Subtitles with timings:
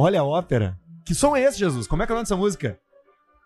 [0.00, 0.78] Olha a ópera.
[1.04, 1.88] Que som é esse, Jesus?
[1.88, 2.78] Como é que é o nome dessa música?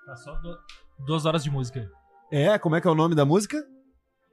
[0.05, 0.59] Tá só du-
[1.07, 1.89] duas horas de música.
[2.31, 3.57] É, como é que é o nome da música?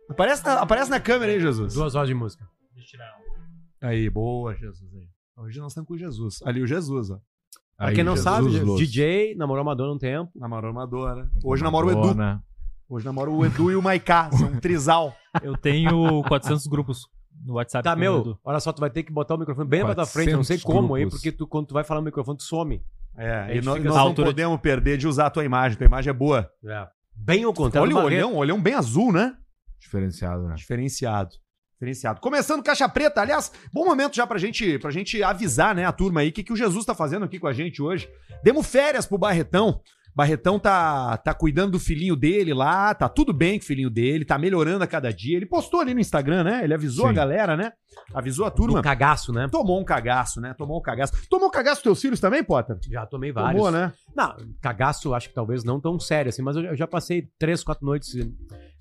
[0.10, 1.74] Aparece na, aparece na câmera aí, Jesus.
[1.74, 2.46] Duas horas de música.
[2.74, 3.90] Deixa eu tirar ela.
[3.90, 4.94] Aí, boa, Jesus.
[4.94, 5.08] Aí.
[5.38, 6.42] Hoje nós estamos com o Jesus.
[6.44, 7.22] Ali o Jesus, ó.
[7.78, 8.80] Pra Aí, quem não Jesus sabe, Luz.
[8.82, 10.30] DJ, namorou Madonna um tempo.
[10.36, 11.32] Namorou Madonna.
[11.42, 12.18] Hoje namora o Edu.
[12.90, 14.30] Hoje namora o Edu e o Maiká.
[14.34, 15.16] São um trisal.
[15.42, 17.08] Eu tenho 400 grupos
[17.46, 17.84] no WhatsApp.
[17.84, 20.32] Tá, meu, olha só, tu vai ter que botar o microfone bem pra tua frente,
[20.34, 21.20] não sei 400 como aí, grupos.
[21.20, 22.84] porque tu, quando tu vai falar no microfone, tu some.
[23.18, 25.78] É, e nós, nós essa não altura de- podemos perder de usar a tua imagem.
[25.78, 26.50] Tua imagem é boa.
[27.16, 27.90] Bem ao contrário.
[27.90, 29.36] Olha o olhão, olhão bem azul, né?
[29.80, 30.56] Diferenciado, né?
[30.56, 31.32] Diferenciado.
[31.74, 32.20] Diferenciado.
[32.20, 36.20] Começando Caixa Preta, aliás, bom momento já pra gente, pra gente avisar, né, a turma
[36.20, 38.10] aí, o que, que o Jesus tá fazendo aqui com a gente hoje.
[38.44, 39.82] Demos férias pro Barretão.
[40.16, 44.26] Barretão tá, tá cuidando do filhinho dele lá, tá tudo bem com o filhinho dele,
[44.26, 45.38] tá melhorando a cada dia.
[45.38, 46.64] Ele postou ali no Instagram, né?
[46.64, 47.12] Ele avisou Sim.
[47.12, 47.72] a galera, né?
[48.14, 48.80] Avisou a turma.
[48.80, 49.48] Do cagaço, né?
[49.50, 50.54] Tomou um cagaço, né?
[50.58, 51.14] Tomou um cagaço.
[51.30, 52.78] Tomou um cagaço teus filhos também, Potter?
[52.90, 53.54] Já tomei vários.
[53.54, 53.94] Tomou, né?
[54.16, 57.86] Não, cagaço acho que talvez não tão sério assim, mas eu já passei três, quatro
[57.86, 58.14] noites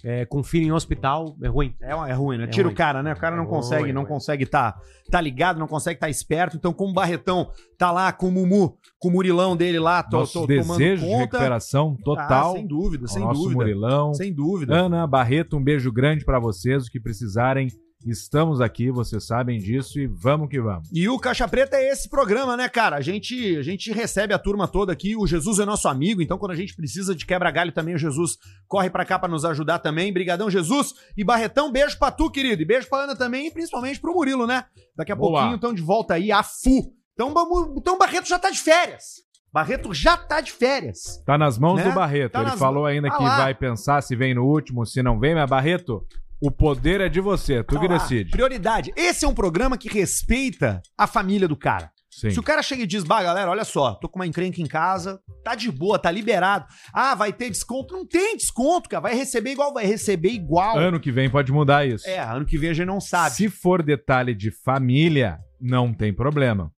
[0.04, 1.74] é, com filho em hospital, é ruim.
[1.80, 2.44] É, é ruim, né?
[2.44, 2.74] É Tira ruim.
[2.74, 3.12] o cara, né?
[3.12, 4.08] O cara não É consegue, ruim, não ruim.
[4.10, 4.78] consegue tá,
[5.10, 6.56] tá ligado, não consegue tá esperto.
[6.56, 10.18] Então, como o Barretão tá lá com o Mumu, com o Murilão dele lá, tô,
[10.20, 11.18] Nosso tô desejo tomando de conta.
[11.18, 12.52] recuperação Ah, total.
[12.54, 13.56] sem dúvida, sem nosso dúvida.
[13.56, 14.14] Murilão.
[14.14, 14.74] Sem dúvida.
[14.74, 16.86] Ana Barreto, um beijo grande pra vocês.
[16.86, 17.68] O que precisarem,
[18.06, 20.88] estamos aqui, vocês sabem disso e vamos que vamos.
[20.92, 22.96] E o Caixa Preta é esse programa, né, cara?
[22.96, 25.16] A gente, a gente recebe a turma toda aqui.
[25.16, 28.38] O Jesus é nosso amigo, então quando a gente precisa de quebra-galho também, o Jesus
[28.66, 30.12] corre pra cá pra nos ajudar também.
[30.12, 30.94] Brigadão, Jesus.
[31.16, 32.62] E Barretão, beijo pra tu, querido.
[32.62, 34.64] E beijo pra Ana também, e principalmente pro Murilo, né?
[34.96, 35.32] Daqui a Boa.
[35.40, 36.92] pouquinho estão de volta aí, a FU.
[37.14, 39.26] Então, vamos- então o Barreto já tá de férias.
[39.52, 41.22] Barreto já tá de férias.
[41.24, 41.84] Tá nas mãos Né?
[41.88, 42.32] do Barreto.
[42.32, 43.36] Tá Ele nas falou ainda Ah que lá.
[43.38, 46.06] vai pensar se vem no último, se não vem, mas Barreto,
[46.40, 47.98] o poder é de você, tu Tá que lá.
[47.98, 48.30] decide.
[48.30, 48.92] Prioridade.
[48.96, 51.90] Esse é um programa que respeita a família do cara.
[52.10, 52.30] Sim.
[52.30, 54.66] Se o cara chega e diz, bah, galera, olha só, tô com uma encrenca em
[54.66, 56.66] casa, tá de boa, tá liberado.
[56.92, 57.94] Ah, vai ter desconto?
[57.94, 59.00] Não tem desconto, cara.
[59.00, 60.76] Vai receber igual, vai receber igual.
[60.76, 62.08] Ano que vem pode mudar isso.
[62.08, 63.36] É, ano que vem a gente não sabe.
[63.36, 66.72] Se for detalhe de família, não tem problema.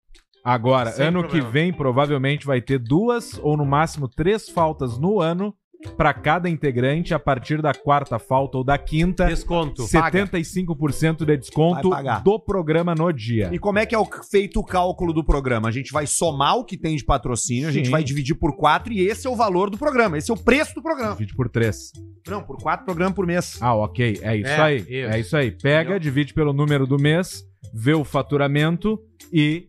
[0.45, 1.47] Agora, Sem ano problema.
[1.47, 5.55] que vem provavelmente vai ter duas ou no máximo três faltas no ano
[5.97, 9.27] para cada integrante a partir da quarta falta ou da quinta.
[9.27, 9.83] Desconto.
[9.85, 11.91] 75% de desconto
[12.25, 13.51] do programa no dia.
[13.53, 15.69] E como é que é o- feito o cálculo do programa?
[15.69, 17.93] A gente vai somar o que tem de patrocínio, a gente Sim.
[17.93, 20.75] vai dividir por quatro e esse é o valor do programa, esse é o preço
[20.75, 21.13] do programa.
[21.13, 21.93] Divide por três.
[22.27, 23.57] Não, por quatro programas por mês.
[23.61, 24.19] Ah, ok.
[24.23, 24.77] É isso É, aí.
[24.79, 24.91] isso.
[24.93, 25.51] É isso aí.
[25.51, 25.99] Pega, Entendeu?
[26.01, 28.99] divide pelo número do mês, vê o faturamento
[29.33, 29.69] e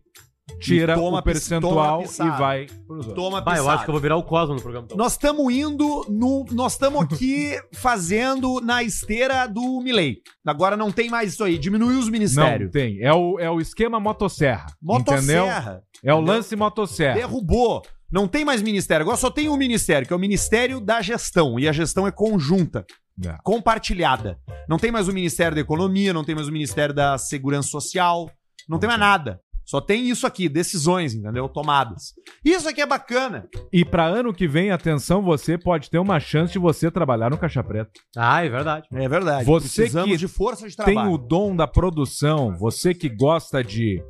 [0.58, 3.14] tira E toma o percentual toma e vai pros outros.
[3.14, 4.84] Toma Vai, eu acho que eu vou virar o Cosmo no programa.
[4.86, 4.96] então.
[4.96, 6.44] Nós estamos indo no.
[6.50, 10.18] Nós estamos aqui fazendo na esteira do Milley.
[10.46, 11.58] Agora não tem mais isso aí.
[11.58, 12.70] Diminuiu os Não ministérios.
[12.70, 13.00] tem.
[13.02, 14.66] É o, é o esquema motosserra.
[14.82, 15.44] Entendeu?
[15.44, 15.82] Motosserra.
[16.02, 16.34] É o Entendeu?
[16.34, 17.14] lance motosserra.
[17.14, 17.82] Derrubou.
[18.10, 19.04] Não tem mais ministério.
[19.04, 21.60] Agora só tem um ministério, que é o Ministério da Gestão.
[21.60, 22.84] E a gestão é conjunta,
[23.24, 23.36] É.
[23.44, 24.36] compartilhada.
[24.68, 28.28] Não tem mais o Ministério da Economia, não tem mais o Ministério da Segurança Social.
[28.68, 29.40] Não tem mais nada.
[29.70, 31.48] Só tem isso aqui, decisões, entendeu?
[31.48, 32.12] Tomadas.
[32.44, 33.48] Isso aqui é bacana.
[33.72, 37.38] E pra ano que vem, atenção, você pode ter uma chance de você trabalhar no
[37.38, 37.92] Caixa Preta.
[38.16, 38.88] Ah, é verdade.
[38.92, 39.44] É verdade.
[39.44, 41.12] Você Precisamos que de força de Tem trabalho.
[41.12, 44.02] o dom da produção, você que gosta de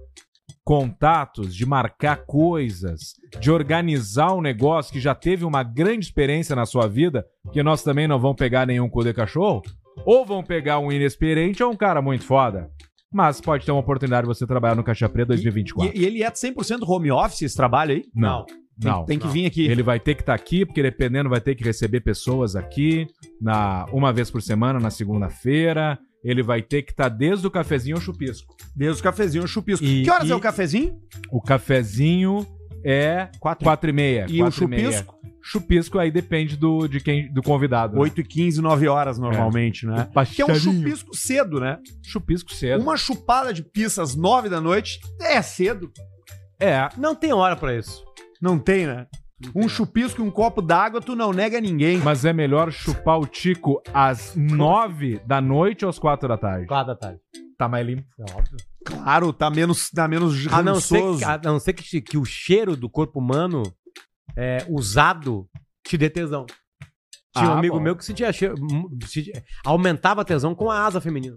[0.65, 6.65] contatos, de marcar coisas, de organizar um negócio que já teve uma grande experiência na
[6.65, 9.61] sua vida, que nós também não vamos pegar nenhum cu de cachorro,
[10.07, 12.71] ou vão pegar um inexperiente ou um cara muito foda.
[13.13, 15.97] Mas pode ter uma oportunidade de você trabalhar no Caixa Preta 2024.
[15.97, 18.05] E, e ele é 100% home office esse trabalho aí?
[18.15, 18.45] Não.
[18.47, 19.05] Tem, Não.
[19.05, 19.33] tem que não.
[19.33, 19.67] vir aqui.
[19.67, 23.07] Ele vai ter que estar aqui, porque dependendo, vai ter que receber pessoas aqui
[23.41, 25.99] na uma vez por semana, na segunda-feira.
[26.25, 28.55] Ele vai ter que estar desde o cafezinho ao chupisco.
[28.77, 29.85] Desde o cafezinho, o chupisco.
[29.85, 30.99] E- que horas e- é o cafezinho?
[31.31, 32.47] O cafezinho
[32.85, 33.65] é Quatro.
[33.65, 34.27] quatro e meia.
[34.29, 35.15] E o chupisco?
[35.43, 37.95] Chupisco aí depende do, de quem, do convidado.
[37.95, 38.01] né?
[38.01, 40.09] 8 e 15, 9 horas normalmente, né?
[40.35, 41.79] Que é um chupisco cedo, né?
[42.05, 42.83] Chupisco cedo.
[42.83, 45.91] Uma chupada de pizza às 9 da noite é cedo.
[46.61, 46.89] É.
[46.99, 48.05] Não tem hora pra isso.
[48.41, 49.07] Não tem, né?
[49.55, 51.99] Um chupisco e um copo d'água, tu não nega ninguém.
[51.99, 56.67] Mas é melhor chupar o tico às nove da noite ou às quatro da tarde?
[56.67, 57.19] Quatro da tarde.
[57.57, 58.05] Tá mais limpo.
[58.19, 58.57] É óbvio.
[58.85, 61.19] Claro, tá menos, tá menos A não ser, rançoso.
[61.19, 63.63] que, a não ser que, que o cheiro do corpo humano
[64.41, 65.47] é, usado
[65.87, 66.47] te dê tesão.
[67.37, 67.83] Tinha um Ah, amigo bom.
[67.83, 68.51] meu que sentia se-
[69.65, 71.37] aumentava a tesão com a asa feminina.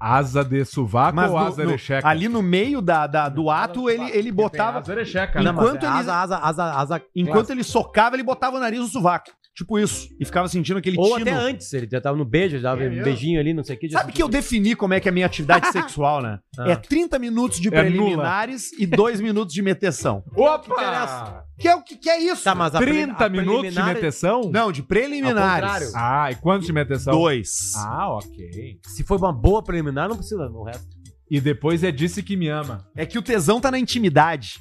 [0.00, 2.06] Asa de sovaco Mas ou asa no- de checa?
[2.06, 4.80] ali no meio da, da- do ato, ele, ele botava...
[4.80, 5.58] Asa de checa, Não, né?
[5.62, 8.80] Enquanto mas é ele- asa, asa, asa, asa Enquanto ele socava, ele botava o nariz
[8.80, 9.30] no sovaco.
[9.58, 10.08] Tipo isso.
[10.20, 11.22] E ficava sentindo aquele Ou tino.
[11.22, 13.04] até antes, ele já tava no beijo, já dava É um mesmo?
[13.04, 13.88] beijinho ali, não sei o que.
[13.88, 16.38] já Sabe que eu defini como é que é a minha atividade sexual, né?
[16.56, 16.70] Ah.
[16.70, 17.82] É 30 minutos de É nula.
[17.82, 20.22] preliminares e 2 minutos de meteção.
[20.36, 21.44] Opa!
[21.58, 22.44] Que é o que, que é isso?
[22.44, 24.42] Tá, mas a 30 pre- a minutos de preliminar- meteção?
[24.52, 25.92] Não, de preliminares.
[25.94, 27.12] Ah, e quantos de meteção?
[27.12, 27.72] Dois.
[27.76, 28.78] Ah, ok.
[28.86, 30.86] Se foi uma boa preliminar, não precisa o resto.
[31.30, 32.86] E depois é disse que me ama.
[32.96, 34.54] É que o tesão tá na intimidade.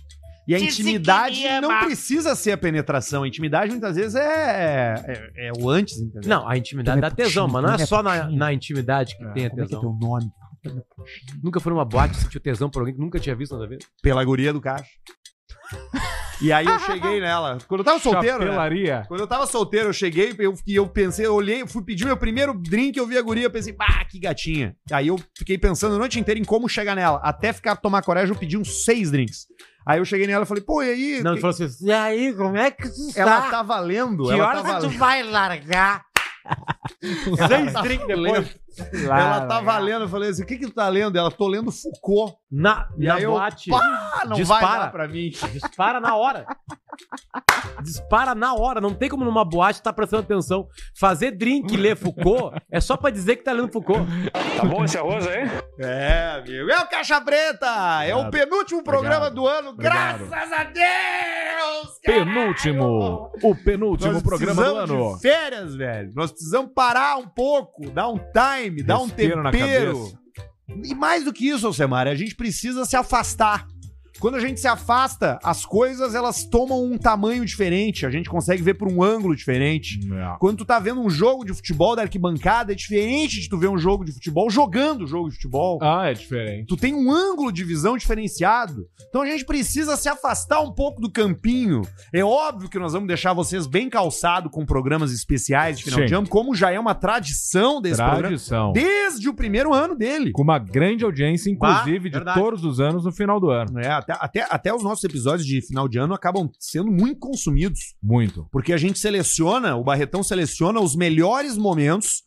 [0.47, 3.23] E a intimidade não precisa ser a penetração.
[3.23, 4.95] A intimidade muitas vezes é,
[5.35, 6.29] é, é o antes, entendeu?
[6.29, 9.31] Não, a intimidade dá tesão, mas não é só na, na intimidade que É.
[9.33, 9.81] tem a Como é que é tesão.
[9.81, 10.25] teu nome?
[11.43, 13.85] Nunca foi numa boate e sentiu tesão por alguém que nunca tinha visto na vida?
[14.01, 14.85] Pela guria do caixa.
[16.41, 17.57] E aí eu cheguei nela.
[17.67, 19.03] Quando eu tava solteiro, né?
[19.07, 22.05] Quando eu tava solteiro, eu cheguei eu, e eu pensei, eu olhei, eu fui pedir
[22.05, 24.75] meu primeiro drink, eu vi a guria, eu pensei, pá, que gatinha.
[24.91, 27.19] Aí eu fiquei pensando a noite inteira em como chegar nela.
[27.23, 29.47] Até ficar tomar coragem, eu pedi uns seis drinks.
[29.87, 31.23] Aí eu cheguei nela e falei, pô, e aí?
[31.23, 33.21] Não, Que- falou assim, e aí, como é que tu está?
[33.21, 36.05] ela tá valendo, que ela horas tá que tu vai largar?
[37.47, 38.55] Seis drinks depois.
[39.03, 41.17] Ela tá valendo, eu falei assim, o que que tu tá lendo?
[41.17, 42.35] Ela, tô lendo Foucault.
[42.51, 43.69] Na, E na aí eu, boate.
[43.69, 44.65] pá, não Dispara.
[44.67, 45.29] vai dar pra mim.
[45.51, 46.45] Dispara na hora.
[47.83, 48.79] Dispara na hora.
[48.81, 50.67] Não tem como numa boate estar prestando atenção.
[50.99, 54.05] Fazer drink e ler Foucault é só pra dizer que tá lendo Foucault.
[54.55, 55.43] Tá bom esse arroz aí?
[55.79, 56.71] É, amigo.
[56.71, 58.03] É o Caixa Preta!
[58.03, 61.97] É o penúltimo programa do ano, graças a Deus!
[62.03, 63.31] Penúltimo.
[63.43, 65.15] O penúltimo Nós programa do ano.
[65.15, 66.11] de férias, velho.
[66.15, 69.93] Nós precisamos parar um pouco, dar um time, dar um Respiro na tempero.
[69.97, 70.19] cabeça.
[70.83, 73.65] E mais do que isso, Alcemar, a gente precisa se afastar.
[74.19, 78.61] Quando a gente se afasta, as coisas elas tomam um tamanho diferente, a gente consegue
[78.61, 79.99] ver por um ângulo diferente.
[80.11, 80.35] É.
[80.39, 83.67] Quando tu tá vendo um jogo de futebol da arquibancada, é diferente de tu ver
[83.67, 85.79] um jogo de futebol jogando o jogo de futebol.
[85.81, 86.67] Ah, é diferente.
[86.67, 88.87] Tu tem um ângulo de visão diferenciado.
[89.09, 91.81] Então a gente precisa se afastar um pouco do campinho.
[92.13, 96.05] É óbvio que nós vamos deixar vocês bem calçados com programas especiais de final Sim.
[96.05, 98.27] de ano, como já é uma tradição desse programa.
[98.27, 98.71] Tradição.
[98.73, 100.31] Desde o primeiro ano dele.
[100.31, 102.39] Com uma grande audiência, inclusive, de verdade.
[102.39, 103.79] todos os anos no final do ano.
[103.79, 107.95] É, até, até, até os nossos episódios de final de ano acabam sendo muito consumidos.
[108.01, 108.47] Muito.
[108.51, 112.23] Porque a gente seleciona, o Barretão seleciona os melhores momentos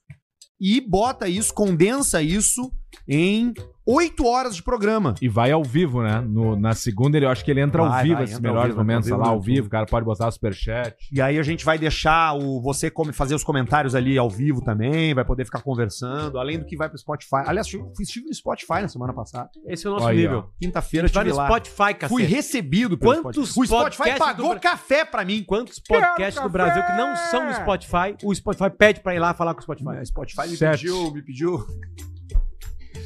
[0.61, 2.71] e bota isso, condensa isso
[3.09, 3.55] em
[3.87, 5.15] oito horas de programa.
[5.21, 6.21] E vai ao vivo, né?
[6.21, 8.43] No- na segunda, ele, eu acho que ele entra ao Vai, vivo, vai, esses ao
[8.43, 9.67] melhores vivo, momentos, ao lá vivo ao no vivo.
[9.67, 10.95] O cara pode botar superchat.
[11.13, 14.63] E aí a gente vai deixar o você come, fazer os comentários ali ao vivo
[14.63, 17.43] também, vai poder ficar conversando, além do que vai pro Spotify.
[17.47, 19.49] Aliás, eu estive no Spotify na semana passada.
[19.67, 20.45] Esse é o nosso Aí, nível.
[20.61, 21.47] Quinta-feira Vai estive no lá.
[21.47, 22.09] Spotify, cacete.
[22.09, 23.61] Fui recebido pelo Quantos Spotify.
[23.61, 25.43] O Spotify podcasts pagou do- café pra mim.
[25.45, 29.35] Quantos podcasts do Brasil que não são no Spotify, o Spotify pede pra ir lá
[29.35, 30.01] falar com o Spotify.
[30.01, 30.83] O Spotify me Sete.
[30.83, 31.67] pediu, me pediu.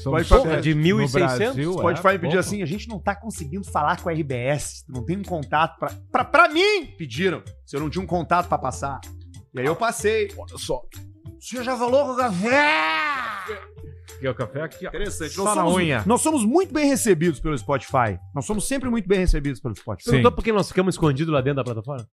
[0.05, 1.13] Spotify- de no 1.600?
[1.13, 2.39] Brasil, O Spotify é, me pediu pouco.
[2.39, 5.91] assim: a gente não tá conseguindo falar com a RBS, não tem um contato pra.
[6.13, 6.87] Pra, pra mim!
[6.99, 7.43] Pediram.
[7.67, 9.01] Se eu não tinha um contato pra passar.
[9.55, 10.33] E aí eu passei.
[10.37, 10.83] Olha só.
[11.27, 13.45] O senhor já falou com o café!
[14.17, 14.89] Aqui, o café aqui, ó.
[14.89, 15.31] Interessante.
[15.33, 16.03] Só Nós somos, unha.
[16.07, 18.19] nós somos muito bem recebidos pelo Spotify.
[18.35, 20.05] Nós somos sempre muito bem recebidos pelo Spotify.
[20.05, 20.11] Sim.
[20.13, 22.07] Perguntou por que nós ficamos escondidos lá dentro da plataforma?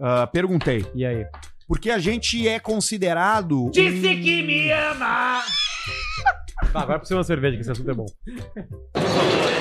[0.00, 0.84] Ah, perguntei.
[0.94, 1.24] E aí?
[1.66, 3.70] Porque a gente é considerado.
[3.72, 5.40] Disse que me ama!
[6.72, 8.06] Tá, agora precisa uma cerveja, que esse assunto é bom.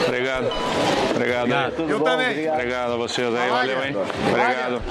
[0.07, 0.47] Obrigado.
[1.15, 1.53] Obrigado.
[1.53, 1.89] aí.
[1.89, 2.49] Eu também.
[2.49, 3.95] Obrigado a vocês aí, valeu, hein?
[4.29, 4.81] Obrigado.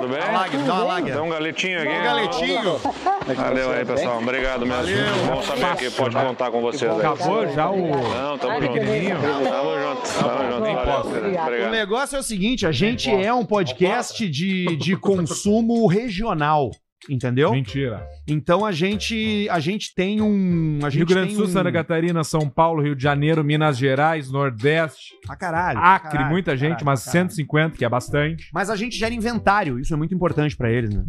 [0.00, 0.20] Tudo bem?
[0.66, 1.88] Dá uma lágrima, dá um galetinho aqui.
[1.88, 2.80] Um galetinho.
[3.36, 4.18] Valeu aí, pessoal.
[4.18, 5.26] Obrigado mesmo.
[5.26, 6.98] Bom saber que pode contar com vocês aí.
[6.98, 7.76] Acabou já o.
[7.76, 8.72] Não, tamo junto.
[8.72, 9.16] Pequenininho.
[9.20, 10.08] Tamo junto.
[10.18, 10.60] Tamo junto.
[10.60, 11.04] Valeu.
[11.04, 11.70] O Obrigado.
[11.70, 16.70] negócio é o seguinte: a gente é um podcast de, de consumo regional.
[17.08, 17.52] Entendeu?
[17.52, 18.06] Mentira.
[18.28, 20.78] Então a gente, a gente tem um.
[20.82, 21.48] A gente Rio Grande do Sul, um...
[21.48, 25.78] Santa Catarina, São Paulo, Rio de Janeiro, Minas Gerais, Nordeste, Ah, caralho.
[25.78, 27.30] Acre, caralho, muita gente, caralho, mas caralho.
[27.30, 28.48] 150, que é bastante.
[28.52, 31.04] Mas a gente gera inventário, isso é muito importante pra eles, né?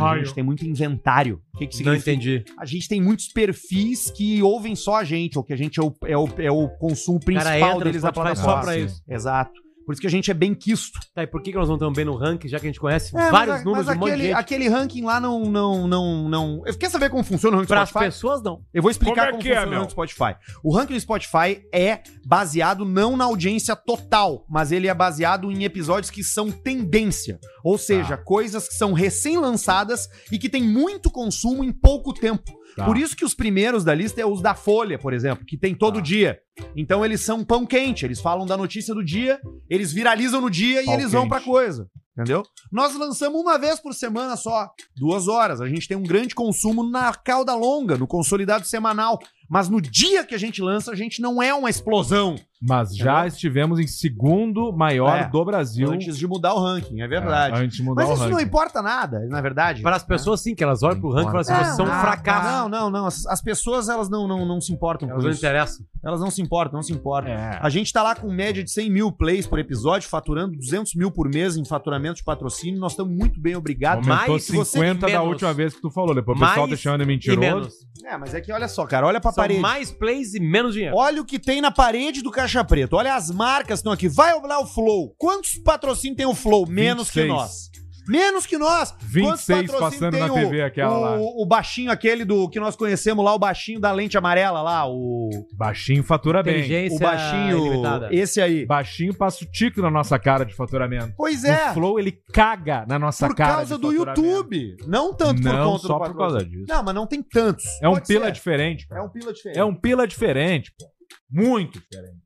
[0.00, 1.40] A gente tem muito inventário.
[1.54, 2.10] O que, que Não significa?
[2.10, 2.44] entendi.
[2.58, 5.82] A gente tem muitos perfis que ouvem só a gente, ou que a gente é
[5.82, 8.56] o, é o, é o consumo principal entra no deles na plataforma.
[8.56, 9.02] só pra isso.
[9.08, 9.52] Exato.
[9.90, 11.00] Por isso que a gente é bem quisto.
[11.12, 12.78] Tá, e por que, que nós não estamos bem no ranking, já que a gente
[12.78, 14.32] conhece É, vários mas, números mas de um aquele, gente?
[14.34, 16.62] aquele ranking lá não, não, não, não.
[16.78, 18.10] Quer saber como funciona o ranking do Para as Spotify?
[18.12, 18.62] pessoas, não.
[18.72, 19.78] Eu vou explicar Como é como, que é, funciona o meu?
[19.80, 20.36] ranking do Spotify.
[20.62, 25.64] O ranking do Spotify é baseado não na audiência total, mas ele é baseado em
[25.64, 27.40] episódios que são tendência.
[27.64, 32.60] Ou seja, coisas que são recém-lançadas e que tem muito consumo em pouco tempo.
[32.76, 32.84] Tá.
[32.84, 35.74] Por isso que os primeiros da lista é os da Folha, por exemplo, que tem
[35.74, 36.00] todo Tá.
[36.02, 36.38] dia.
[36.76, 40.82] Então eles são pão quente, eles falam da notícia do dia, eles viralizam no dia
[40.82, 41.30] e Pau eles vão quente.
[41.30, 41.86] pra coisa.
[42.12, 42.42] Entendeu?
[42.70, 45.60] Nós lançamos uma vez por semana só, duas horas.
[45.60, 49.18] A gente tem um grande consumo na cauda longa, no consolidado semanal.
[49.48, 52.36] Mas no dia que a gente lança, a gente não é uma explosão.
[52.62, 53.28] Mas já Entendeu?
[53.28, 55.90] estivemos em segundo maior É, do Brasil.
[55.90, 57.56] Antes de mudar o ranking, é verdade.
[57.58, 58.34] É, antes de mudar Mas o isso ranking.
[58.34, 59.82] não importa nada, na verdade.
[59.82, 62.00] Para as pessoas, sim, que elas olham pro ranking e falam assim, vocês são um
[62.00, 62.48] fracasso.
[62.48, 63.06] Não, não, não.
[63.06, 65.40] As, as pessoas, elas não, não, não se importam Elas com não isso.
[65.40, 65.86] interessam.
[66.04, 67.32] Elas não se importam, não se importam.
[67.32, 67.58] É.
[67.60, 71.10] A gente tá lá com média de 100 mil plays por episódio, faturando 200 mil
[71.10, 72.80] por mês em faturamento de patrocínio.
[72.80, 73.98] Nós estamos muito bem, obrigado.
[73.98, 75.26] Aumentou mais você 50 da menos.
[75.28, 76.14] última vez que tu falou.
[76.14, 77.70] Depois o pessoal deixando mentiroso.
[78.04, 79.60] É, mas é que olha só, cara, olha pra São parede.
[79.60, 80.96] mais plays e menos dinheiro.
[80.96, 82.96] Olha o que tem na parede do Caixa Preto.
[82.96, 84.08] Olha as marcas que estão aqui.
[84.08, 85.14] Vai olhar o Flow.
[85.18, 86.66] Quantos patrocínios tem o Flow?
[86.66, 87.28] Menos que 26.
[87.28, 87.70] nós.
[88.10, 88.94] Menos que nós.
[89.00, 91.16] 26 Quantos patrocínios passando tem na o- TV aquela o, lá.
[91.18, 95.30] O baixinho aquele do que nós conhecemos lá, o baixinho da lente amarela lá, o,
[95.56, 96.88] Baixinho fatura bem.
[96.90, 98.08] O baixinho, ilimitada.
[98.12, 98.66] esse aí.
[98.66, 101.12] Baixinho passa o tico na nossa cara de faturamento.
[101.16, 103.54] Pois é, O Flow, ele caga na nossa por cara.
[103.56, 103.92] causa de do.
[103.92, 104.76] YouTube.
[104.86, 106.64] Não tanto por Não conta só do por causa disso.
[106.68, 107.64] Não, mas não tem tantos.
[107.80, 108.32] É um Pode pila ser.
[108.32, 108.86] diferente.
[108.88, 108.96] pô.
[108.96, 109.58] É um pila diferente.
[109.58, 110.86] É um pila diferente, pô.
[111.30, 112.16] Muito diferente.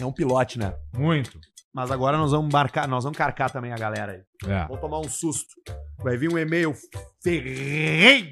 [0.00, 0.74] é um pilote, né?
[0.96, 1.38] Muito.
[1.78, 4.52] Mas agora nós vamos marcar, nós vamos carcar também a galera aí.
[4.52, 4.66] É.
[4.66, 5.46] Vou tomar um susto.
[6.02, 6.74] Vai vir um e-mail
[7.22, 8.30] ferrenho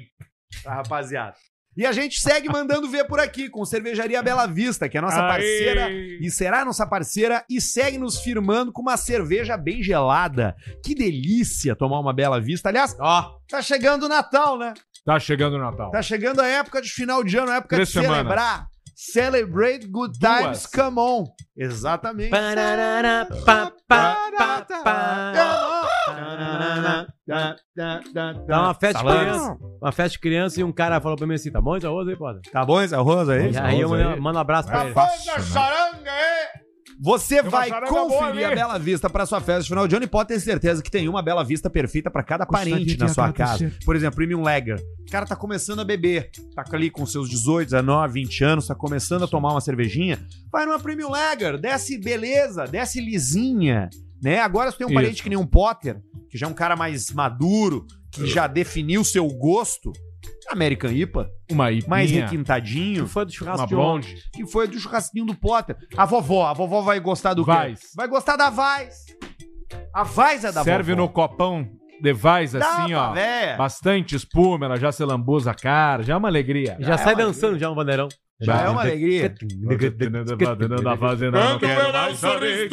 [0.61, 1.33] pra rapaziada.
[1.77, 5.19] E a gente segue mandando ver por aqui com Cervejaria Bela Vista, que é nossa
[5.19, 10.53] parceira e será nossa parceira e segue nos firmando com uma cerveja bem gelada.
[10.83, 12.67] Que delícia tomar uma Bela Vista.
[12.67, 14.73] Aliás, Ó, tá chegando o Natal, né?
[15.05, 15.89] Tá chegando o Natal.
[15.89, 18.17] Tá chegando a época de final de ano, a época Três de semanas.
[18.17, 18.67] celebrar.
[18.99, 20.41] Celebrate good Duas.
[20.41, 21.25] times, come on.
[21.55, 22.31] Exatamente.
[22.31, 25.33] Pararara, pá, pá, pá, pá.
[28.47, 29.57] Dá uma festa de criança.
[29.79, 32.07] Uma festa de criança e um cara falou pra mim assim: tá bom esse arroz
[32.07, 32.41] aí, pode?
[32.49, 33.51] Tá bom esse arroz aí?
[33.51, 34.93] E aí eu arroz mando, um abraço pra É ele.
[34.95, 35.39] fácil, né?
[35.43, 36.66] charanga, é?
[36.99, 38.55] Você uma vai conferir a.
[38.55, 41.07] Bela Vista para sua festa de final de ano e pode ter certeza que tem
[41.07, 43.71] uma Bela Vista perfeita para cada parente na sua casa.
[43.85, 44.79] Por exemplo, Premium Lager.
[45.07, 48.75] O cara tá começando a beber, tá ali com seus 18, 19, 20 anos, tá
[48.75, 50.19] começando a tomar uma cervejinha.
[50.51, 53.89] Vai numa Premium Lager, desce beleza, desce lisinha,
[54.21, 54.39] né?
[54.39, 54.95] Agora você tem um Isso.
[54.95, 59.03] parente que nem um Potter, que já é um cara mais maduro, que já definiu
[59.03, 59.91] seu gosto.
[60.49, 64.15] American IPA, Uma ipinha, mais Que requintadinho, foi do churrasco uma de ontem.
[64.33, 65.75] que foi do churrasquinho do Potter.
[65.97, 67.51] A vovó, a vovó vai gostar do quê?
[67.51, 67.79] Vais.
[67.95, 68.95] Vai gostar da Vaz.
[69.93, 71.03] A Vaz é da Serve vovó.
[71.03, 71.67] no copão
[72.01, 73.11] de Vaz, Dá assim, ó.
[73.11, 73.57] véia.
[73.57, 76.77] Bastante espuma, ela já se lambuza a cara, já é uma alegria.
[76.79, 78.07] Já é sai dançando já um bandeirão.
[78.39, 79.33] Já é uma alegria.
[80.83, 82.69] Da fazenda, não quero mais saber.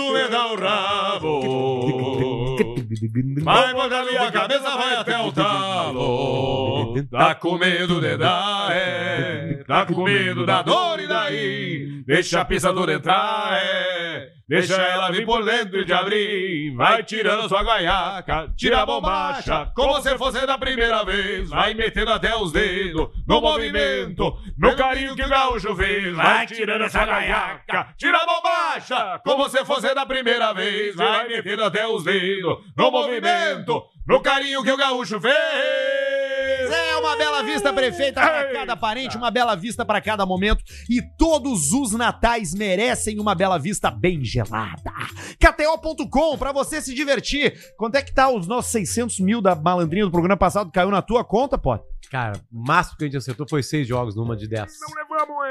[3.42, 6.73] Vai botar minha cabeça, vai até o talo.
[7.02, 9.64] Tá com medo de dar, é.
[9.66, 12.02] Tá com medo da dor e daí?
[12.06, 14.28] Deixa a pisadora entrar, é.
[14.46, 16.74] Deixa ela vir por dentro e te abrir.
[16.76, 21.48] Vai tirando sua guaiaca, tira a bombacha, como se fosse da primeira vez.
[21.48, 26.14] Vai metendo até os dedos no movimento, no carinho que o gaúcho fez.
[26.14, 30.94] Vai tirando essa guaiaca, tira a bombacha, como se fosse da primeira vez.
[30.94, 35.34] Vai metendo até os dedos no movimento, no carinho que o gaúcho fez.
[36.70, 40.62] É uma bela vista prefeita para cada parente, uma bela vista para cada momento.
[40.88, 44.92] E todos os natais merecem uma bela vista bem gelada.
[45.38, 47.74] KTO.com, para você se divertir.
[47.76, 50.70] Quanto é que tá os nossos 600 mil da malandrinha do programa passado?
[50.72, 51.78] Caiu na tua conta, pô?
[52.10, 54.72] Cara, o máximo que a gente acertou foi seis jogos numa de dez.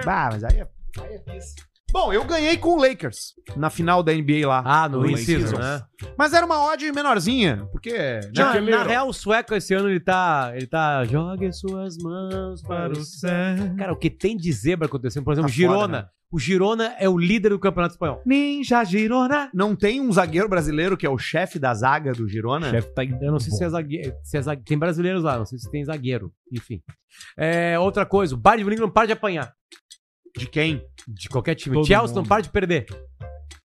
[0.06, 0.68] Ah, mas aí é,
[1.00, 1.73] aí é.
[1.94, 4.64] Bom, eu ganhei com o Lakers na final da NBA lá.
[4.66, 5.58] Ah, no No in-season.
[5.60, 5.84] né?
[6.18, 7.92] Mas era uma odd menorzinha, porque...
[7.94, 8.32] né?
[8.36, 10.52] Na, na real, o sueco esse ano ele tá.
[10.56, 11.06] Ele tá.
[11.06, 13.76] Jogue suas mãos para o céu.
[13.78, 15.24] Cara, o que tem de zebra acontecendo?
[15.24, 15.80] Por exemplo, Tá Girona.
[15.82, 16.06] foda, né?
[16.32, 18.20] O Girona é o líder do Campeonato Espanhol.
[18.26, 19.52] Ninja Girona.
[19.54, 22.72] Não tem um zagueiro brasileiro que é o chefe da zaga do Girona?
[22.72, 24.14] Chefe tá Eu não sei se é zagueiro.
[24.24, 26.34] Se é zague- Tem brasileiros lá, não sei se tem zagueiro.
[26.52, 26.82] Enfim.
[27.38, 29.54] É, outra coisa, o Bayern de Munique não para de apanhar.
[30.38, 30.84] De quem?
[31.08, 31.76] De qualquer time.
[31.76, 32.30] Todo Chelsea não mundo.
[32.30, 32.86] para de perder.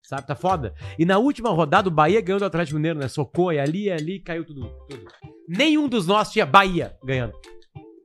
[0.03, 0.75] Sabe, tá foda.
[0.99, 3.09] E na última rodada, o Bahia ganhou do Atlético Mineiro, né?
[3.09, 4.69] Socou e ali, ali, caiu tudo.
[4.89, 5.05] tudo.
[5.49, 7.33] Nenhum dos nossos tinha Bahia ganhando.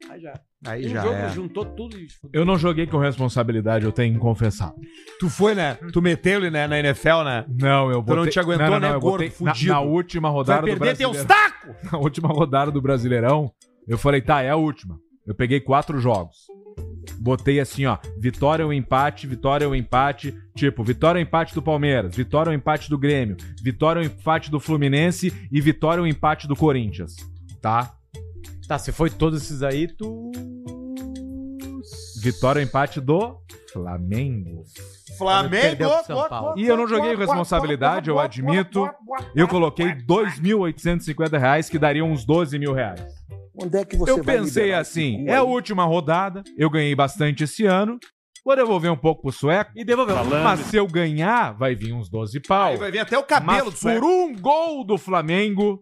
[0.10, 0.34] Aí já.
[0.66, 1.30] Aí Um já jogo é.
[1.30, 2.42] juntou tudo e fudeu.
[2.42, 4.74] Eu não joguei com responsabilidade, eu tenho que confessar.
[5.20, 5.76] Tu foi, né?
[5.92, 7.46] Tu meteu ele né, na NFL, né?
[7.50, 8.24] Não, eu Tu botei...
[8.24, 9.74] não te aguentou, né, eu gordo, botei- na, fudido.
[9.74, 11.28] na última Vai rodada do perder teus Brasileirão.
[11.28, 11.76] tacos!
[11.92, 13.52] Na última rodada do Brasileirão,
[13.88, 14.98] eu falei, tá, é a última.
[15.28, 16.36] Eu peguei quatro jogos.
[17.20, 22.16] Botei assim, ó, vitória ou empate, vitória ou empate, tipo, vitória ou empate do Palmeiras,
[22.16, 26.56] vitória ou empate do Grêmio, vitória ou empate do Fluminense e vitória ou empate do
[26.56, 27.16] Corinthians,
[27.62, 27.96] tá?
[28.68, 30.32] Tá, se foi todos esses aí, tu.
[32.22, 33.38] Vitória ou empate do
[33.72, 34.64] Flamengo.
[35.90, 36.54] Pro São Paulo.
[36.58, 38.90] E eu não joguei com responsabilidade, eu admito.
[39.36, 43.02] Eu coloquei 2.850 reais, que dariam uns 12 mil reais.
[43.56, 46.96] Onde é que você Eu vai pensei liberar assim, é a última rodada, eu ganhei
[46.96, 47.98] bastante esse ano,
[48.46, 49.72] Vou devolver um pouco pro sueco.
[49.74, 50.18] E devolveu.
[50.26, 52.72] Mas se eu ganhar, vai vir uns 12 pau.
[52.72, 54.06] Aí vai vir até o cabelo Mas do por sueco.
[54.06, 55.82] um gol do Flamengo,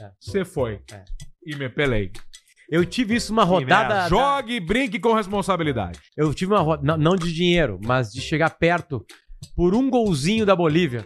[0.00, 0.08] É.
[0.20, 0.74] você foi.
[0.92, 1.02] É.
[1.44, 2.12] E me pelei.
[2.70, 4.08] Eu tive isso uma rodada.
[4.08, 5.98] Jogue e brinque com responsabilidade.
[6.16, 6.96] Eu tive uma rodada.
[6.96, 9.04] Não, de dinheiro, mas de chegar perto
[9.56, 11.04] por um golzinho da Bolívia.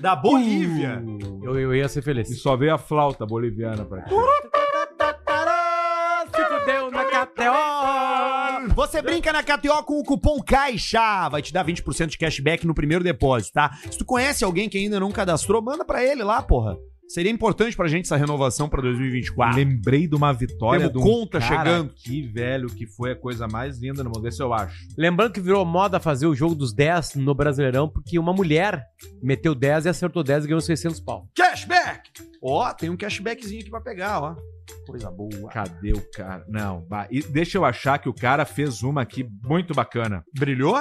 [0.00, 1.02] Da Bolívia.
[1.42, 2.40] Eu, eu ia ser E feliz.
[2.40, 4.10] só veio a flauta boliviana pra ti.
[8.74, 11.28] Você brinca na KTO com o cupom CAIXA.
[11.30, 13.70] Vai te dar 20% de cashback no primeiro depósito, tá?
[13.90, 16.76] Se tu conhece alguém que ainda não cadastrou, manda pra ele lá, porra.
[17.06, 19.56] Seria importante pra gente essa renovação pra 2024.
[19.56, 21.90] Lembrei de uma vitória Temos de um conta cara chegando.
[21.90, 24.22] aqui, velho, que foi a coisa mais linda no mundo.
[24.22, 24.74] Vê se eu acho.
[24.96, 28.82] Lembrando que virou moda fazer o jogo dos 10 no Brasileirão, porque uma mulher
[29.22, 31.28] meteu 10 e acertou 10 e ganhou 600 pau.
[31.36, 32.10] Cashback!
[32.46, 34.36] Ó, tem um cashbackzinho aqui pra pegar, ó.
[34.86, 35.50] Coisa boa.
[35.50, 36.44] Cadê o cara?
[36.46, 36.86] Não.
[37.10, 40.22] E deixa eu achar que o cara fez uma aqui muito bacana.
[40.38, 40.76] Brilhou?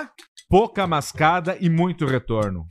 [0.49, 2.67] Pouca mascada e muito retorno.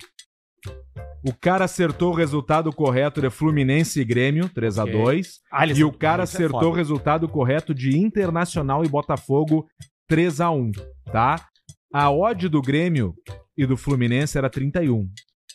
[1.24, 5.40] O cara acertou o resultado correto de Fluminense e Grêmio, 3 a 2
[5.74, 9.66] E o cara é acertou o resultado correto de Internacional e Botafogo
[10.08, 10.72] 3 a 1
[11.10, 11.46] tá?
[11.94, 13.14] A odd do Grêmio
[13.56, 15.08] e do Fluminense era 31.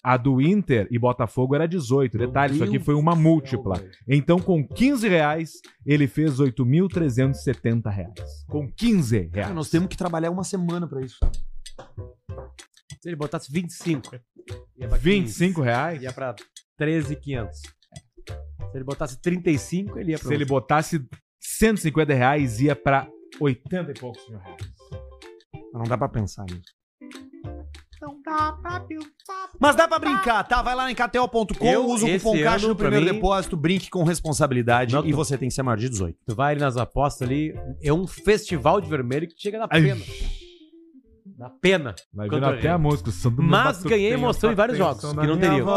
[0.04, 2.18] A do Inter e Botafogo era 18.
[2.18, 3.82] Detalhe, isso aqui foi uma múltipla.
[4.08, 5.54] Então, com 15 reais,
[5.86, 8.46] ele fez 8.370 reais.
[8.48, 9.32] Com 15 reais.
[9.32, 11.18] Cara, nós temos que trabalhar uma semana pra isso.
[13.02, 14.16] Se ele botasse 25,
[14.78, 16.02] ia pra 25 reais?
[16.02, 16.36] ia pra
[16.78, 17.60] 13,500.
[17.60, 21.08] Se ele botasse 35, ele ia pra Se ele botasse
[21.40, 23.08] 150 reais, ia pra
[23.40, 24.62] 80 e poucos mil reais.
[25.74, 26.76] Não dá pra pensar nisso.
[29.60, 30.62] Mas dá pra brincar, tá?
[30.62, 34.94] Vai lá em KTO.com, usa o cupom CAIXA no primeiro mim- depósito, brinque com responsabilidade
[34.94, 36.18] Não, e tu- você tem que ser maior de 18.
[36.26, 40.02] Tu vai ali nas apostas ali, é um festival de vermelho que chega na pena.
[41.38, 41.94] Na pena.
[42.14, 43.12] Vai virar até a música.
[43.30, 45.64] do Mas batuque ganhei emoção em vários jogos, que não teria.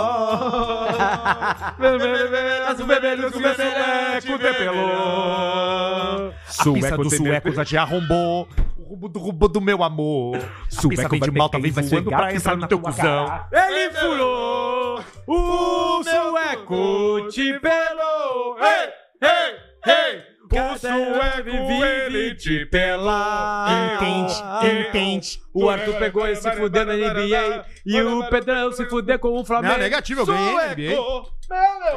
[6.60, 8.48] A pista do sueco já te arrombou.
[8.90, 10.36] O rubo do rubo do meu amor.
[11.08, 13.46] Vem de malta, vem voando pra entrar no teu cuzão.
[13.52, 18.56] Ele furou, o sueco te pelou.
[18.58, 20.30] Ei, ei, ei.
[20.52, 23.94] O sueco ele te pela.
[23.94, 25.40] Entende, entende.
[25.54, 29.44] O Arthur pegou esse se fuder na NBA e o Pedrão se fuder com o
[29.44, 29.74] Flamengo.
[29.74, 30.74] Não, negativo, eu ganhei na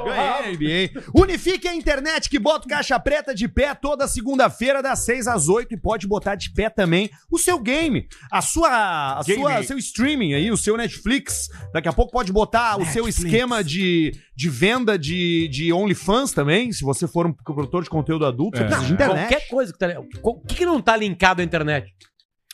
[0.05, 1.01] Ganhei NBA.
[1.15, 5.47] Unifique a internet que bota o caixa preta de pé toda segunda-feira, das 6 às
[5.47, 9.77] 8 e pode botar de pé também o seu game, a sua, a sua seu
[9.77, 11.47] streaming aí, o seu Netflix.
[11.73, 16.71] Daqui a pouco pode botar o seu esquema de, de venda de, de OnlyFans também,
[16.71, 18.67] se você for um produtor de conteúdo adulto, você É.
[18.67, 19.29] precisa de internet.
[19.29, 19.87] Qualquer coisa que tá.
[20.23, 21.93] O que, que não tá linkado à internet?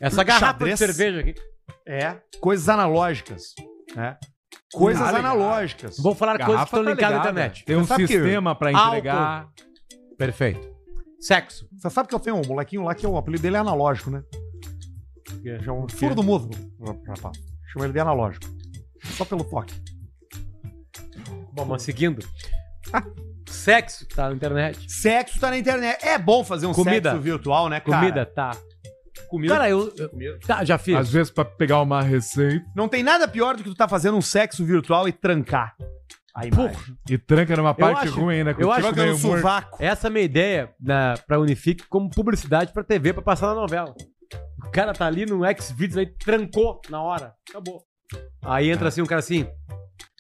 [0.01, 0.79] Essa garrafa Xadrez.
[0.79, 1.35] de cerveja aqui.
[1.87, 3.53] É, coisas analógicas.
[3.97, 4.15] É.
[4.73, 5.97] Coisas Nada analógicas.
[5.97, 7.65] Vou falar coisas que estão tá ligadas à internet.
[7.65, 9.49] Tem um sabe que- sistema pra entregar.
[10.17, 10.67] Perfeito.
[11.19, 11.67] Sexo.
[11.77, 14.23] Você sabe que eu tenho um molequinho lá que o apelido dele é analógico, né?
[15.45, 16.49] É um furo do mundo,
[17.07, 17.37] rapaz.
[17.71, 18.45] Chama ele de analógico.
[19.03, 19.73] Só pelo toque.
[21.53, 22.25] Bom, mas seguindo.
[23.47, 24.91] Sexo tá na internet.
[24.91, 26.05] Sexo tá na internet.
[26.05, 27.11] É bom fazer um Comida.
[27.11, 27.99] sexo virtual, né, cara?
[27.99, 28.51] Comida tá.
[29.27, 29.53] Comida.
[29.53, 29.93] Cara, eu.
[29.97, 30.95] eu- tá, já fiz.
[30.95, 34.17] Às vezes, pra pegar uma receita Não tem nada pior do que tu tá fazendo
[34.17, 35.75] um sexo virtual e trancar.
[36.35, 36.77] A imagem.
[37.09, 38.55] e tranca numa parte acho- ruim, né?
[38.57, 39.37] eu acho no meio morto.
[39.37, 39.77] sovaco.
[39.79, 43.55] Essa é a minha ideia na, pra Unifique como publicidade pra TV pra passar na
[43.55, 43.93] novela.
[44.65, 47.33] O cara tá ali no Xvideos aí, trancou na hora.
[47.49, 47.83] Acabou.
[48.43, 49.47] Aí entra assim um cara assim.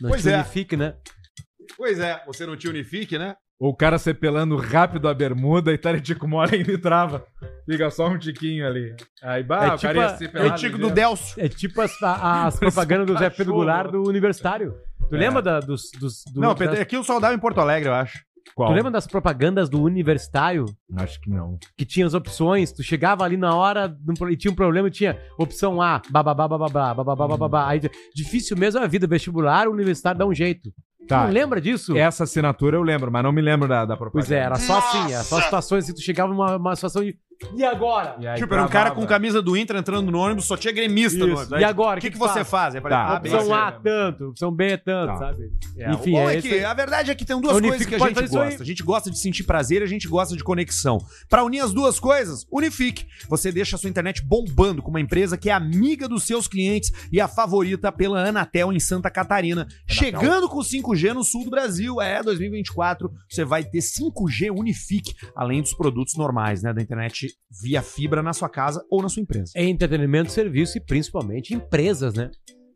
[0.01, 0.35] Não Pois é.
[0.35, 0.95] Unifique, né?
[1.77, 3.35] Pois é, você não te unifique, né?
[3.59, 6.77] Ou o cara se pelando rápido a bermuda e tá de tico mole e ele
[6.77, 7.25] trava.
[7.69, 8.95] Fica só um tiquinho ali.
[9.21, 10.89] Aí, bah, É o cara tipo ia a- se É o tico do.
[10.89, 11.43] Delcio.
[11.43, 13.53] É tipo as, a- as propagandas do Zé Pedro.
[13.53, 14.75] Goulart do Universitário.
[15.09, 15.19] Tu É.
[15.19, 17.93] lembra da- dos, dos, do- Não, das- Pedro, aqui o soldado em Porto Alegre, eu
[17.93, 18.17] acho.
[18.55, 18.69] Qual?
[18.69, 20.65] Tu lembra das propagandas do Universitário?
[20.97, 21.57] Acho que não.
[21.77, 24.87] Que tinha as opções, tu chegava ali na hora num pro- e tinha um problema
[24.87, 27.67] e tinha opção A, bababá, bababá, bababá, bababá.
[27.67, 27.81] Aí,
[28.15, 30.71] difícil mesmo é a vida, vestibular, o universitário dá um jeito.
[31.09, 31.21] Tá.
[31.21, 31.97] Tu não lembra disso?
[31.97, 34.27] Essa assinatura eu lembro, mas não me lembro da, da propaganda.
[34.27, 37.17] Pois é, era só assim, era só situações assim, tu chegava numa uma situação de.
[37.55, 38.15] E agora?
[38.19, 40.73] E aí Tipo, era um cara com camisa do Inter entrando no ônibus, só tinha
[40.73, 41.59] gremista no ônibus.
[41.59, 42.73] E agora, O que, que que que você faz?
[42.73, 42.75] faz?
[42.75, 45.17] Aí, Tá, ah, opção assim, A, tanto, opção B, tanto, Tá.
[45.17, 45.51] sabe?
[45.77, 46.65] É, Enfim, o bom é é que aí.
[46.65, 48.63] a verdade é que tem duas coisas que a gente gosta.
[48.63, 50.97] A gente gosta de sentir prazer, a gente gosta de conexão.
[51.29, 53.05] Pra unir as duas coisas, Unifique.
[53.29, 56.91] Você deixa a sua internet bombando com uma empresa que é amiga dos seus clientes
[57.11, 59.65] e a favorita pela Anatel em Santa Catarina.
[59.87, 62.01] Chegando com 5G no sul do Brasil.
[62.01, 67.39] É, 2024, você vai ter 5G Unifique, além dos produtos normais, né, da internet internet
[67.61, 69.51] via fibra na sua casa ou na sua empresa.
[69.55, 72.29] É entretenimento, serviço e principalmente empresas, né?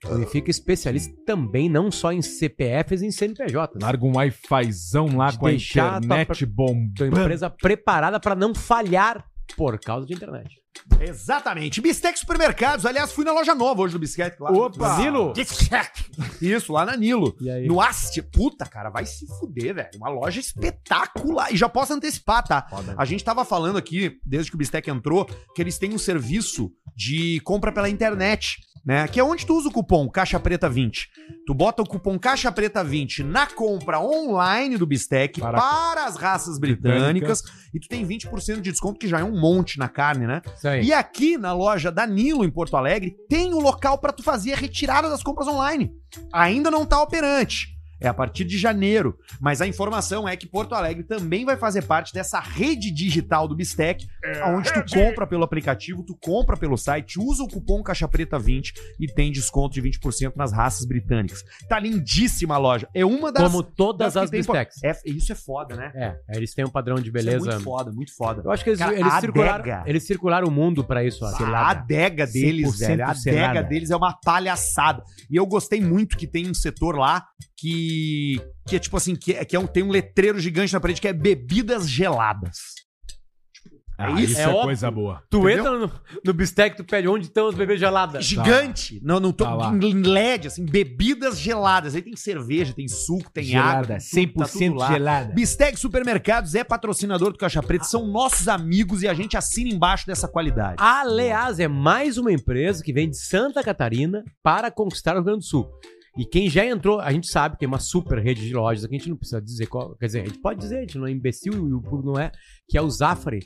[0.05, 3.69] Significa especialista também, não só em CPFs e em CNPJs.
[3.81, 7.21] Larga um Wi-Fizão lá De com a tua internet Tua bombando.
[7.21, 9.25] empresa preparada para não falhar
[9.55, 10.63] por causa de internet.
[10.99, 11.81] Exatamente.
[11.81, 12.85] Bistec Supermercados.
[12.85, 14.41] Aliás, fui na loja nova hoje do Bistec.
[14.41, 14.51] Lá.
[14.51, 14.97] Opa!
[14.97, 15.33] Nilo?
[15.33, 16.05] Bistec.
[16.41, 17.35] Isso, lá na Nilo.
[17.39, 17.67] E aí?
[17.67, 18.21] No Ast.
[18.23, 19.89] Puta, cara, vai se fuder, velho.
[19.95, 21.53] Uma loja espetacular.
[21.53, 22.67] E já posso antecipar, tá?
[22.97, 25.25] A gente tava falando aqui, desde que o Bistec entrou,
[25.55, 29.07] que eles têm um serviço de compra pela internet, né?
[29.07, 31.09] Que é onde tu usa o cupom Caixa Preta 20.
[31.45, 36.15] Tu bota o cupom Caixa Preta 20 na compra online do Bistec Para- para, as
[36.15, 37.41] raças britânicas
[37.73, 40.41] e tu tem 20% de desconto, que já é um monte na carne, né?
[40.83, 44.53] E aqui na loja da Nilo, em Porto Alegre, tem o local para tu fazer
[44.53, 45.91] a retirada das compras online.
[46.31, 47.72] Ainda não tá operante.
[48.03, 49.17] É a partir de janeiro.
[49.39, 53.55] Mas a informação é que Porto Alegre também vai fazer parte dessa rede digital do
[53.55, 54.05] Bistec,
[54.47, 58.73] onde tu compra pelo aplicativo, tu compra pelo site, usa o cupom Caixa Preta 20
[58.99, 61.43] e tem desconto de 20% nas raças britânicas.
[61.69, 62.87] Tá lindíssima a loja.
[62.93, 63.41] É uma das.
[63.43, 64.83] Como todas das as que tem- bistecs.
[64.83, 65.91] É, isso é foda, né?
[65.95, 67.45] É, eles têm um padrão de Isso é beleza.
[67.51, 68.41] muito foda, muito foda.
[68.43, 69.83] Eu acho que eles, Cara, eles circularam, adega.
[69.85, 71.23] eles circularam o mundo pra isso.
[71.23, 71.27] ó.
[71.53, 73.03] A adega deles, 100% velho.
[73.03, 73.63] A adega selada.
[73.63, 75.03] deles é uma palhaçada.
[75.29, 77.25] E eu gostei muito que tem um setor lá
[77.57, 77.92] que.
[78.67, 81.01] Que é tipo assim, que, é, que é um, tem um letreiro gigante na parede
[81.01, 82.57] que é bebidas geladas.
[83.97, 84.31] Ah, É isso?
[84.33, 85.21] isso É é, coisa boa.
[85.29, 85.57] Tu Entendeu?
[85.59, 85.91] entra no,
[86.25, 88.25] no bistec, tu pede onde estão as bebês geladas.
[88.25, 88.99] Gigante.
[89.03, 89.45] Não, não tô.
[89.45, 91.93] Tá em LED, assim, bebidas geladas.
[91.95, 93.97] Aí tem cerveja, tem suco, tem água.
[94.11, 94.91] tem tudo, tá tudo lá.
[94.91, 95.33] gelada.
[95.33, 100.07] Bistec Supermercados é patrocinador do Caixa Preta, são nossos amigos e a gente assina embaixo
[100.07, 100.77] dessa qualidade.
[100.79, 105.39] Aliás, é mais uma empresa que vem de Santa Catarina para conquistar o Rio Grande
[105.39, 105.69] do Sul.
[106.17, 108.97] E quem já entrou, a gente sabe, tem uma super rede de lojas aqui, a
[108.99, 109.95] gente não precisa dizer qual.
[109.95, 112.19] Quer dizer, a gente pode dizer, a gente não é imbecil e o público não
[112.19, 112.31] é,
[112.69, 113.39] que é o Zafari.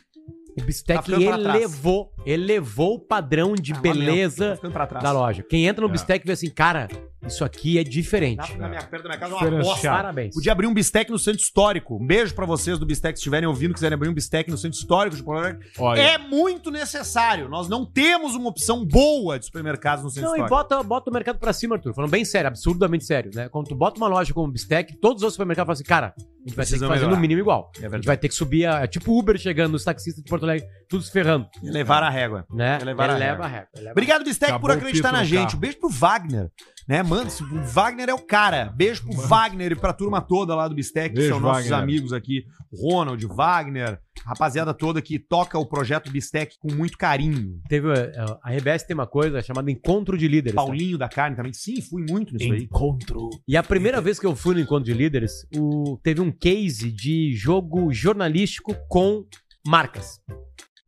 [0.60, 4.60] O Bistec elevou, elevou o padrão de Ah, lamento, beleza
[5.02, 5.44] da loja.
[5.44, 5.92] Quem entra no É.
[5.92, 6.88] Bistec vê assim, cara,
[7.26, 8.52] isso aqui é diferente.
[8.54, 9.90] Na, na minha, perto da minha casa é uma bosta.
[9.90, 10.36] Parabéns.
[10.36, 11.96] Podia abrir um bistec no centro histórico.
[12.02, 14.78] Um beijo pra vocês do bistec, se estiverem ouvindo, quiserem abrir um bistec no centro
[14.78, 15.68] histórico de Porto Alegre.
[15.80, 17.50] Olha, É muito necessário.
[17.50, 20.56] Nós não temos uma opção boa de supermercados no centro Não, e histórico.
[20.56, 21.94] bota, bota o mercado pra cima, Arthur.
[21.94, 23.50] Falando bem sério, absurdamente sério, né?
[23.50, 26.48] Quando tu bota uma loja como Bistec, todos os outros supermercados falam assim, cara, a
[26.48, 27.16] gente vai ter que fazer melhorar.
[27.16, 27.72] no mínimo igual.
[27.82, 30.30] É A gente vai ter que subir, a, é tipo Uber chegando, os taxistas de
[30.30, 32.46] Porto Alegre, tudo se ferrando, Levar a régua.
[32.52, 32.78] né?
[32.82, 33.46] Elevar a régua.
[33.46, 33.70] a régua.
[33.76, 35.56] eleva Obrigado, Bistec, Acabou por acreditar na gente.
[35.56, 36.50] Um beijo pro Wagner.
[36.88, 38.72] Né, mano, o Wagner é o cara.
[38.74, 41.84] Beijo pro Wagner e pra turma toda lá do Bistec, que são nossos Wagner.
[41.84, 42.46] amigos aqui.
[42.82, 47.60] Ronald, Wagner, rapaziada toda que toca o projeto Bistec com muito carinho.
[47.68, 50.56] Teve, eh, a RBS tem uma coisa chamada Encontro de Líderes.
[50.56, 50.62] tá?
[50.64, 51.52] Paulinho da Carne também.
[51.52, 52.64] Sim, fui muito nisso aí.
[52.64, 53.30] encontro.
[53.46, 56.90] E a primeira vez que eu fui no Encontro de Líderes, o- teve um case
[56.90, 59.26] de jogo jornalístico com
[59.68, 60.22] marcas.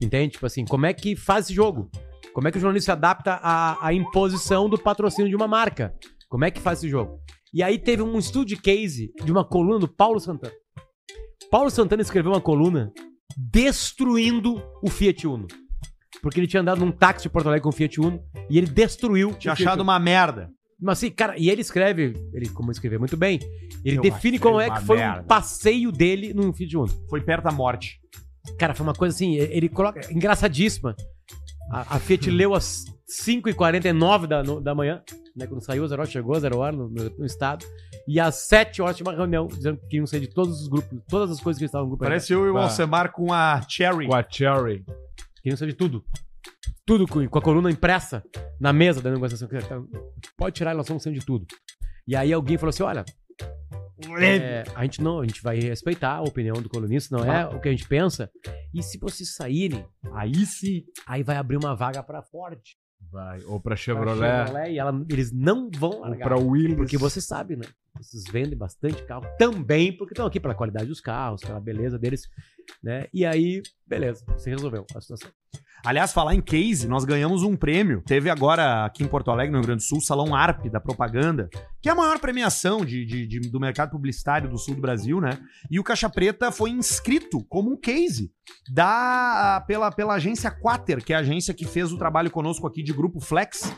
[0.01, 0.33] Entende?
[0.33, 1.89] Tipo assim, como é que faz esse jogo?
[2.33, 5.93] Como é que o jornalista se adapta à, à imposição do patrocínio de uma marca?
[6.29, 7.19] Como é que faz esse jogo?
[7.53, 10.53] E aí teve um estudo de case de uma coluna do Paulo Santana.
[11.49, 12.93] Paulo Santana escreveu uma coluna
[13.35, 15.47] destruindo o Fiat Uno.
[16.21, 18.67] Porque ele tinha andado num táxi de Porto Alegre com o Fiat Uno e ele
[18.67, 20.51] destruiu Tinha o Fiat achado uma merda.
[20.79, 23.39] Mas assim, cara, e ele escreve, ele como escrever muito bem,
[23.83, 25.21] ele Eu define como é que foi merda.
[25.21, 26.88] um passeio dele no Fiat Uno.
[27.09, 27.99] Foi perto da morte.
[28.57, 30.95] Cara, foi uma coisa assim, ele coloca, engraçadíssima.
[31.71, 32.83] A, a Fiat leu às
[33.25, 35.01] 5h49 da, no- da manhã,
[35.35, 37.65] né, quando saiu, zero hora chegou, a zero hora no, no- no estado,
[38.07, 40.99] e às 7 horas tinha uma reunião, dizendo que iam sair de todos os grupos,
[41.07, 42.03] todas as coisas que estavam no grupo.
[42.03, 42.63] Parece eu e o Bah.
[42.63, 44.07] Alcemar com a Cherry.
[44.07, 44.83] Com a Cherry.
[45.43, 46.03] Queriam saber de tudo.
[46.85, 48.23] Tudo com, com a coluna impressa
[48.59, 49.47] na mesa da negociação.
[50.35, 51.45] Pode tirar, nós estamos saindo de tudo.
[52.07, 53.05] E aí alguém falou assim: olha,
[54.21, 57.59] é, a gente não, a gente vai respeitar a opinião do colunista, não é o
[57.59, 58.29] que a gente pensa.
[58.73, 60.83] E se vocês saírem, Aí sim.
[61.07, 62.59] aí vai abrir uma vaga pra Ford.
[63.12, 63.39] Vai.
[63.45, 64.19] Ou pra pra Chevrolet.
[64.47, 66.27] Chevrolet, e ela- eles não vão Ou largar.
[66.27, 66.75] pra Willis.
[66.75, 67.65] Porque você sabe, né?
[67.97, 72.27] Vocês vendem bastante carro também, porque estão aqui pela qualidade dos carros, pela beleza deles,
[72.83, 73.07] né?
[73.13, 75.29] E aí, beleza, você resolveu a situação.
[75.85, 78.03] Aliás, falar em case, nós ganhamos um prêmio.
[78.05, 80.79] Teve agora aqui em Porto Alegre, no Rio Grande do Sul, o Salão ARP da
[80.79, 81.49] Propaganda,
[81.81, 85.19] que é a maior premiação de, de- de- do mercado publicitário do sul do Brasil,
[85.21, 85.39] né?
[85.71, 88.31] E o Caixa Preta foi inscrito como um case
[88.73, 92.81] da, pela, pela agência Quater, que é a agência que fez o trabalho conosco aqui
[92.83, 93.71] de Grupo Flex.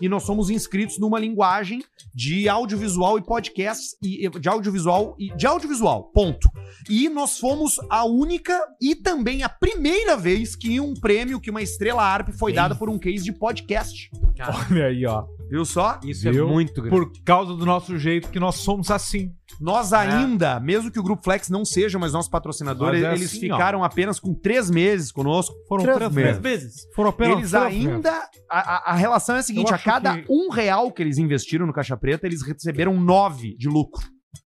[0.00, 1.82] E nós somos inscritos numa linguagem
[2.14, 6.48] de audiovisual e podcasts, e, de audiovisual e de audiovisual, ponto.
[6.88, 11.62] E nós fomos a única e também a primeira vez que um prêmio, que uma
[11.62, 14.10] estrela ARP foi dada por um case de podcast.
[14.70, 15.24] Olha aí, ó.
[15.48, 16.00] Viu só?
[16.02, 16.48] Isso Viu?
[16.48, 16.90] é muito grande.
[16.90, 19.30] Por causa do nosso jeito, que nós somos assim.
[19.60, 23.40] Nós ainda, mesmo que o Grupo Flex não seja mais nosso patrocinador, é eles assim,
[23.40, 25.54] ficaram apenas com três meses conosco.
[25.68, 26.40] Foram Três três meses.
[26.40, 26.74] meses.
[26.94, 28.10] Foram apenas Eles três ainda.
[28.50, 28.58] A,
[28.90, 31.72] a- a relação é a seguinte: a cada que- um real que eles investiram no
[31.72, 34.02] Caixa Preta, eles receberam nove de lucro.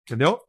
[0.10, 0.40] Entendeu?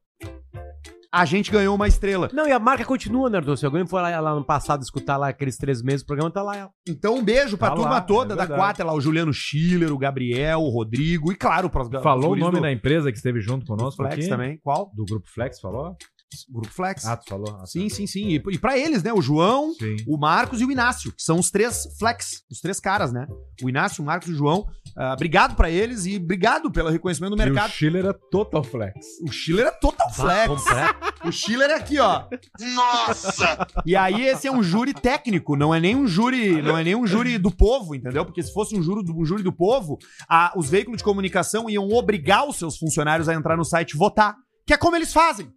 [1.11, 2.29] A gente ganhou uma estrela.
[2.35, 3.57] Não, e a marca continua, né, Arthur?
[3.57, 6.42] Se alguém for lá, lá no passado escutar lá aqueles três meses, o programa tá
[6.42, 6.57] lá.
[6.57, 6.71] ela.
[6.87, 8.47] Então, um beijo pra Tá turma lá, toda é da.
[8.47, 12.44] Quatro, lá, o Juliano Schiller, o Gabriel, o Rodrigo e, claro, pros Falou o guris
[12.44, 14.29] nome do da empresa que esteve junto conosco Flex aqui?
[14.29, 14.59] também.
[14.62, 14.90] Qual?
[14.94, 15.97] Do Grupo Flex, falou?
[16.51, 17.05] Grupo Flex.
[17.07, 17.49] Ah, tu falou?
[17.57, 17.67] Ah, tá.
[17.67, 18.29] sim, sim, sim.
[18.29, 19.12] E, e pra eles, né?
[19.12, 19.97] O João, Sim.
[20.07, 23.27] o Marcos e o Inácio, que são os três flex, os três caras, né?
[23.62, 24.67] O Inácio, o Marcos e o João.
[24.97, 27.71] Ah, obrigado pra eles e obrigado pelo reconhecimento do E o mercado.
[27.71, 28.95] Schiller é total flex.
[29.27, 30.64] O Schiller é total flex.
[31.25, 32.25] O Schiller é aqui, ó.
[32.75, 33.67] Nossa!
[33.87, 36.95] E aí esse é um júri técnico, não é nem um júri, não é nem
[36.95, 38.25] um júri do povo, entendeu?
[38.25, 41.69] Porque se fosse um júri do, um júri do povo, a- os veículos de comunicação
[41.71, 44.37] iam obrigar os seus funcionários a entrar no site e votar,
[44.67, 45.51] que é como eles fazem.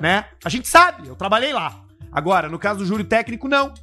[0.00, 0.24] Né?
[0.44, 1.82] A gente sabe, eu trabalhei lá.
[2.12, 3.74] Agora, no caso do júri técnico, não.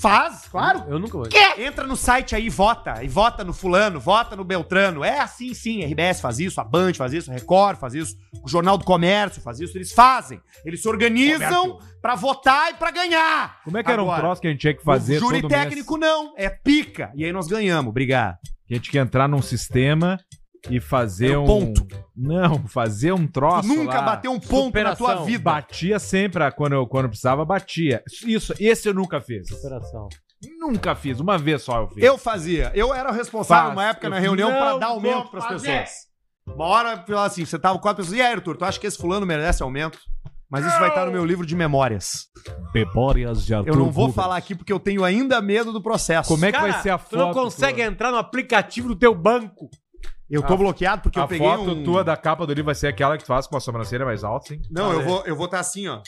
[0.00, 0.84] Faz, claro.
[0.88, 1.26] Eu nunca vou.
[1.58, 3.02] Entra no site aí e vota.
[3.02, 5.02] E vota no fulano, vota no Beltrano.
[5.02, 8.16] É assim sim, a RBS faz isso, a Band faz isso, a Record faz isso,
[8.44, 9.76] o Jornal do Comércio faz isso.
[9.76, 10.40] Eles fazem.
[10.64, 13.60] Eles se organizam pra votar e pra ganhar.
[13.64, 15.46] Como é que era Agora, um troço que a gente tinha que fazer o júri
[15.48, 17.10] técnico não, é pica.
[17.16, 18.38] E aí nós ganhamos, obrigado.
[18.42, 18.54] mês?
[18.70, 20.20] A gente tinha que entrar num sistema
[20.68, 21.44] e fazer Era um...
[21.44, 21.86] um ponto.
[22.16, 24.02] Não, fazer um troço nunca lá.
[24.02, 25.24] bateu um ponto na tua Superação.
[25.24, 25.42] vida.
[25.44, 28.02] Batia sempre, ah, quando eu, quando eu precisava, batia.
[28.26, 29.50] Isso, esse eu nunca fiz.
[29.50, 30.08] Operação.
[30.58, 32.02] Nunca fiz, uma vez só eu fiz.
[32.02, 32.72] Eu fazia.
[32.74, 33.76] Eu era o responsável Faz.
[33.76, 35.80] uma época na Eu reunião pra não dar aumento pras fazer.
[35.80, 36.10] pessoas.
[36.56, 38.18] Uma hora, eu, assim, você tava com quatro pessoas.
[38.18, 39.98] E aí, Arthur, tu acha que esse fulano merece aumento?
[40.50, 42.26] Mas isso vai estar no meu livro de memórias.
[42.74, 46.28] Memórias de Eu não vou falar aqui porque eu tenho ainda medo do processo.
[46.28, 47.84] Como é que Cara, vai ser a Tu não foto consegue tua?
[47.84, 49.68] entrar no aplicativo do teu banco.
[50.30, 51.82] Eu tô bloqueado porque A eu peguei foto um...
[51.82, 54.22] tua da capa do livro vai ser aquela que tu faz com a sobrancelha mais
[54.22, 54.62] alta, sim?
[54.70, 56.00] Não, eu vou eu vou estar assim, ó.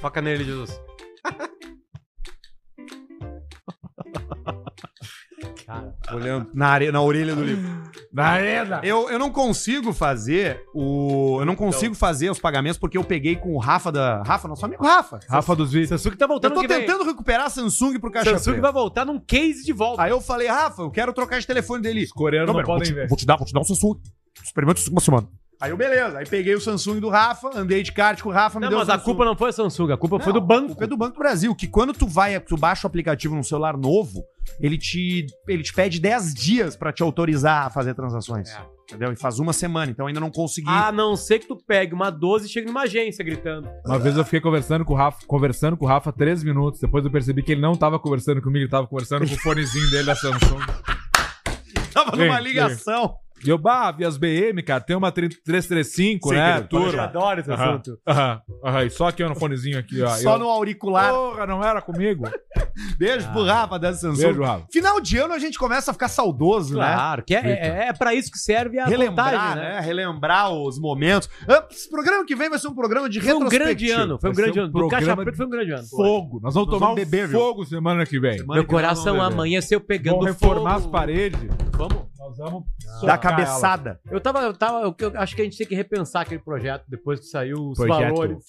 [0.00, 0.80] Foca nele, Jesus.
[5.66, 6.90] Cara, Olhando na, are...
[6.90, 7.68] na orelha do livro.
[8.12, 8.80] Na arena!
[8.82, 11.36] Eu, eu não consigo fazer o...
[11.40, 14.22] Eu não consigo fazer os pagamentos porque eu peguei com o Rafa da...
[14.22, 15.20] Rafa, nosso amigo Rafa.
[15.28, 15.88] Rafa dos vídeos.
[16.00, 16.80] Samsung tá Eu voltando tô que vem.
[16.80, 18.62] tentando recuperar a Samsung pro caixa Samsung preta.
[18.62, 20.02] vai voltar num case de volta.
[20.02, 22.04] Aí eu falei, Rafa, eu quero trocar de telefone dele.
[22.04, 23.08] Os coreanos não, podem ver.
[23.14, 24.00] te dar, vou te dar um Samsung.
[24.42, 25.28] Experimenta isso uma semana.
[25.60, 26.18] Aí eu, beleza.
[26.18, 28.78] Aí peguei o Samsung do Rafa, andei de kart com o Rafa, me Não, deu
[28.78, 29.04] o mas a Samsung.
[29.04, 30.64] culpa não foi a Samsung, a culpa foi Não, do banco.
[30.64, 33.34] A culpa é do Banco do Brasil, que quando tu vai, tu baixa o aplicativo
[33.34, 34.22] num celular novo,
[34.60, 38.50] ele te, ele te pede 10 dias pra te autorizar a fazer transações.
[38.50, 38.78] É.
[38.84, 39.12] Entendeu?
[39.12, 40.70] E faz uma semana, então ainda não consegui.
[40.70, 43.68] A não ser que tu pegue uma 12 e chegue numa agência gritando.
[43.84, 46.80] Uma vez eu fiquei conversando com o Rafa, conversando com o Rafa três minutos.
[46.80, 49.90] Depois eu percebi que ele não tava conversando comigo, ele tava conversando com o fonezinho
[49.90, 50.60] dele da Samsung.
[51.92, 53.16] Tava numa ligação.
[53.44, 56.66] E eu, bah, vi as BM, cara, tem uma 3- 335, Sim, né?
[56.70, 57.98] Eu adoro esse Aham, assunto.
[58.06, 58.84] aham, aham.
[58.84, 60.08] E só aqui ó, no fonezinho aqui, ó.
[60.08, 61.12] Só eu, no auricular.
[61.12, 62.24] Porra, não era comigo.
[62.98, 64.22] Beijo pro Rafa da Samsung.
[64.22, 64.66] Beijo, Rafa.
[64.72, 66.84] Final de ano a gente começa a ficar saudoso, né?
[66.94, 69.80] Claro, que é, é, é pra isso que serve a Relembrar, contagem, né?
[69.80, 71.28] Relembrar os momentos.
[71.48, 74.30] Ah, Esse programa que vem vai ser um programa de Foi um grande ano, foi
[74.30, 74.72] um Vai grande um ano.
[74.72, 75.84] Do Caixa Preta foi um grande ano.
[75.86, 76.40] Fogo.
[76.42, 77.38] Nós vamos Nós tomar vamos um beber, viu?
[77.38, 78.38] fogo semana que vem.
[78.38, 80.86] Semana Meu que coração amanheceu pegando Vamos reformar fogo.
[80.86, 81.40] as paredes.
[81.72, 82.08] Vamos.
[82.18, 82.64] Nós vamos
[83.02, 84.00] Da cabeçada.
[84.10, 86.84] Eu tava, eu tava, eu, eu acho que a gente tem que repensar aquele projeto
[86.88, 88.14] depois que saiu os Projeto.
[88.14, 88.44] valores.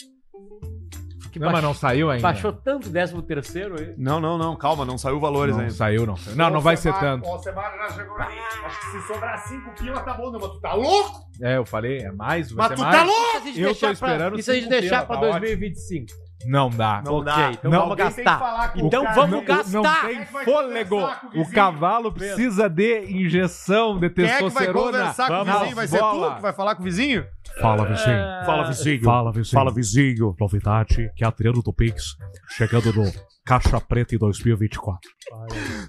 [1.32, 1.46] Que ela.
[1.48, 2.24] Não, mas não saiu ainda.
[2.24, 3.94] baixou tanto o 13 terceiro aí.
[3.98, 5.74] Não, não, não, calma, não saiu valores Não ainda.
[5.76, 6.16] saiu, não.
[6.18, 6.36] saiu.
[6.36, 7.28] Não, não vai ser tanto.
[7.28, 8.28] Ó, semana já chegou lá.
[8.66, 11.20] Acho que se sobrar 5 pila tá bom, não, mas tu tá louco?
[11.40, 12.52] É, eu falei, é mais?
[12.52, 12.98] Vai Mas ser tu mais?
[12.98, 13.22] tá louco?
[13.22, 15.40] Isso a gente Eu tô deixar esperando pra, isso a gente deixar pila, pra tá
[15.40, 16.12] 2025.
[16.46, 17.02] Não dá.
[17.06, 17.52] Não Ok, dá.
[17.52, 18.40] então Não, vamos que gastar.
[18.40, 19.16] falar com o Então cara.
[19.16, 19.72] vamos Não- gastar.
[19.74, 20.98] Não tem que fôlego.
[21.36, 24.92] o cavalo precisa de injeção de Quem é que vai testosterona.
[25.00, 25.76] conversar com o Vamos, vizinho?
[25.76, 26.30] Vai ser bola.
[26.30, 27.26] tu que vai falar com o vizinho?
[27.60, 28.46] Fala, vizinho.
[28.46, 29.04] Fala, vizinho.
[29.04, 29.54] Fala, vizinho.
[29.54, 30.36] Fala, vizinho.
[30.40, 32.16] Novidade que é Adriano do Pix
[32.56, 33.04] chegando no
[33.46, 35.10] Caixa Preta em 2024.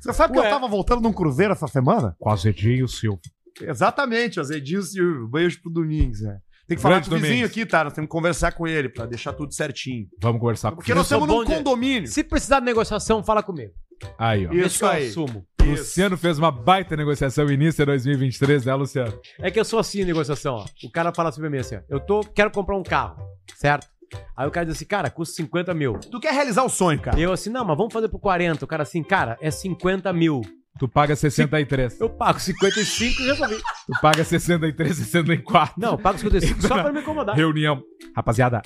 [0.00, 0.46] Você sabe que Ué.
[0.46, 2.16] eu tava voltando num cruzeiro essa semana?
[2.18, 3.20] Com Azedinho Silva.
[3.60, 5.28] Exatamente, Azedinho Silva.
[5.30, 6.38] Beijo pro Domingos, né?
[6.70, 7.50] Tem que falar Grande com o vizinho Domingos.
[7.50, 7.83] aqui, tá?
[7.83, 10.06] Nós temos que conversar com ele pra deixar tudo certinho.
[10.22, 12.06] Vamos conversar com Porque nós estamos num condomínio.
[12.06, 13.72] Se precisar de negociação, fala comigo.
[14.16, 14.52] Aí, ó.
[14.52, 15.09] Isso eu aí.
[15.09, 15.44] assumo.
[15.61, 19.12] Luciano fez uma baita negociação início de 2023, né, Luciano?
[19.40, 20.64] É que eu sou assim em negociação, ó.
[20.85, 21.80] O cara fala assim pra mim assim, ó.
[21.88, 23.20] Eu tô, quero comprar um carro,
[23.56, 23.88] certo?
[24.37, 25.94] Aí o cara diz assim, cara, custa 50 mil.
[25.94, 27.18] Tu quer realizar o sonho, cara?
[27.18, 28.64] Eu assim, não, mas vamos fazer por 40.
[28.64, 30.40] O cara assim, cara, é 50 mil.
[30.78, 32.00] Tu paga 63.
[32.00, 33.56] Eu pago 55 e resolvi.
[33.56, 35.74] Tu paga 63, 64.
[35.78, 37.37] Não, eu pago 55 só pra me incomodar.
[37.37, 37.83] Reunião.
[38.16, 38.62] Rapaziada,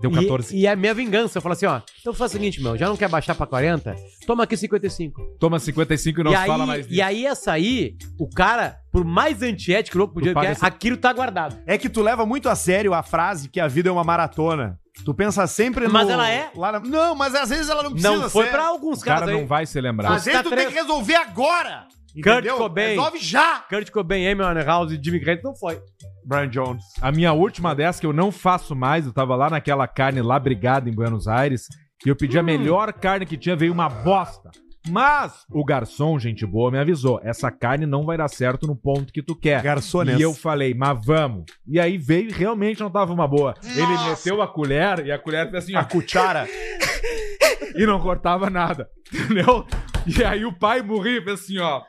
[0.00, 0.54] Deu 14.
[0.56, 1.38] E, e é a minha vingança.
[1.38, 1.80] Eu falo assim, ó.
[2.00, 2.76] Então faz o seguinte, meu.
[2.76, 3.94] Já não quer baixar pra 40?
[4.26, 5.20] Toma aqui 55.
[5.38, 7.02] Toma 55 e não e, se fala aí, mais e disso.
[7.02, 11.12] aí, essa aí, o cara, por mais antiético louco podia que é, essa- aquilo tá
[11.12, 11.58] guardado.
[11.66, 14.78] É que tu leva muito a sério a frase que a vida é uma maratona.
[15.04, 15.92] Tu pensa sempre no...
[15.92, 16.50] Mas ela é?
[16.54, 18.50] lá na- Não, mas às vezes ela não precisa Não foi ser.
[18.50, 19.40] pra alguns O cara caras aí.
[19.40, 20.12] não vai se lembrar.
[20.12, 21.86] Às vezes Tá tu tem que resolver agora.
[22.20, 22.56] Kurt Entendeu?
[22.56, 22.88] Cobain.
[22.88, 23.60] Resolve já.
[23.60, 25.80] Kurt Cobain, Amy Winehouse e Jimmy Grant não foi.
[26.24, 26.84] Brian Jones.
[27.00, 30.38] A minha última dessa que eu não faço mais, eu tava lá naquela carne lá
[30.38, 31.66] brigada em Buenos Aires,
[32.04, 34.50] e eu pedi a melhor carne que tinha, veio uma bosta.
[34.88, 39.12] Mas o garçom, gente boa, me avisou: essa carne não vai dar certo no ponto
[39.12, 39.62] que tu quer.
[39.62, 40.18] Garçonês.
[40.18, 41.44] E eu falei, mas vamos.
[41.66, 43.54] E aí veio e realmente não tava uma boa.
[43.62, 46.48] Ele meteu a colher e a colher fez assim, ó, A cuchara.
[47.76, 48.88] e não cortava nada.
[49.12, 49.64] Entendeu?
[50.04, 51.82] E aí o pai morria e fez assim, ó.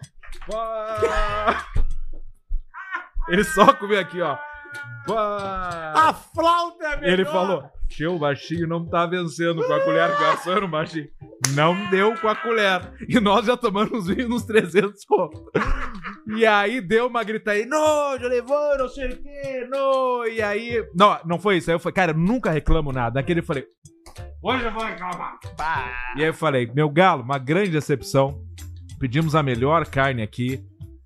[3.29, 4.37] Ele só comia aqui, ó.
[5.95, 7.13] A flauta é melhor.
[7.13, 11.07] Ele falou: Tio, o baixinho não tá vencendo com a colher, garçom baixinho.
[11.53, 12.81] Não deu com a colher.
[13.07, 15.51] E nós já tomamos uns vinhos nos 300 conto.
[16.35, 20.25] E aí deu uma gritaria: Não, já levou, não sei o quê, não.
[20.25, 20.83] E aí.
[20.95, 21.69] Não, não foi isso.
[21.69, 23.15] Aí eu falei: Cara, eu nunca reclamo nada.
[23.15, 23.65] Daquele eu falei:
[24.41, 25.37] Hoje eu vou reclamar.
[26.15, 28.41] E aí eu falei: Meu galo, uma grande decepção.
[29.03, 30.63] Pedimos a melhor carne aqui.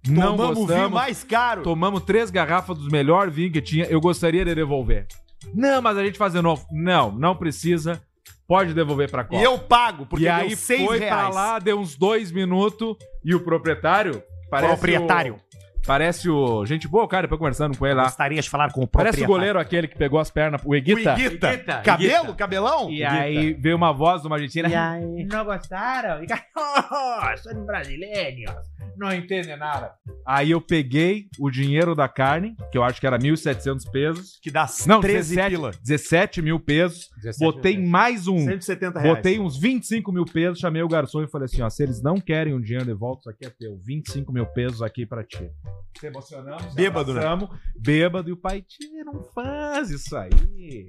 [0.08, 0.92] Não Tomamos o vinho gostamos.
[0.94, 1.64] mais caro.
[1.64, 3.86] Tomamos três garrafas dos melhores vinhos que tinha.
[3.86, 5.08] Eu gostaria de devolver.
[5.52, 6.64] Não, mas a gente faz de novo.
[6.72, 8.00] Não, não precisa.
[8.48, 9.42] Pode devolver pra E Copa.
[9.42, 11.34] eu pago, porque e deu aí seis foi pra reais.
[11.36, 14.22] lá, deu uns dois minutos e o proprietário.
[14.48, 15.34] Parece Proprietário.
[15.34, 15.40] O,
[15.88, 16.66] parece o.
[16.66, 18.04] Gente boa, cara, depois conversando com ele lá.
[18.04, 20.76] Gostaria de falar com o Parece o goleiro aquele que pegou as pernas, o O
[20.76, 21.14] Eguita.
[21.18, 22.26] Iguita, Cabelo?
[22.26, 22.34] Iguita.
[22.36, 22.92] Cabelão?
[22.92, 24.68] E aí veio uma voz de uma argentina.
[24.68, 25.26] aí?
[25.26, 26.20] Não gostaram?
[26.20, 28.54] Fica, oh, são brasileiros.
[28.98, 29.94] Não entendem nada.
[30.26, 34.40] Aí eu peguei o dinheiro da carne, que eu acho que era 1.700 pesos.
[34.42, 35.72] Que dá Não, 13 17, pila.
[35.84, 37.10] 17 mil pesos.
[37.18, 38.40] 17 Botei mil mais um.
[38.40, 39.18] 170 reais.
[39.18, 42.20] Botei uns 25 mil pesos, chamei o garçom e falei assim: ó, se eles não
[42.20, 43.78] querem o dinheiro de volta, isso aqui é teu.
[43.86, 45.48] 25 mil pesos aqui pra ti.
[46.00, 47.22] Se emocionamos, Bêbado, né?
[47.76, 50.88] Bêbado, e o pai, tia, não faz isso aí.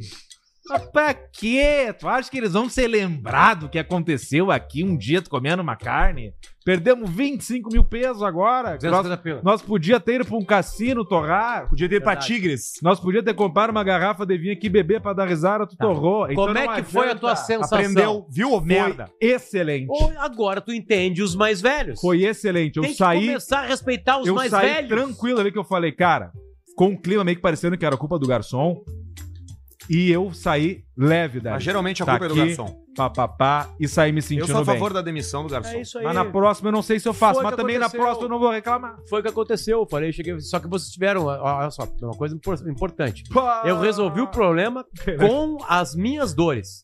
[0.68, 1.92] Mas pra quê?
[1.98, 5.62] Tu acha que eles vão ser lembrados do que aconteceu aqui um dia tu comendo
[5.62, 6.33] uma carne?
[6.64, 8.72] Perdemos 25 mil pesos agora.
[8.72, 9.40] Nós, 250 pila.
[9.42, 11.66] nós podia ter ido pra um cassino torrar.
[11.70, 12.26] Podia ter pra Verdade.
[12.35, 12.72] Tigres.
[12.83, 16.31] Nós podia ter comprado uma garrafa de vinho aqui beber pra dar risada, tu torrou.
[16.31, 17.20] Então Como é que foi a adianta.
[17.20, 17.78] tua sensação?
[17.78, 19.07] Aprendeu, viu, merda?
[19.18, 19.87] excelente.
[19.88, 21.98] Ou agora tu entende os mais velhos.
[22.00, 22.76] Foi excelente.
[22.76, 24.88] Eu Tem que saí, começar a respeitar os eu mais saí velhos.
[24.90, 26.33] tranquilo ali que eu falei, cara,
[26.68, 28.83] ficou um clima meio que parecendo que era culpa do garçom.
[29.90, 31.55] E eu saí leve daí.
[31.55, 32.79] Mas geralmente a Tá culpa é do aqui, garçom.
[32.94, 34.74] Pá, pá, pá, e saí me Eu sentindo sou a bem.
[34.74, 35.70] favor da demissão do garçom.
[35.77, 36.05] É isso aí.
[36.05, 38.05] Mas na próxima eu não sei se eu faço, Foi mas que também na aconteceu.
[38.05, 38.96] próxima eu não vou reclamar.
[39.09, 39.79] Foi o que aconteceu.
[39.81, 40.38] Eu falei, cheguei.
[40.40, 41.24] Só que vocês tiveram.
[41.27, 43.22] ó, Olha só, uma coisa impor- importante.
[43.33, 43.62] Pá.
[43.64, 44.85] Eu resolvi o problema
[45.18, 46.83] com as minhas dores.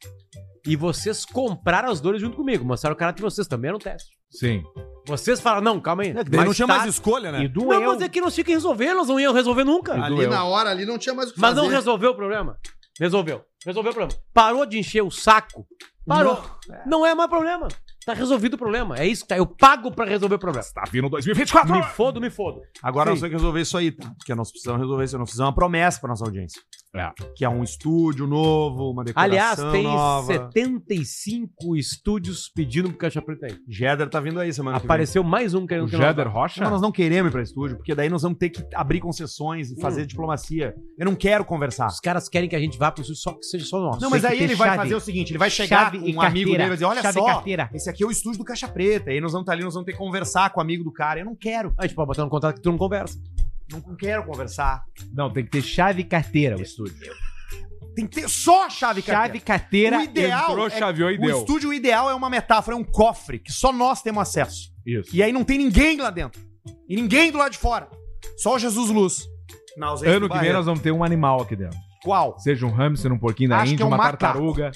[0.66, 2.64] E vocês compraram as dores junto comigo.
[2.64, 4.08] Mostraram o caráter de vocês também era um teste.
[4.30, 4.62] Sim.
[5.06, 6.10] Vocês falaram, não, calma aí.
[6.10, 7.42] É, que daí não tinha mais escolha, né?
[7.44, 7.78] E doeu.
[7.80, 9.92] Não, mas é que nós tinha que resolver, nós não iam resolver nunca.
[9.92, 10.30] Ali doeu.
[10.30, 11.76] na hora ali não tinha mais o que Mas não fazer.
[11.76, 12.56] resolveu o problema.
[12.98, 13.44] Resolveu.
[13.64, 14.22] Resolveu o problema.
[14.32, 15.66] Parou de encher o saco.
[16.06, 16.42] Parou.
[16.86, 17.68] Não, é mais problema.
[18.04, 18.96] Tá resolvido o problema.
[18.98, 19.38] É isso que tá.
[19.38, 20.66] Eu pago pra resolver o problema.
[20.74, 21.74] Tá vindo 2024.
[21.74, 22.60] Me fodo, me fodo.
[22.82, 23.22] Agora nós Sim.
[23.22, 24.12] temos que resolver isso aí, tá?
[24.18, 25.18] Porque nós precisamos resolver isso.
[25.18, 26.60] Nós precisamos uma promessa pra nossa audiência.
[26.94, 27.10] É.
[27.34, 30.32] Que é um estúdio novo, uma decoração Aliás, tem nova.
[30.32, 33.56] 75 estúdios pedindo pro Caixa Preta aí.
[33.68, 36.28] Jeder tá vindo aí semana que Apareceu mais um querendo O Jeder.
[36.28, 36.60] Rocha?
[36.60, 36.64] vem.
[36.64, 39.72] Não, nós não queremos ir pra estúdio, porque daí nós vamos ter que abrir concessões
[39.72, 40.74] e fazer diplomacia.
[40.96, 41.88] Eu não quero conversar.
[41.88, 44.00] Os caras querem que a gente vá pro estúdio só que seja só nosso.
[44.00, 44.82] Não, mas aí ele vai chave.
[44.82, 46.84] fazer o seguinte: ele vai chegar Chave com e um amigo dele e vai dizer:
[46.84, 47.70] olha Chave e só, carteira.
[47.74, 49.10] esse aqui é o estúdio do Caixa Preta.
[49.10, 51.18] Aí nós vamos estar ali, nós vamos ter que conversar com o amigo do cara.
[51.18, 51.74] Eu não quero.
[51.76, 53.18] A gente pode botar no contrato que tu não conversa.
[53.70, 54.82] Não quero conversar.
[55.12, 56.94] Não, tem que ter chave e carteira o estúdio.
[57.94, 59.36] Tem que ter só a chave, Chave carteira.
[59.36, 59.98] e carteira.
[59.98, 61.38] O ideal entrou, é- chaveou e o deu.
[61.38, 64.72] estúdio ideal é uma metáfora, é um cofre que só nós temos acesso.
[64.84, 65.14] Isso.
[65.14, 66.40] E aí não tem ninguém lá dentro.
[66.88, 67.88] E ninguém do lado de fora.
[68.36, 69.26] Só o Jesus Luz.
[69.76, 71.78] Na ausência Ano que vem nós vamos ter um animal aqui dentro.
[72.02, 72.38] Qual?
[72.38, 74.18] Seja um hamster, um porquinho da Acho que Índia, é um uma macaco.
[74.18, 74.72] tartaruga.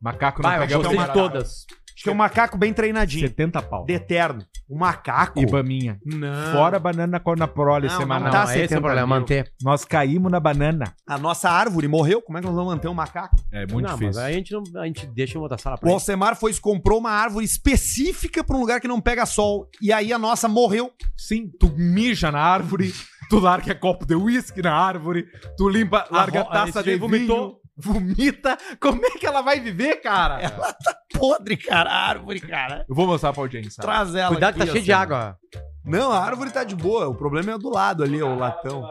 [0.00, 1.66] Macaco não Vai, eu gostei de todas.
[2.08, 3.26] É um macaco bem treinadinho.
[3.26, 3.84] 70 pau.
[3.84, 4.44] De eterno.
[4.68, 5.40] Um macaco?
[5.40, 5.98] E baminha.
[6.04, 6.52] Não.
[6.52, 8.24] Fora banana na cor na prole Não, semanal.
[8.24, 9.20] não tá esse é 70 o problema, mil.
[9.20, 9.52] manter.
[9.62, 10.92] Nós caímos na banana.
[11.06, 12.20] A nossa árvore morreu.
[12.20, 13.36] Como é que nós vamos manter um macaco?
[13.52, 14.22] É muito não, mas difícil.
[14.22, 15.94] aí a gente, não, a gente deixa em outra sala O pra ele.
[15.94, 19.68] Alcemar foi e comprou uma árvore específica pra um lugar que não pega sol.
[19.80, 20.90] E aí a nossa morreu.
[21.16, 22.92] Sim, tu mija na árvore,
[23.30, 26.98] tu larga copo de uísque na árvore, tu limpa, larga ro- taça esse de aí
[26.98, 27.60] vomitou.
[27.76, 28.56] Vomita.
[28.80, 30.40] Como é que ela vai viver, cara?
[30.40, 31.90] Ela tá podre, cara.
[31.90, 32.84] A árvore, cara.
[32.88, 33.80] Eu vou mostrar pra audiência.
[33.82, 35.38] Traz ela Cuidado que tá cheio de água.
[35.54, 35.58] ó.
[35.84, 37.08] Não, a árvore tá de boa.
[37.08, 38.88] O problema é do lado ali, ó, o latão.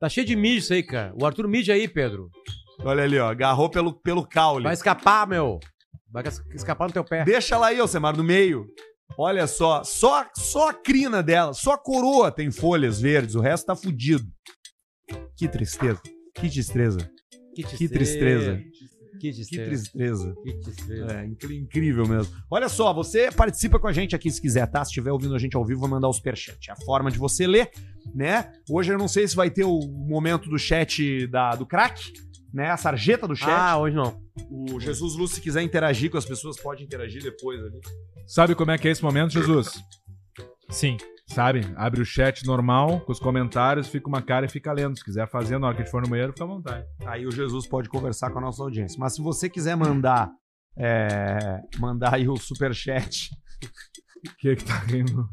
[0.00, 1.12] Tá cheio de mijo isso aí, cara.
[1.20, 2.30] O Arthur mija aí, Pedro.
[2.84, 3.28] Olha ali, ó.
[3.30, 4.64] Agarrou pelo, pelo caule.
[4.64, 5.58] Vai escapar, meu.
[6.10, 7.24] Vai es- escapar no teu pé.
[7.24, 8.66] Deixa ela aí, Alcemar, no meio.
[9.18, 13.66] Olha só, só, só a crina dela, só a coroa tem folhas verdes, o resto
[13.66, 14.24] tá fudido.
[15.36, 16.00] Que tristeza.
[16.34, 17.10] Que tristeza.
[17.62, 18.62] Que Que tristeza.
[19.20, 20.34] Que Que tristeza.
[20.44, 21.20] Que tristeza.
[21.20, 22.32] É, incrível mesmo.
[22.50, 24.84] Olha só, você participa com a gente aqui se quiser, tá?
[24.84, 26.70] Se estiver ouvindo a gente ao vivo, vai mandar o superchat.
[26.70, 27.70] É a forma de você ler,
[28.14, 28.52] né?
[28.70, 32.12] Hoje eu não sei se vai ter o momento do chat da, do crack,
[32.52, 32.70] né?
[32.70, 33.50] A sarjeta do chat.
[33.50, 34.20] Ah, hoje não.
[34.50, 37.80] o Jesus Luz, se quiser interagir com as pessoas, pode interagir depois ali.
[38.26, 39.82] Sabe como é que é esse momento, Jesus?
[40.70, 40.96] Sim.
[41.28, 41.60] Sabe?
[41.76, 44.96] Abre o chat normal, com os comentários, fica uma cara e fica lendo.
[44.96, 46.86] Se quiser fazer na hora que a gente for no banheiro, fica à vontade.
[47.06, 48.98] Aí o Jesus pode conversar com a nossa audiência.
[48.98, 50.30] Mas se você quiser mandar,
[50.76, 53.30] é, mandar aí o superchat,
[54.26, 55.28] O que que tá rindo?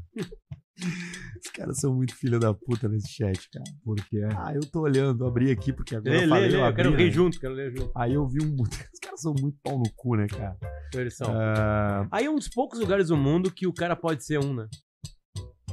[0.78, 3.64] os caras são muito filha da puta nesse chat, cara.
[3.84, 4.22] Por quê?
[4.38, 6.56] Ah, eu tô olhando, abri aqui porque agora Lê, eu falei, lê, lê.
[6.56, 6.98] eu Eu abri, quero né?
[6.98, 7.92] ler junto, quero ler junto.
[7.96, 8.56] Aí eu vi um.
[8.62, 10.58] Os caras são muito pau no cu, né, cara?
[10.94, 11.28] Eles são.
[11.34, 14.54] Ah, Aí é um dos poucos lugares do mundo que o cara pode ser um,
[14.54, 14.68] né?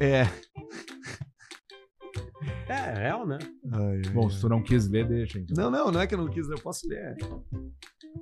[0.04, 0.26] É.
[2.68, 3.38] É, é real, né?
[3.72, 4.30] Ai, ai, Bom, ai.
[4.30, 5.54] se tu não quis ler, deixa então.
[5.56, 7.16] Não, não, não é que eu não quis, eu posso ler.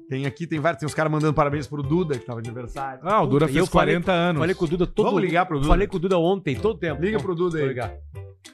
[0.09, 0.81] Tem aqui, tem vários.
[0.81, 3.01] Tem os caras mandando parabéns pro Duda, que tava de aniversário.
[3.05, 4.41] Ah, o Dura E fez eu falei- 40 anos.
[4.41, 5.69] Falei com o Duda todo Vamos ligar pro Duda.
[5.69, 7.01] Falei com o Duda ontem, todo tempo.
[7.03, 7.69] Liga pro Duda Vou aí.
[7.69, 7.97] ligar.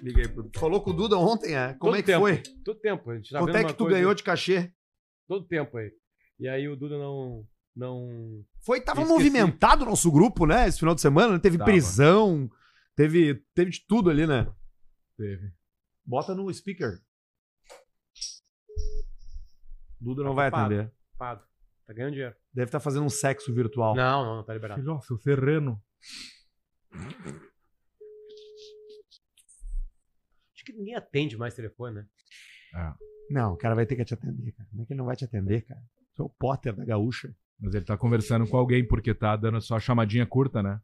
[0.03, 0.59] Liga aí pro Duda.
[0.59, 1.69] Falou com o Duda ontem, é?
[1.75, 2.21] Como Todo é que tempo.
[2.21, 2.43] foi?
[2.65, 3.11] Todo tempo.
[3.11, 4.71] A gente tá Quanto vendo é uma que tu coisa- ganhou de cachê?
[5.29, 5.91] Todo tempo aí.
[6.39, 7.45] E aí o Duda não.
[7.75, 8.09] Não.
[8.65, 9.19] Foi, tava Esqueci.
[9.19, 10.67] movimentado o nosso grupo, né?
[10.67, 11.39] Esse final de semana, né?
[11.39, 11.71] Teve Tava.
[11.71, 12.49] prisão,
[12.97, 14.53] teve, teve de tudo ali, né?
[15.17, 15.53] Teve.
[16.05, 17.01] Bota no speaker.
[20.01, 20.75] Duda não vai ocupado.
[20.75, 20.93] atender.
[21.17, 21.45] Pago.
[21.87, 22.35] Tá ganhando dinheiro.
[22.53, 23.95] Deve estar fazendo um sexo virtual.
[23.95, 24.81] Não, não, não tá liberado.
[24.81, 25.81] Filho, seu serreno.
[30.55, 32.07] Acho que ninguém atende mais telefone, né?
[33.31, 34.69] Não, o cara vai ter que te atender, cara.
[34.69, 35.81] Como é que ele não vai te atender, cara?
[36.15, 37.35] Tu é o Potter da gaúcha.
[37.59, 40.81] Mas ele tá conversando com alguém porque tá dando só chamadinha curta, né?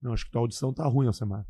[0.00, 1.44] Não, acho que tua audição tá ruim, Alcemar.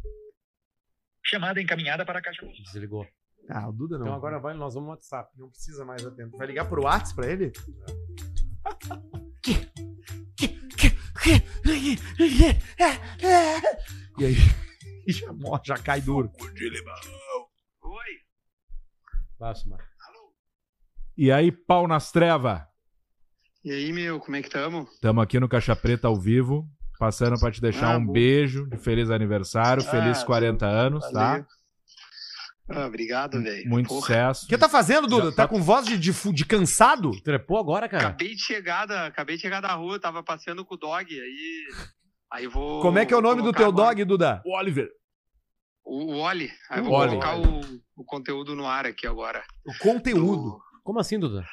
[1.25, 2.45] Chamada encaminhada para a caixa.
[2.65, 3.07] Desligou.
[3.49, 4.07] Ah, o Duda não.
[4.07, 5.31] Então agora vai, nós vamos no WhatsApp.
[5.39, 6.37] Não precisa mais atender.
[6.37, 7.53] Vai ligar pro WhatsApp pra ele?
[14.19, 14.37] E aí?
[15.09, 16.31] Já morre, já cai duro.
[17.83, 18.05] Oi.
[19.39, 19.83] Basta, mano.
[21.17, 22.63] E aí, pau nas trevas.
[23.65, 24.87] E aí, meu, como é que tamo?
[25.01, 26.69] Tamo aqui no Caixa Preta ao vivo,
[27.01, 28.13] passando pra te deixar Ah, um bom.
[28.13, 31.15] beijo de feliz aniversário, feliz Ah, 40 anos, Valeu.
[31.45, 31.47] tá?
[32.69, 33.69] Ah, obrigado, velho.
[33.69, 34.45] Muito Porra, sucesso.
[34.45, 35.31] O que tá fazendo, Duda?
[35.31, 37.11] Já Tá tá- com voz de, de, de cansado?
[37.23, 38.09] Trepou agora, cara?
[38.09, 41.67] Acabei de chegar da, acabei de chegar da rua, tava passeando com o dog, aí
[42.33, 44.41] aí vou Como é que é o nome do teu agora dog, Duda?
[44.47, 44.89] Oliver.
[45.85, 46.49] O, o Oli.
[46.69, 47.09] Aí eu O vou Oli.
[47.11, 47.61] colocar o,
[47.97, 49.43] o conteúdo no ar aqui agora.
[49.67, 50.51] O conteúdo.
[50.51, 51.45] Do- Como assim, Duda?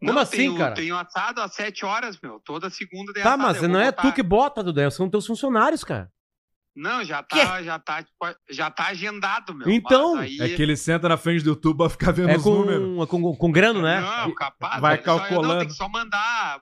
[0.00, 0.74] Não, Como assim, tenho, cara?
[0.74, 2.40] Tenho assado às 7 horas, meu.
[2.44, 3.42] Toda segunda tem Tá, assado.
[3.42, 4.90] mas não é botar- tu que bota, Duda.
[4.90, 6.10] São teus funcionários, cara.
[6.74, 8.16] Não, já tá, já tá, tipo,
[8.48, 9.68] já tá agendado, meu.
[9.68, 12.44] Então, aí- É que ele senta na frente do YouTube pra ficar vendo É os
[12.44, 12.96] números.
[12.96, 14.00] com, é com, com grano, né?
[14.00, 14.80] Não, capaz.
[14.80, 15.58] Vai é só- Não, calculando.
[15.58, 16.60] tem que só mandar.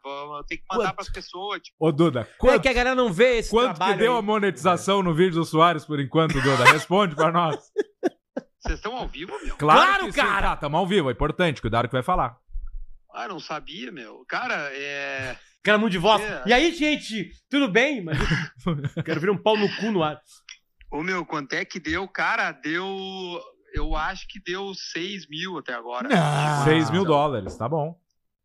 [0.48, 0.94] Tem que mandar Quanto?
[0.96, 1.76] pras pessoas, tipo.
[1.78, 4.18] Ô, Duda, É quanto, que a galera não vê esse quanto que deu aí.
[4.18, 6.64] a monetização no vídeo do Soares por enquanto, Duda?
[6.72, 7.56] Responde pra nós.
[8.60, 9.56] Vocês estão ao vivo, meu?
[9.56, 10.20] Claro, que sim.
[10.20, 10.48] cara!
[10.50, 12.36] Tá, tamo ao vivo, é importante, cuidado que vai falar.
[13.18, 14.24] Ah, não sabia, meu.
[14.28, 15.36] Cara, é.
[15.64, 16.22] Cara, muito de voz.
[16.22, 16.44] É.
[16.46, 18.00] E aí, gente, tudo bem?
[18.00, 18.16] Mas
[18.96, 20.20] eu quero ver um pau no cu no ar.
[20.88, 22.06] Ô, meu, quanto é que deu?
[22.06, 22.86] Cara, deu.
[23.74, 26.08] Eu acho que deu 6 mil até agora.
[26.08, 26.64] Não.
[26.64, 27.98] 6 mil dólares, tá bom.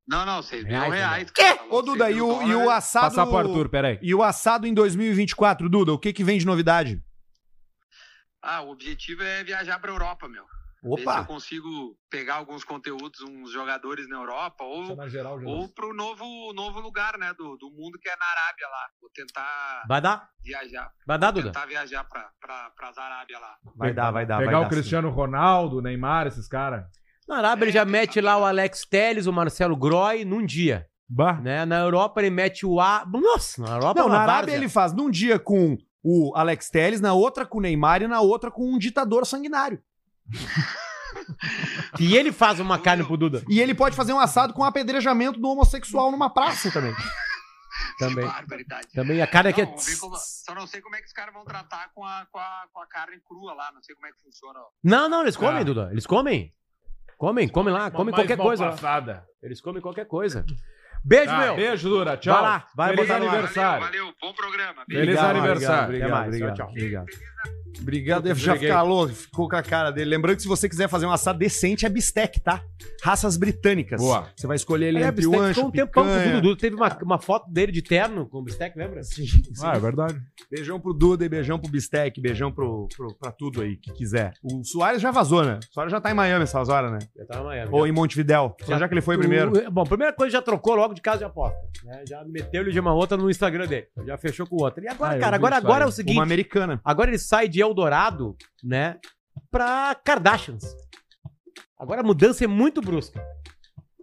[0.07, 1.31] Não, não, 6 mil Reais, reais.
[1.31, 1.59] Quê?
[1.69, 3.05] Ô, Duda, e o, e o assado...
[3.05, 3.99] Passar pro Arthur, peraí.
[4.01, 6.99] E o assado em 2024, Duda, o que que vem de novidade?
[8.41, 10.43] Ah, o objetivo é viajar pra Europa, meu.
[10.83, 11.23] Ver se eu Opa!
[11.25, 14.97] consigo pegar alguns conteúdos, uns jogadores na Europa, ou,
[15.45, 18.85] ou pro novo, novo lugar, né, do, do mundo que é na Arábia lá.
[18.99, 20.29] Vou tentar Vai dar?
[20.43, 20.91] viajar.
[21.07, 21.47] Vai dar, Duda?
[21.47, 23.55] Tentar viajar pra, pra, pras Arábia lá.
[23.77, 26.83] Vai dar, vai dar, Pegar vai o dar, Cristiano Ronaldo, o Neymar, esses caras.
[27.27, 30.85] Na Arábia ele já mete lá o Alex Telles, o Marcelo Groy num dia.
[31.07, 31.39] Bah.
[31.39, 31.63] Né?
[31.65, 33.05] Na Europa ele mete o A.
[33.05, 34.55] Nossa, na Europa Não, é na Arábia várzea.
[34.57, 38.19] ele faz num dia com o Alex Telles, na outra com o Neymar e na
[38.19, 39.81] outra com um ditador sanguinário.
[41.99, 43.43] E ele faz uma carne pro Duda.
[43.47, 46.93] E ele pode fazer um assado com apedrejamento do homossexual numa praça também.
[47.99, 48.25] Também.
[48.25, 48.87] Que barbaridade.
[48.93, 49.65] Também a carne aqui é.
[49.65, 52.03] Não, vamos ver como- só não sei como é que os caras vão tratar com
[52.03, 53.71] a, com, a, com a carne crua lá.
[53.73, 54.59] Não sei como é que funciona.
[54.59, 54.65] ó.
[54.83, 55.63] Não, não, eles comem, Ah.
[55.63, 55.89] Duda.
[55.91, 56.51] Eles comem.
[57.17, 58.65] Comem, comem lá, comem qualquer coisa.
[58.65, 58.71] lá.
[58.71, 59.25] Passada.
[59.41, 60.43] Eles comem qualquer coisa.
[61.03, 61.55] Beijo, Tá, meu.
[61.55, 62.17] beijo, Dura.
[62.17, 62.33] Tchau.
[62.33, 63.85] Vai lá, vai Feliz aniversário.
[63.85, 64.15] Valeu, valeu.
[64.21, 64.83] Bom programa.
[64.89, 65.95] Feliz aniversário.
[65.97, 66.37] Até mais.
[66.37, 66.69] Tchau, tchau.
[66.69, 67.05] obrigado.
[67.81, 70.11] Obrigado, deve já ficar louco, ficou com a cara dele.
[70.11, 72.61] Lembrando que se você quiser fazer um assado decente, é bistec, tá?
[73.03, 73.99] Raças britânicas.
[73.99, 74.29] Boa.
[74.37, 76.33] Você vai escolher ele É, entre o Bistec ancho, ficou um tempão com o picanha.
[76.41, 76.55] Dudu.
[76.55, 79.03] Teve uma, uma foto dele de terno com o Bistec, lembra?
[79.03, 79.41] Sim, sim.
[79.61, 80.15] Ah, é verdade.
[80.49, 84.33] Beijão pro Duda e beijão pro Bistec, beijão pro, pro, pra tudo aí que quiser.
[84.43, 85.59] O Soares já vazou, né?
[85.69, 86.99] O Soares já tá em Miami essas horas, né?
[87.17, 87.69] Já tava em Miami.
[87.73, 88.55] Ou em Montevidéu.
[88.61, 89.51] Só já que ele foi primeiro.
[89.67, 91.59] O- bom, primeira coisa, já trocou logo de casa de aposta.
[91.83, 92.03] Né?
[92.07, 93.87] Já meteu-lhe de uma outra no Instagram dele.
[94.05, 94.83] Já fechou com o outro.
[94.83, 96.15] E agora, Ah, cara, agora, agora é o seguinte.
[96.15, 96.79] Uma americana.
[96.83, 98.99] Agora ele sai de Eldorado, né?
[99.51, 100.63] Pra Kardashians.
[101.77, 103.21] Agora a mudança é muito brusca.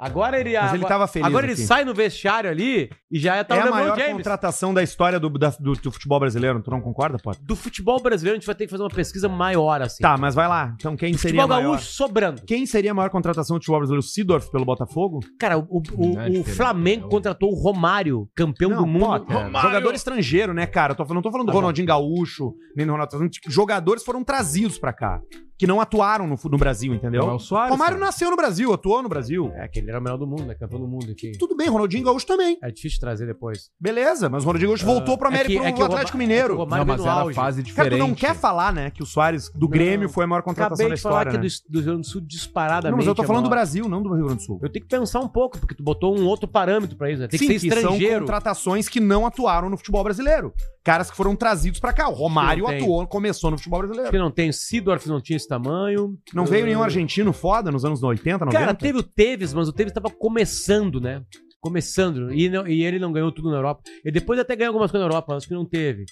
[0.01, 0.55] Agora ele.
[0.59, 1.63] Mas ele agora, tava feliz Agora ele aqui.
[1.63, 4.13] sai no vestiário ali e já tá é o a LeBron maior James.
[4.15, 6.63] contratação da história do, da- do, do futebol brasileiro.
[6.63, 7.43] Tu não concorda, Potter?
[7.45, 10.03] Do futebol brasileiro, a gente vai ter que fazer uma pesquisa maior, assim.
[10.03, 10.73] Tá, mas vai lá.
[10.77, 11.71] Então quem seria a Futebol maior?
[11.73, 12.43] gaúcho sobrando.
[12.47, 14.01] Quem seria a maior contratação do futebol brasileiro?
[14.05, 15.21] O Sidorf pelo Botafogo?
[15.39, 17.09] Cara, o, o- o- Não é o diferente, Flamengo não.
[17.11, 19.01] contratou o Romário, campeão do mundo.
[19.27, 20.93] Potter, Jogador estrangeiro, né, cara?
[20.93, 21.57] Eu tô, não tô falando do Tá.
[21.59, 23.11] Ronaldinho Gaúcho, nem do Ronaldo.
[23.11, 25.21] tô falando, Jogadores foram trazidos pra cá.
[25.61, 27.21] Que não atuaram no, no Brasil, entendeu?
[27.23, 28.07] Não é o Soares, Romário cara.
[28.07, 29.53] nasceu no Brasil, atuou no Brasil.
[29.55, 30.55] É, que ele era o melhor do mundo, né?
[30.55, 31.33] Campeão do mundo aqui.
[31.39, 32.57] Tudo bem, Ronaldinho Gaúcho também.
[32.63, 33.71] É difícil trazer depois.
[33.79, 36.13] Beleza, mas o Ronaldinho Gaúcho voltou pro, é América, que- pro é que o Atlético
[36.17, 36.55] Roma- Mineiro.
[36.55, 37.35] é que Não, mas no era auge.
[37.35, 37.99] fase Cara, tu diferente.
[37.99, 40.95] não quer falar, né, que o Soares do Grêmio foi a maior contratação Acabei da
[40.95, 41.47] de falar história, que é né?
[41.69, 42.91] do, do Rio Grande do Sul disparadamente.
[42.93, 43.51] Não, mas eu tô é falando do.
[43.51, 44.59] Brasil, não do Rio Grande do Sul.
[44.63, 47.29] Eu tenho que pensar um pouco, porque tu botou um outro parâmetro pra isso, né?
[47.29, 48.21] Tem Sim, que ser são estrangeiro.
[48.21, 50.55] contratações que não atuaram no futebol brasileiro.
[50.83, 52.09] Caras que foram trazidos pra cá.
[52.09, 54.11] O Romário atuou, começou no futebol Acho brasileiro.
[54.13, 54.51] que não tem.
[54.51, 56.19] Sidorf não tinha esse tamanho.
[56.33, 58.59] Não veio Uh, nenhum argentino foda nos anos 80, 90?
[58.59, 61.23] Cara, teve o Tevez, mas o Tevez tava começando, né?
[61.61, 62.33] Começando.
[62.33, 63.83] E, não- e ele não ganhou tudo na Europa.
[64.05, 66.05] Ele depois até ganhou algumas coisas na Europa, mas acho que não teve.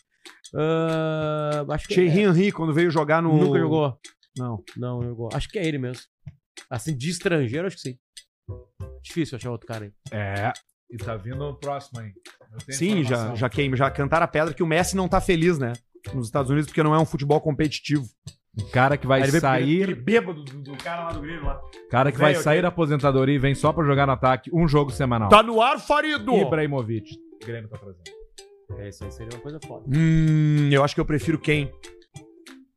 [0.54, 3.34] Ah, acho que Thierry é, Henry, quando veio jogar no...
[3.36, 3.98] nunca jogou.
[4.36, 4.62] Não.
[4.76, 5.28] Não, jogou.
[5.32, 6.02] Acho que é ele mesmo.
[6.70, 7.98] Assim, de estrangeiro, acho que sim.
[9.02, 9.92] Difícil achar outro cara aí.
[10.12, 10.52] É.
[10.90, 12.12] E tá vindo o próximo aí.
[12.70, 15.72] Sim, já, já queima, já cantaram a pedra que o Messi não tá feliz, né?
[16.14, 18.04] Nos Estados Unidos, porque não é um futebol competitivo.
[18.60, 19.82] O cara que vai sair.
[19.82, 21.60] aquele bêbado do, do cara lá do Grêmio lá.
[21.90, 24.66] cara que vai Velho, sair da aposentadoria e vem só pra jogar no ataque um
[24.66, 25.28] jogo semanal.
[25.28, 26.34] Tá no ar, Farido!
[26.34, 27.14] Ibrahimovic.
[27.42, 28.02] O Grêmio tá trazendo.
[28.78, 29.84] É, isso aí seria uma coisa foda.
[29.88, 31.70] Hum, eu acho que eu prefiro quem?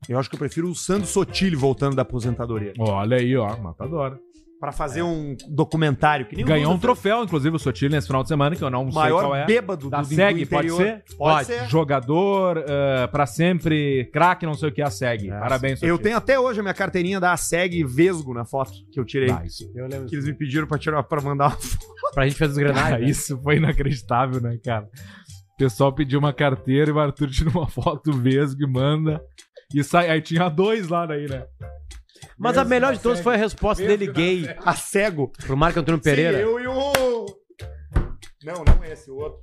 [0.08, 2.74] Eu acho que eu prefiro o Sandro Sotile voltando da aposentadoria.
[2.80, 3.56] Olha aí, ó.
[3.58, 4.20] Matadora.
[4.62, 6.28] Pra fazer um documentário.
[6.28, 8.84] Que nem Ganhou um troféu, inclusive, o Sotile nesse final de semana, que eu não
[8.84, 8.94] fez.
[8.94, 9.46] sei qual Maior é.
[9.48, 10.78] bêbado Da do, do SEG, pode interior.
[10.78, 11.04] ser?
[11.18, 11.46] Pode, Pode.
[11.48, 11.68] ser.
[11.68, 15.30] Jogador eh, pra sempre, craque, não sei o que, a SEG.
[15.30, 15.90] Parabéns, Sotile.
[15.90, 19.32] Eu tenho até hoje a minha carteirinha da SEG Vesgo na foto que eu tirei.
[19.32, 20.06] Ah, isso, Eu lembro.
[20.08, 22.14] Que eles me pediram pra, tirar, pra mandar uma foto.
[22.14, 23.00] Pra gente fazer os Ah, granados.
[23.00, 23.10] né?
[23.10, 24.86] isso foi inacreditável, né, cara?
[25.56, 29.20] O pessoal pediu uma carteira e o Arthur tira uma foto vesgo e manda.
[29.74, 31.46] E sai, aí tinha dois lá daí, né?
[32.42, 35.32] Mas a melhor de todas foi a resposta dele gay A cego.
[35.46, 36.38] pro Marco Antônio Pereira.
[36.38, 37.26] Sim, eu e o...
[38.44, 39.40] Não, não é esse, o outro.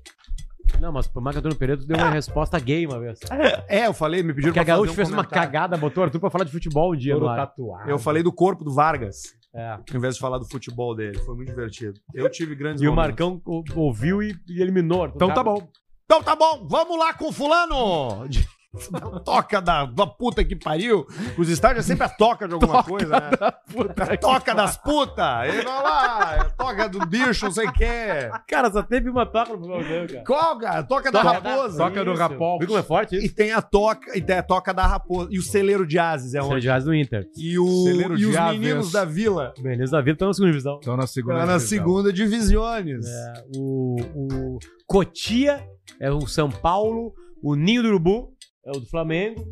[0.80, 3.20] Não, mas pro Marco Antônio Pereira tu deu uma resposta gay uma vez.
[3.68, 6.02] É, eu falei, me pediram Porque a pra fazer Gaúcho um fez uma cagada, botou
[6.02, 7.52] o Arthur pra falar de futebol um dia no ar.
[7.86, 9.22] Eu falei do corpo do Vargas,
[9.54, 9.70] É.
[9.70, 11.18] ao invés de falar do futebol dele.
[11.20, 11.98] Foi muito divertido.
[12.12, 13.08] Eu tive grandes E o momentos.
[13.10, 15.00] Marcão o- ouviu e, e eliminou.
[15.00, 15.16] o Arthur.
[15.16, 15.68] Então tá bom.
[16.04, 18.26] Então tá bom, vamos lá com o fulano!
[19.24, 21.06] toca da, da puta que pariu.
[21.38, 23.30] Os estádios é sempre a toca de alguma coisa, né?
[23.40, 25.48] a toca das putas.
[25.48, 28.30] Ele vai lá, é toca do bicho, não sei o quê.
[28.46, 30.24] Cara, só teve uma toca no dele, cara.
[30.26, 30.82] Qual, cara?
[30.82, 31.78] Toca da Toca da- raposa.
[31.78, 32.14] toca do.
[32.14, 32.58] Rapol.
[32.58, 33.34] Viu como é forte E isso?
[33.34, 35.28] tem a toca, e tem a toca da raposa.
[35.32, 36.60] E o celeiro de Ases é onde?
[36.62, 37.26] Dias do Inter.
[37.36, 38.58] E, o, Celeiro e de os Aves.
[38.60, 39.54] meninos da vila.
[39.60, 40.78] Beleza da vida, estão na segunda divisão.
[40.82, 41.38] Então na segunda.
[41.38, 43.06] Tá na segunda divisiones.
[43.06, 45.64] É, o, o Cotia
[46.00, 47.14] é o São Paulo.
[47.42, 48.32] O Ninho do Urubu
[48.68, 49.44] é o do Flamengo.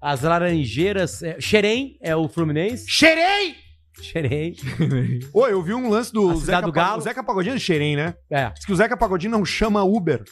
[0.00, 1.22] As Laranjeiras.
[1.22, 2.88] É, Xerém é o Fluminense.
[2.88, 3.56] Xerém!
[4.00, 4.54] Xerém.
[5.32, 6.98] Ô, eu vi um lance do Zeca, do Galo.
[6.98, 8.14] o Zeca Pagodinho é Xerém, né?
[8.30, 8.50] É.
[8.50, 10.22] Diz que o Zeca Pagodinho não chama Uber.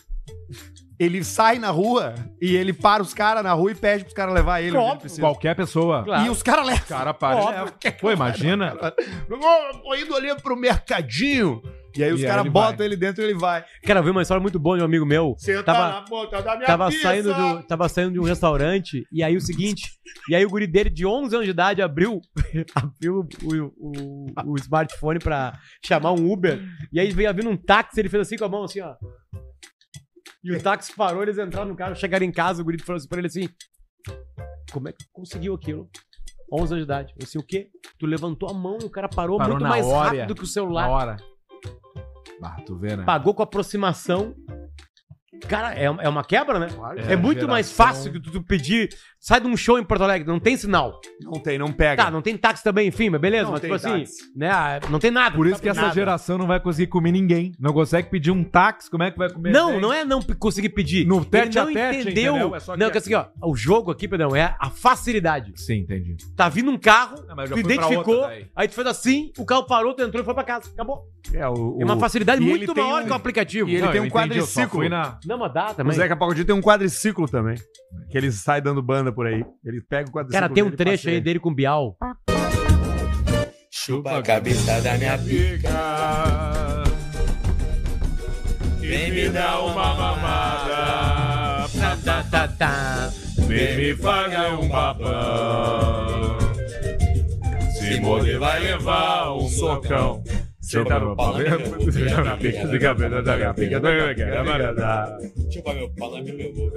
[0.98, 4.34] Ele sai na rua e ele para os caras na rua e pede pros caras
[4.34, 4.76] levar ele.
[4.76, 5.20] onde ele precisa.
[5.20, 6.04] Qualquer pessoa.
[6.04, 6.26] Claro.
[6.26, 6.86] E os caras levam.
[6.86, 7.34] Cara, para.
[7.34, 7.64] e Óbvio.
[7.64, 7.96] leva.
[8.00, 8.74] Pô, imagina.
[8.74, 11.60] Ô, tô indo ali pro mercadinho.
[11.96, 13.64] E aí os caras ele botam ele dentro e ele vai.
[13.84, 15.34] Cara, eu vi uma história muito boa de um amigo meu.
[15.38, 17.02] Senta Tava- na ponta da minha Tava pizza.
[17.02, 19.90] saindo, do, tava saindo de um restaurante, e aí o seguinte,
[20.28, 22.20] e aí o guri dele de 11 anos de idade abriu,
[22.74, 26.60] abriu o, o, o smartphone pra chamar um Uber,
[26.92, 28.94] e aí veio vindo um táxi, ele fez assim com a mão, assim, ó.
[30.44, 33.08] E o táxi parou, eles entraram no carro, chegaram em casa, o guri falou assim
[33.08, 33.48] pra ele assim,
[34.72, 35.88] como é que conseguiu aquilo?
[36.52, 37.14] 11 anos de idade.
[37.18, 37.68] Eu assim, o quê?
[37.98, 40.18] Tu levantou a mão e o cara parou, Parou muito na mais hora.
[40.18, 40.88] rápido que o Na celular.
[40.90, 41.16] hora.
[42.42, 43.04] Ah, tu vê, né?
[43.04, 44.34] Pagou com aproximação.
[45.48, 46.68] Cara, é, é uma quebra, né?
[46.96, 48.88] É, É, muito geração- mais fácil que tu, tu pedir
[49.24, 51.00] sai de um show em Porto Alegre, não tem sinal.
[51.22, 52.04] Não tem, não pega.
[52.04, 54.16] Tá, não tem táxi também, enfim, mas beleza, Não mas tem tipo assim, táxi.
[54.36, 55.36] né, ah, não tem nada.
[55.36, 55.94] Por não isso que essa nada.
[55.94, 57.52] geração não vai conseguir comer ninguém.
[57.58, 59.52] Não consegue pedir um táxi, como é que vai comer?
[59.52, 59.80] Não, bem?
[59.80, 61.06] não é não conseguir pedir.
[61.06, 62.32] No Ele tete a não tete, entendeu.
[62.36, 62.56] entendeu?
[62.56, 65.52] É só não, que que assim, ó, o jogo aqui, Pedrão, é a facilidade.
[65.56, 66.16] Sim, entendi.
[66.36, 68.24] Tá vindo um carro, Ah, mas eu tu identificou,
[68.56, 70.68] aí tu fez assim, o carro parou, tu entrou e foi pra casa.
[70.72, 71.04] Acabou.
[71.32, 73.68] É, o, É uma o- facilidade ele muito maior um- que o aplicativo.
[73.68, 74.88] e ele Não, tem um entendi, quadriciclo.
[74.88, 75.18] na...
[75.24, 75.94] Não, mas dá O também.
[75.94, 77.54] Zeca Pagodinho tem um quadriciclo também.
[78.10, 79.44] Que ele sai dando banda por aí.
[79.64, 80.40] Ele pega o quadriciclo.
[80.40, 81.20] Cara, tem um dele trecho aí passeia.
[81.20, 81.96] dele com o Bial.
[83.70, 85.70] Chupa a cabeça da minha pica.
[88.80, 91.68] Vem me dar uma mamada.
[92.04, 93.10] Tá, tá, tá.
[93.46, 96.38] Vem me fazer um papão.
[97.78, 100.22] Se morder vai levar um socão.
[100.72, 101.34] Senta no pau,
[102.24, 105.18] na pica, fica vendo da minha pica, não quero mais dar.
[105.52, 106.72] Chupa meu pau, lame meu ovo.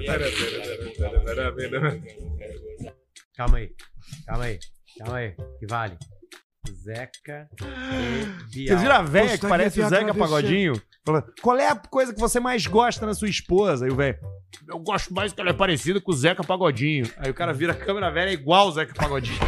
[3.37, 3.71] Calma aí.
[4.27, 4.59] Calma aí.
[4.99, 5.35] Calma aí.
[5.59, 5.97] Que vale.
[6.83, 7.47] Zeca
[8.51, 8.67] Bial.
[8.67, 10.13] Vocês viram a velha que Gostaria parece o Zeca.
[10.13, 10.81] Pagodinho?
[11.05, 13.85] Falando, qual é a coisa que você mais gosta na sua esposa?
[13.85, 14.17] Aí o velho,
[14.67, 17.05] Eu gosto mais que ela é parecida com o Zeca Pagodinho.
[17.17, 19.39] aí o cara vira a câmera velha igual o Zeca Pagodinho.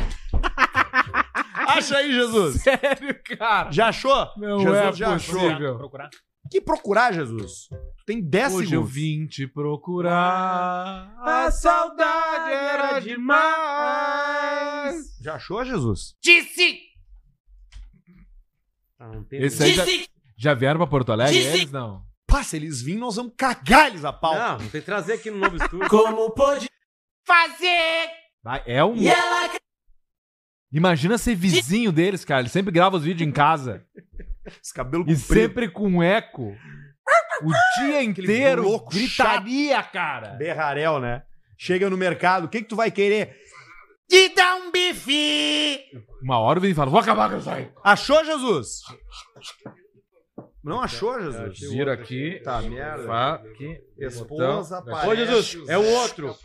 [1.77, 2.61] Acha aí, Jesus.
[2.63, 3.71] Sério, cara?
[3.71, 4.27] Já achou?
[4.37, 5.75] Não Jesus é já possível.
[5.75, 5.91] achou.
[6.49, 7.67] Que procurar, Jesus?
[7.97, 8.93] Tu tem 10 Hoje eu segundos.
[8.93, 11.13] vim te procurar.
[11.19, 14.95] A saudade era demais.
[15.21, 16.15] Já achou, Jesus?
[18.99, 19.83] Não tem- Esse aí já,
[20.37, 21.37] já vieram pra Porto Alegre?
[21.37, 22.01] Eles não.
[22.25, 24.35] Pá, se eles virem, nós vamos cagar eles a pau.
[24.35, 25.87] Não, não tem que trazer aqui no novo estúdio.
[25.89, 26.67] Como pode
[28.43, 28.95] Vai, É um.
[30.71, 32.41] Imagina ser vizinho deles, cara.
[32.41, 33.83] Ele sempre grava os vídeos em casa.
[34.61, 35.19] Esse cabelo E comprido.
[35.21, 36.55] sempre com eco.
[37.41, 38.63] O dia inteiro.
[38.63, 40.29] louco gritaria, cara.
[40.31, 41.21] Berrarel, né?
[41.57, 43.35] Chega no mercado, o que que tu vai querer?
[44.09, 45.79] Te dá um bife!
[46.21, 47.69] Uma hora vem e fala: Vou acabar com isso aí.
[47.83, 48.81] Achou, Jesus?
[50.63, 51.59] Não achou, Jesus?
[51.59, 52.41] Vira aqui.
[52.43, 53.03] Tá, merda.
[53.05, 53.77] Vá aqui.
[53.97, 56.35] Esposa, Ô, Jesus, é um outro.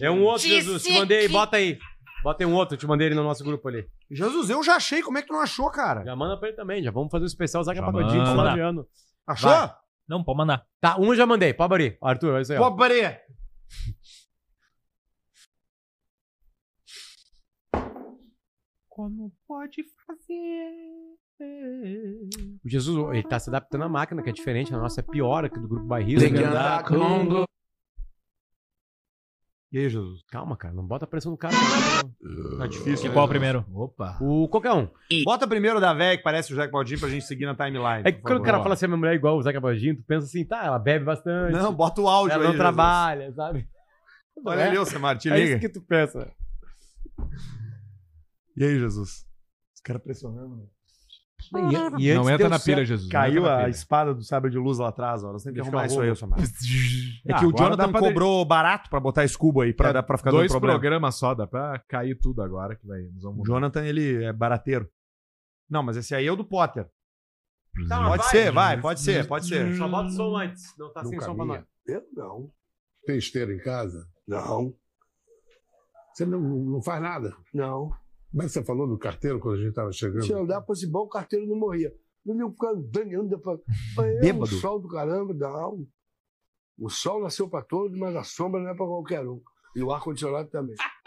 [0.00, 0.82] É um outro, Jesus.
[0.82, 1.78] Te mandei aí, bota aí.
[2.24, 3.86] Bota um outro, te mandei ele no nosso grupo ali.
[4.10, 5.02] Jesus, eu já achei.
[5.02, 6.02] Como é que tu não achou, cara?
[6.02, 8.30] Já manda pra ele também, já vamos fazer o especial Zaca Já Pagodinho manda.
[8.30, 8.88] final de ano.
[9.26, 9.50] Achou?
[9.50, 9.74] Vai.
[10.08, 10.64] Não, pode mandar.
[10.80, 11.98] Tá, um eu já mandei, pode abrir.
[12.02, 12.58] Arthur, é isso aí.
[12.58, 12.70] ó.
[12.70, 13.20] Pobre!
[18.88, 20.70] Como pode fazer?
[22.64, 24.72] O Jesus, ele tá se adaptando à máquina, que é diferente.
[24.74, 26.20] A nossa é pior aqui do grupo bairrista.
[26.24, 27.44] Tem que andar com
[29.74, 30.22] E aí, Jesus?
[30.30, 31.52] Calma, cara, não bota pressão no cara.
[32.22, 32.58] não.
[32.58, 33.10] Tá difícil.
[33.10, 33.64] E qual primeiro?
[33.74, 34.16] Opa.
[34.20, 34.88] O qualquer um.
[35.24, 38.02] Bota primeiro da véia que parece o Jack Baldinho pra gente seguir na timeline.
[38.04, 39.96] É que quando o cara fala assim, a minha mulher é igual o Zeca Baldinho,
[39.96, 41.54] tu pensa assim, tá, ela bebe bastante.
[41.54, 42.62] Não, bota o áudio ela aí, não Jesus.
[42.62, 43.68] trabalha, sabe?
[44.46, 44.68] Olha É?
[44.68, 44.84] ali, ô
[45.18, 45.50] te É liga.
[45.50, 46.30] isso que tu pensa.
[48.56, 49.26] E aí, Jesus?
[49.74, 50.66] Os caras pressionando, né?
[51.52, 53.10] E, e antes Não entra na pilha, Jesus.
[53.10, 55.32] Caiu a espada do sabre de luz lá atrás, ó.
[55.32, 56.38] Nós temos que Deixa arrumar eu isso aí, ô Samar.
[56.40, 59.90] É Ah, que o agora Jonathan pra cobrou barato pra botar esse cubo aí, pra,
[59.90, 60.78] É, dar pra ficar dando Dois problema.
[60.78, 63.00] programas só, dá pra cair tudo agora que vai.
[63.14, 64.88] Nós O Jonathan, ele é barateiro.
[65.68, 66.86] Não, mas esse aí é o do Potter.
[67.88, 68.30] Tá, Pode vai.
[68.30, 69.74] ser, vai, pode ser, pode ser.
[69.76, 71.64] Só bota o som antes, não tá sem Nunca som pra nós.
[71.86, 72.50] Eu não.
[73.04, 74.06] Tem esteira em casa?
[74.28, 74.72] Não.
[76.12, 77.34] Você não, não faz nada?
[77.52, 77.90] Não.
[78.34, 80.26] Como é que você falou do carteiro quando a gente estava chegando?
[80.26, 81.94] Se andar fosse bom, o carteiro não morria.
[82.26, 82.52] Não
[83.20, 83.56] anda pra.
[84.04, 84.42] É Bêbado.
[84.42, 85.86] um sol do caramba, não.
[86.76, 89.40] O sol nasceu pra todos, mas a sombra não é pra qualquer um.
[89.76, 90.74] E o ar-condicionado também.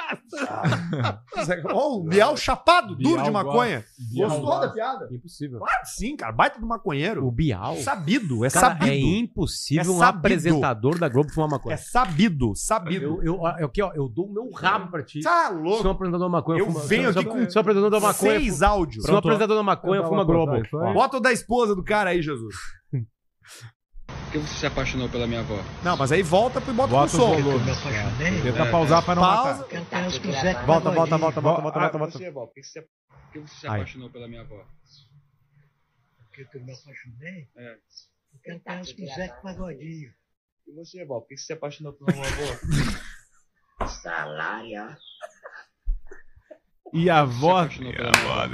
[1.74, 3.86] Ó, o Bial chapado, duro Bial de maconha.
[4.14, 4.68] Bial Gostou gosta.
[4.68, 5.08] da piada?
[5.12, 5.60] Impossível.
[5.60, 6.32] Claro que sim, cara.
[6.32, 7.26] Baita do maconheiro.
[7.26, 7.76] O Bial.
[7.78, 8.92] Sabido, é Cara, sabido.
[8.92, 10.18] é impossível É um sabido.
[10.20, 11.78] apresentador da Globo fumar É maconha.
[11.78, 13.06] sabido, sabido.
[13.22, 15.22] Eu, eu, eu, ó, eu dou o meu rabo pra ti.
[15.22, 15.88] Tá Se um louco.
[15.90, 19.06] apresentador da maconha Eu fuma- venho aqui com se um apresentador da maconha Seis áudios.
[19.06, 20.54] Se um apresentador da maconha Eu fuma Globo.
[20.94, 22.56] Bota o da esposa do cara aí, Jesus.
[24.40, 25.60] Por que você se apaixonou pela minha avó?
[25.84, 27.36] Não, mas aí volta e bota, Bota pro som.
[27.38, 27.66] o volume.
[28.44, 28.72] Tenta É.
[28.72, 29.50] pausar pra não Pausa.
[29.60, 29.68] matar.
[30.66, 32.18] Volta, volta, volta, volta, volta, volta, volta.
[32.18, 33.76] Você, avó, por que você, por que você se Ai.
[33.82, 34.64] apaixonou pela minha avó?
[36.30, 37.48] Porque eu me apaixonei?
[37.58, 37.76] É.
[38.32, 40.14] Porque eu conheço com o Zé Pagodinho.
[40.68, 43.88] E você, avó, por que você se apaixonou pela minha avó?
[43.88, 44.98] Salário.
[46.94, 47.78] E a voz.
[47.78, 48.48] pela minha avó?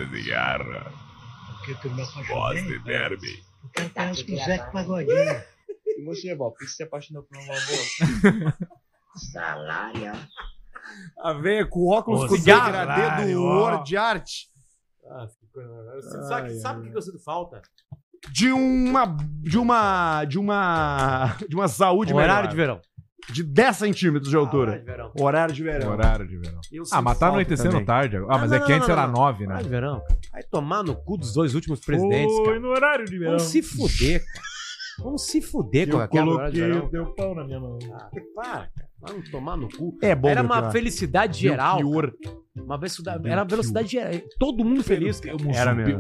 [1.66, 2.80] Porque eu me apaixonei?
[3.62, 5.53] Porque eu conheço com o Zé Pagodinho.
[6.06, 8.54] Você, avó, por que você se apaixonou pela minha avó?
[9.32, 10.12] Salário.
[11.22, 13.60] A veia com óculos Ô, com degradê do caralho, ó.
[13.72, 14.30] Word Art.
[16.28, 17.62] Sabe, sabe o que eu sinto falta?
[18.32, 19.06] De uma.
[19.42, 20.26] De uma.
[20.26, 21.36] De uma.
[21.48, 22.50] De uma saúde Um horário melhor.
[22.50, 22.82] de verão.
[23.32, 24.80] De 10 centímetros de altura.
[24.80, 25.12] de verão.
[25.18, 25.92] Horário de verão.
[25.92, 26.60] Horário de verão.
[26.72, 27.86] Eu Ah, mas tá anoitecendo também.
[27.86, 28.18] tarde.
[28.18, 28.36] agora.
[28.36, 29.14] Ah, mas Não, é não, que antes não, era não.
[29.14, 29.46] nove, né?
[29.48, 30.20] Horário de verão, cara.
[30.32, 32.60] Vai tomar no cu dos dois últimos presidentes, cara.
[32.60, 34.53] no horário de Vamos se fuder, cara.
[35.04, 37.14] Vamos se fuder com aquela horário de verão.
[37.16, 37.78] pau na minha mão.
[37.94, 38.88] Ah, para, cara.
[39.02, 39.98] Vamos tomar no cu.
[40.02, 40.72] É bom, Era uma Belchior.
[40.72, 41.78] felicidade geral.
[41.78, 42.14] Belchior.
[42.56, 44.14] Uma velocidade, era uma velocidade geral.
[44.40, 45.20] Todo mundo feliz.
[45.20, 45.36] cara.
[45.54, 46.00] Era mesmo.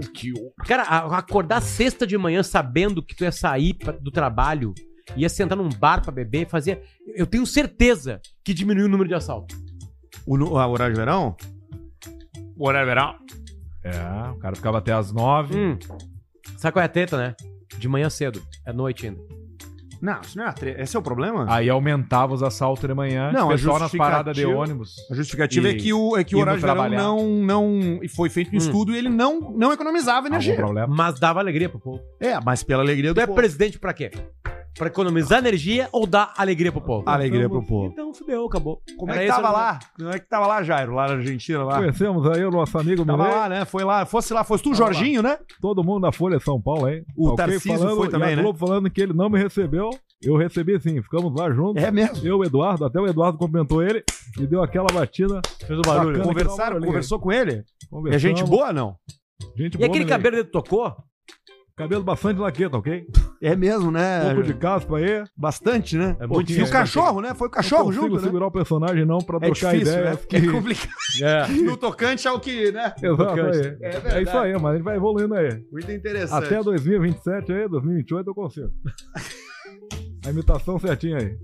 [0.65, 4.73] Cara, a- acordar sexta de manhã sabendo que tu ia sair pra- do trabalho,
[5.17, 6.81] ia sentar num bar pra beber, fazia.
[7.15, 9.55] Eu tenho certeza que diminuiu o número de assalto.
[10.25, 11.35] O, nu- a horário de verão?
[12.57, 13.15] O horário verão.
[13.83, 13.91] É,
[14.31, 15.57] o cara ficava até as nove.
[15.57, 15.77] Hum.
[16.55, 17.35] Sabe qual é a treta, né?
[17.77, 18.41] De manhã cedo.
[18.65, 19.19] É noite ainda.
[20.01, 21.45] Não, isso não é a tre- Esse é o problema?
[21.47, 23.31] Aí aumentava os assaltos de manhã.
[23.31, 24.95] Não, a pessoal nas paradas de ônibus.
[25.09, 27.99] A justificativa E- é que o, é que o horário de verão não, não.
[28.03, 28.57] e Foi feito um Hum.
[28.57, 30.55] estudo e ele não, não economizava energia.
[30.57, 30.93] problema?
[30.93, 32.01] Mas dava alegria pro povo.
[32.19, 33.37] É, mas pela alegria Tu do é povo.
[33.37, 34.11] presidente pra quê?
[34.75, 37.03] Pra economizar energia ou dar alegria pro povo?
[37.07, 37.91] Alegria pro povo.
[37.91, 38.81] Então fudeu, acabou.
[38.97, 39.79] Como é que esse tava lá?
[39.95, 40.93] Como é que tava lá, Jairo?
[40.95, 41.77] Lá na Argentina, lá.
[41.77, 43.37] Conhecemos aí o nosso amigo Tava Milei.
[43.37, 43.65] lá, né?
[43.65, 44.03] Foi lá.
[44.05, 45.37] Fosse lá, fosse tu, Tava Jorginho, né?
[45.61, 47.03] Todo mundo da Folha São Paulo aí.
[47.15, 48.41] O Ok, Tarcísio falando, foi também, e a né?
[48.41, 49.91] Globo falando que ele não me recebeu.
[50.23, 51.01] Eu recebi sim.
[51.03, 51.83] Ficamos lá juntos.
[51.83, 52.25] É mesmo.
[52.25, 54.03] Eu, o Eduardo, até o Eduardo cumprimentou ele
[54.39, 55.39] e deu aquela batida.
[55.67, 56.17] Fez o barulho.
[56.17, 56.33] Bacana.
[56.33, 57.51] Conversaram, conversou com ele?
[57.53, 58.21] É Conversamos.
[58.39, 58.95] gente boa, não?
[59.55, 60.05] Gente E boa, aquele Milei.
[60.17, 60.95] cabelo dele tocou?
[61.75, 63.03] Cabelo bastante laqueta, ok?
[63.41, 64.21] É mesmo, né?
[64.25, 65.23] Um pouco de caspa aí.
[65.35, 66.15] Bastante, né?
[66.19, 67.33] É muito e o cachorro, né?
[67.33, 68.21] Foi o cachorro não consigo junto, né?
[68.27, 70.19] segurar o personagem não pra É trocar difícil, ideias.
[70.19, 70.25] né?
[70.29, 70.35] Que...
[70.37, 70.93] É complicado.
[71.21, 71.47] É.
[71.47, 72.93] No tocante ao que, né?
[73.01, 73.77] Exato, aí.
[73.81, 75.63] É É, isso aí, mas a gente vai evoluindo aí.
[75.71, 76.45] Muito interessante.
[76.45, 78.71] Até 2027 aí, 2028 eu consigo.
[80.25, 81.35] A imitação certinha aí.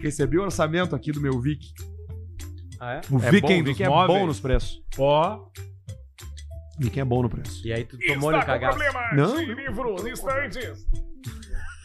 [0.00, 1.60] Recebi o orçamento aqui do meu Vic.
[2.80, 3.00] Ah, é?
[3.10, 4.82] O É Viking, bom, o dos Viking é bom nos preços.
[4.98, 5.40] Ó,
[6.78, 7.66] O Viking é bom no preço.
[7.66, 8.78] E aí tu tomou-lhe o cagaço.
[9.14, 9.36] Não.
[9.40, 10.86] livros estantes.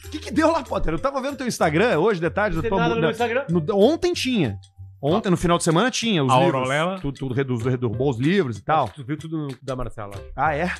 [0.05, 0.93] O que, que deu lá, Potter?
[0.93, 2.55] Eu tava vendo teu Instagram hoje, de tarde.
[2.55, 3.45] Não eu tem tô- nada no Instagram?
[3.49, 4.57] no- ontem tinha.
[5.01, 6.55] Ontem, no final de semana, tinha os A livros.
[6.55, 6.99] Aurolela?
[6.99, 8.89] Tudo, tudo redu- derrubou os livros e tal.
[8.89, 10.11] Tu viu tudo no- da Marcela.
[10.35, 10.71] Ah, é?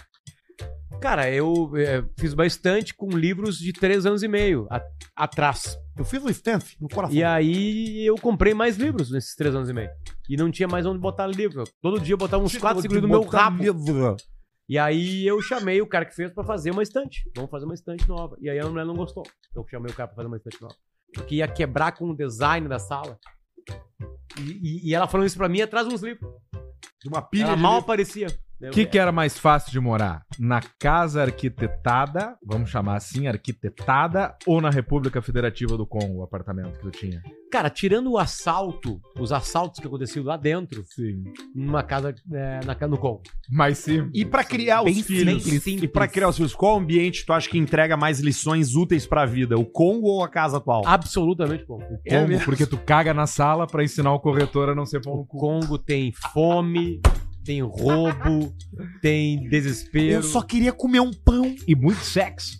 [1.02, 4.84] Cara, eu é, fiz bastante com livros de três anos e meio a-
[5.16, 5.78] atrás.
[5.98, 7.16] Eu fiz o stamp no coração.
[7.16, 9.90] E aí eu comprei mais livros nesses três anos e meio.
[10.30, 11.64] E não tinha mais onde botar livro.
[11.82, 13.64] Todo dia eu botava uns quatro, livros no meu rabo.
[14.68, 17.24] E aí eu chamei o cara que fez pra fazer uma estante.
[17.36, 18.36] Vamos fazer uma estante nova.
[18.42, 19.24] E aí a mulher não gostou.
[19.56, 20.76] Eu chamei o cara pra fazer uma estante nova.
[21.14, 23.18] Porque ia quebrar com o design da sala.
[24.38, 26.30] E, e- e ela falou isso pra mim atrás de uns livros.
[27.02, 27.86] De uma pilha Ela mal livro.
[27.86, 28.28] aparecia.
[28.62, 30.24] O que, que era mais fácil de morar?
[30.38, 36.74] Na casa arquitetada, vamos chamar assim, arquitetada, ou na República Federativa do Congo, o apartamento
[36.74, 37.22] que tu tinha?
[37.52, 41.24] Cara, tirando o assalto, os assaltos que aconteciam lá dentro, Sim.
[41.56, 43.24] numa casa é, na, no Congo.
[43.50, 44.08] Mas sim.
[44.14, 45.84] E pra criar os Bem filhos, simples, simples.
[45.84, 49.26] e pra criar os filhos, qual ambiente tu acha que entrega mais lições úteis pra
[49.26, 49.58] vida?
[49.58, 50.84] O Congo ou a casa atual?
[50.86, 51.80] Absolutamente bom.
[52.06, 52.46] É Congo, mesmo?
[52.46, 55.26] porque tu caga na sala pra ensinar o corretor a não ser pão O no
[55.26, 55.38] cu.
[55.40, 57.02] Congo tem fome,
[57.44, 58.54] tem roubo,
[59.02, 60.12] tem desespero.
[60.16, 61.56] Eu só queria comer um pão.
[61.68, 62.60] E muito sexo.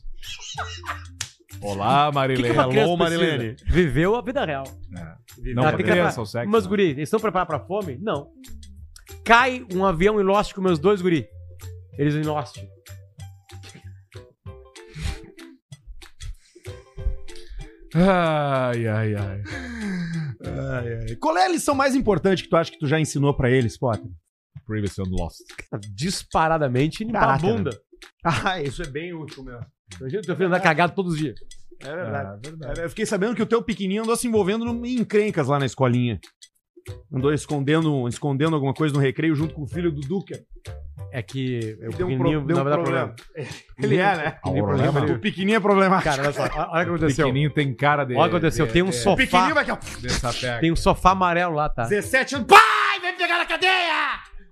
[1.62, 2.48] Olá, que, Marilene.
[2.48, 3.54] que uma criança Alô, Marilene.
[3.56, 3.72] precisa?
[3.74, 4.64] Viveu a vida real.
[4.90, 6.50] Não, pra tem que criança, preparar- o sexo.
[6.50, 6.70] Mas, não.
[6.70, 7.98] guri, eles estão preparados pra fome?
[8.02, 8.30] Não.
[9.26, 11.28] Cai um avião em Lost com meus dois guri.
[11.98, 12.58] Eles em Lost.
[17.96, 19.42] Ai, ai, ai.
[20.46, 21.16] Ai, ai.
[21.16, 23.78] Qual é a lição mais importante que tu acha que tu já ensinou pra eles,
[23.78, 24.10] Potter?
[24.70, 25.40] Previously on Lost.
[25.96, 27.82] Disparadamente limpar Caraca, a bunda.
[28.24, 29.66] Ah, isso é bem útil mesmo.
[30.00, 31.40] Imagina teu filho andar cagado todos os dias.
[31.82, 32.40] É verdade.
[32.46, 32.80] É verdade.
[32.82, 35.66] É, Eu fiquei sabendo que o teu pequenininho andou se envolvendo em encrencas lá na
[35.66, 36.20] escolinha.
[37.12, 40.40] Andou escondendo, escondendo alguma coisa no recreio junto com o filho do Duque.
[41.12, 43.16] É que eu Deu um, pequenininho pro, deu não um vai dar problema.
[43.82, 44.32] Ele é, né?
[44.32, 44.92] Pequenininho Problema?
[44.92, 45.18] problema.
[45.18, 46.10] O pequenininho é problemático.
[46.10, 46.44] Cara, olha só.
[46.44, 47.26] Olha o que aconteceu.
[47.26, 48.14] Pequenininho tem cara de.
[48.14, 48.68] Olha o que aconteceu.
[48.68, 49.16] Tem um o sofá.
[49.18, 49.78] pequenininho vai aqui, ó.
[50.02, 50.60] Dessa pega.
[50.60, 51.84] Tem um sofá amarelo lá, tá?
[51.88, 52.48] 17 anos.
[52.48, 54.09] Pai, vem pegar na cadeia!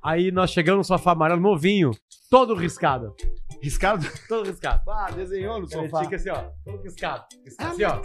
[0.08, 1.92] Aí nós chegamos no sofá amarelo novinho,
[2.30, 3.14] todo riscado.
[3.62, 4.06] Riscado.
[4.30, 4.82] Todo riscado.
[4.90, 6.04] Ah, desenhou no Ele sofá.
[6.04, 6.44] fica assim, ó.
[6.64, 7.26] Todo riscado.
[7.60, 8.02] Assim, ó.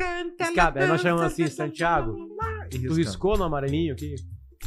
[0.47, 0.79] Riscado.
[0.81, 2.17] Aí nós chamamos assim, Santiago,
[2.71, 4.15] tu riscou no amarelinho aqui?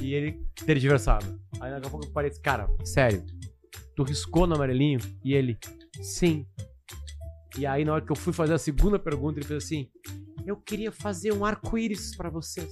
[0.01, 1.39] E ele tergiversado.
[1.59, 3.23] Aí daqui a pouco eu parei disse, cara, sério.
[3.95, 4.99] Tu riscou no amarelinho?
[5.23, 5.57] E ele,
[6.01, 6.45] sim.
[7.57, 9.87] E aí na hora que eu fui fazer a segunda pergunta, ele fez assim,
[10.45, 12.71] eu queria fazer um arco-íris pra vocês.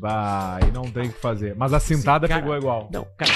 [0.00, 1.54] Vai, não tem o que fazer.
[1.56, 2.88] Mas a cintada Esse cara- pegou igual.
[2.92, 3.30] Não, cara,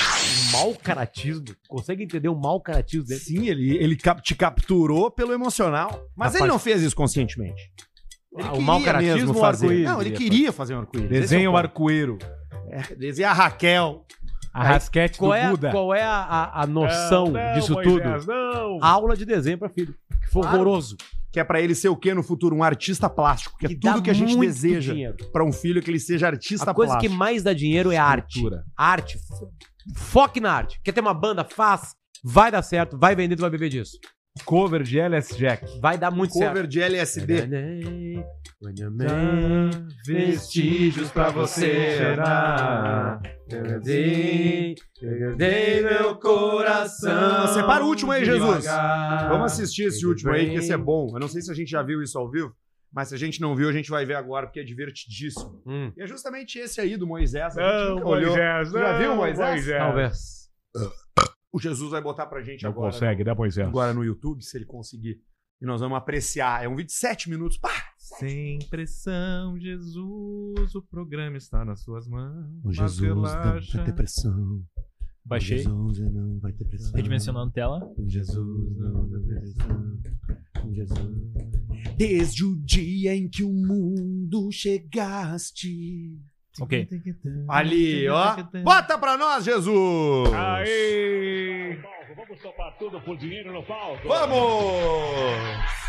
[0.56, 1.44] mau caratismo.
[1.68, 3.20] Consegue entender o mau caratismo dele?
[3.20, 5.90] Sim, ele, ele cap- te capturou pelo emocional.
[6.16, 7.70] Mas Rapaz- ele não fez isso conscientemente.
[8.36, 9.66] Ele Ah, o mau caratismo mesmo ou fazer.
[9.66, 11.10] arco-íris, Não, ele queria fazer um arco-íris.
[11.10, 12.18] É Desenha o arco-íro.
[12.70, 14.04] É, desenha a Raquel.
[14.52, 15.70] A rasquete Qual do é, a- Buda.
[15.70, 18.32] qual é a, a- a noção Não, não, disso Moisés, tudo?
[18.32, 18.78] Não.
[18.82, 19.94] Aula de desenho pra filho.
[20.22, 20.56] Que foi Claro.
[20.56, 20.96] horroroso.
[21.30, 22.56] Que é pra ele ser o quê no futuro?
[22.56, 23.58] Um artista plástico.
[23.58, 25.16] Que é dá tudo que a gente muito deseja dinheiro.
[25.30, 27.12] pra um filho que ele seja artista A coisa plástico.
[27.12, 28.40] que mais dá dinheiro é a arte.
[28.40, 28.64] Cultura.
[28.74, 29.18] Arte.
[29.94, 30.80] Foque na arte.
[30.82, 31.44] Quer ter uma banda?
[31.44, 31.94] Faz.
[32.24, 32.98] Vai dar certo.
[32.98, 33.98] Vai vender, tu vai viver disso.
[34.44, 35.80] Cover de LS Jack.
[35.80, 36.48] Vai dar muito certo.
[36.48, 37.48] Cover de LSD.
[40.06, 43.20] Vestígios pra você cheirar.
[45.36, 47.48] Dei meu coração.
[47.48, 48.62] Separa o último aí, Jesus.
[48.62, 49.28] devagar.
[49.30, 51.08] Vamos assistir esse último aí, que esse é bom.
[51.14, 52.52] Eu não sei se a gente já viu isso ao vivo,
[52.96, 55.62] mas se a gente não viu, a gente vai ver agora, porque é divertidíssimo.
[55.66, 57.56] Hum, E é justamente esse aí do Moisés.
[57.58, 58.30] A gente Não, nunca olhou.
[58.30, 59.66] Moisés, Já não, viu, Moisés?
[59.66, 60.50] talvez.
[61.52, 62.90] O Jesus vai botar pra gente Não agora.
[62.92, 63.68] consegue, né, Moisés?
[63.68, 65.20] Agora no YouTube, se ele conseguir.
[65.60, 66.64] E nós vamos apreciar.
[66.64, 67.58] É um vídeo de 7 minutos.
[67.58, 67.70] Pá!
[67.98, 72.46] Sem pressão, Jesus, o programa está nas suas mãos.
[72.64, 73.76] O Jesus relaxa.
[73.78, 74.62] vai ter pressão.
[75.26, 75.58] Baixei.
[75.58, 76.92] Jesus não vai ter pressão.
[76.94, 77.80] Redimensionando tela.
[78.06, 79.98] Jesus não vai ter pressão.
[80.72, 81.16] Jesus.
[81.96, 86.16] Desde o dia em que o mundo chegaste.
[86.60, 86.88] Ok.
[87.48, 88.36] Ali, ó.
[88.62, 90.32] Bota pra nós, Jesus!
[90.32, 91.76] Aê!
[92.16, 94.08] Vamos topar tudo por dinheiro no palco.
[94.08, 95.85] Vamos!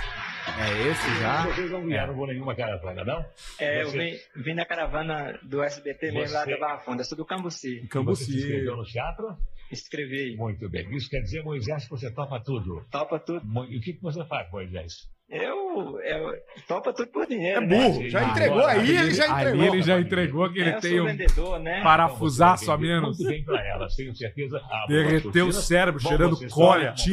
[0.48, 1.46] É esse já?
[1.46, 3.26] Vocês não vieram com nenhuma caravana, não?
[3.60, 3.98] É, eu Você-
[4.36, 7.88] vim, vim da caravana do SBT mesmo lá Você- da Barra Funda, sou do Cambuci.
[7.92, 9.38] Você se inscreveu no teatro?
[9.72, 10.36] Escrevi.
[10.38, 10.90] Muito bem.
[10.96, 12.86] Isso quer dizer, Moisés, que você topa tudo.
[12.90, 13.42] Topa tudo.
[13.70, 14.94] E o que que você faz, Moisés?
[15.30, 16.34] Eu, eu
[16.70, 17.62] topa tudo por dinheiro.
[17.62, 17.78] É né?
[17.90, 18.10] burro.
[18.10, 19.66] Já entregou aí, ele já Ali entregou.
[19.76, 21.84] ele já entregou que É, ele eu tem um vendedor, né?
[21.84, 23.18] parafusaço a Então, vai menos.
[23.18, 23.62] bem para
[23.98, 24.62] tenho certeza.
[24.64, 26.48] Ah, Derreteu o cérebro, bom, cheirando comprar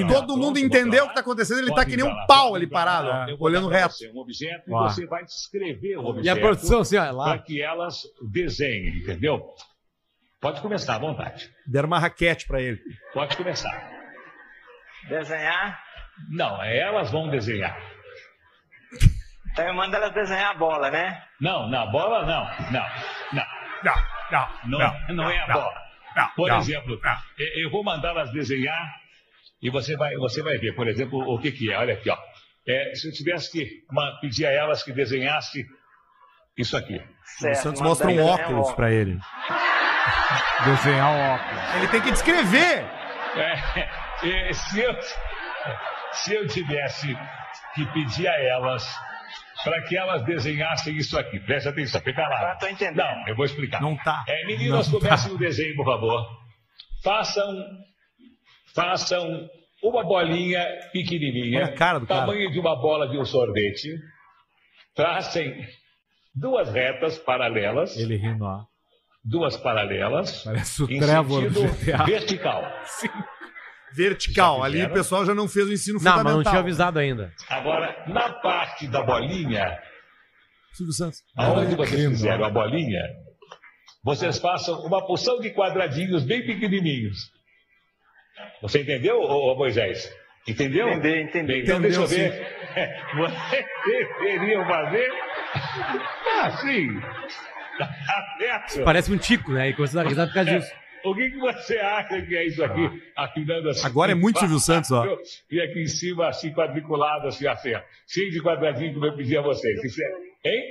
[0.06, 1.58] Todo mundo entendeu o que tá acontecendo.
[1.58, 2.70] Ele Pode tá que nem um pau ali lá.
[2.70, 3.94] parado, olhando reto.
[4.14, 6.40] Um objeto e você vai descrever o E a objeto.
[6.40, 7.38] produção, assim, Para lá.
[7.38, 9.44] que elas desenhem, entendeu?
[10.40, 11.50] Pode começar, à vontade.
[11.66, 12.78] Deram uma raquete pra ele.
[13.12, 13.90] Pode começar.
[15.08, 15.82] Desenhar.
[16.30, 17.76] Não, elas vão desenhar.
[19.54, 21.22] Então eu mando elas desenhar a bola, né?
[21.40, 22.44] Não, na bola não.
[22.72, 22.86] Não,
[23.32, 23.44] não.
[23.84, 25.74] Não, não, Não, não, é a bola.
[26.34, 26.98] por exemplo,
[27.38, 28.96] eu- eu vou mandá-las desenhar
[29.62, 31.78] e você vai, você vai ver, por exemplo, o que, que é.
[31.78, 32.16] Olha aqui, ó.
[32.66, 35.64] É, se eu tivesse que ma- pedir a elas que desenhasse
[36.58, 36.96] isso aqui.
[36.96, 37.02] O
[37.38, 39.18] Certo, Santos manda mostra um óculos pra ele.
[40.64, 41.74] Desenhar o óculos.
[41.76, 42.84] Ele tem que descrever.
[43.36, 44.94] É, é, se, eu,
[46.12, 47.16] se eu tivesse
[47.74, 48.84] que pedir a elas
[49.64, 52.58] para que elas desenhassem isso aqui, preste atenção, fica lá.
[52.70, 52.96] entendendo.
[52.96, 53.80] Não, eu vou explicar.
[53.80, 54.24] Não tá.
[54.28, 56.26] É, meninas, comecem o desenho, por favor.
[57.02, 57.46] Façam,
[58.74, 59.48] façam
[59.82, 62.20] uma bolinha pequenininha, Olha a cara do cara.
[62.20, 63.88] tamanho de uma bola de um sorvete.
[64.94, 65.66] Tracem
[66.34, 68.64] duas retas paralelas, Ele rindo, ó.
[69.24, 71.66] duas paralelas, Parece o em sentido
[72.06, 72.62] vertical.
[73.94, 74.62] Vertical.
[74.62, 76.42] Ali o pessoal já não fez o ensino Não, mas fundamental.
[76.42, 77.32] não tinha avisado ainda.
[77.48, 79.78] Agora, na parte da bolinha,
[80.72, 81.20] Silvio Santos.
[81.36, 83.02] aonde vocês fizeram a bolinha,
[84.02, 87.30] vocês façam uma porção de quadradinhos bem pequenininhos.
[88.60, 90.12] Você entendeu, ô, ô Moisés?
[90.46, 90.88] Entendeu?
[90.90, 91.46] Entendi, entendi.
[91.46, 92.54] Bem, então Entendeu, deixa eu ver.
[93.16, 93.66] Vocês
[94.18, 95.08] deveriam fazer
[96.42, 97.00] assim.
[97.78, 98.66] Tá?
[98.84, 99.70] Parece um tico, né?
[99.70, 100.72] E começou a risada por causa disso.
[101.04, 103.02] O que, que você acha que é isso aqui?
[103.14, 103.86] Afinando assim.
[103.86, 105.04] Agora é muito Silvio Santos, ó.
[105.50, 107.80] E aqui em cima, assim, quadriculado, assim, assim, ó.
[108.06, 109.84] cheio de quadradinhos, como eu pedi a vocês.
[109.84, 110.48] Isso é...
[110.48, 110.62] Hein?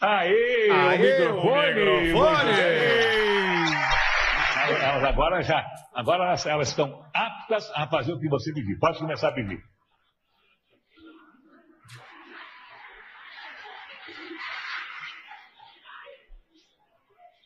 [0.00, 1.82] Aê, Aê, o microfone!
[1.82, 2.50] o microfone!
[4.62, 8.78] Elas agora já, agora elas, elas estão aptas a fazer o que você pediu.
[8.78, 9.60] Pode começar a pedir.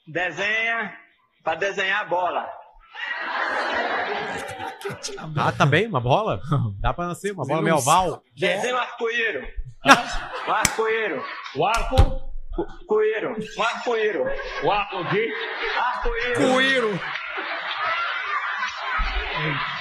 [0.07, 1.06] Desenha
[1.47, 2.45] pra desenhar a bola.
[5.37, 5.87] Ah, tá bem?
[5.87, 6.41] Uma bola?
[6.81, 8.21] Dá pra nascer, uma bola meio oval.
[8.37, 9.47] Desenha um arco-íro.
[10.49, 11.25] Um arco-íro.
[11.57, 11.97] O arco,
[12.87, 13.37] Coeiro.
[13.59, 14.25] Um arco-íro.
[14.63, 15.29] o arco aqui.
[15.77, 16.53] Arco-íro.
[16.53, 17.01] Coeiro.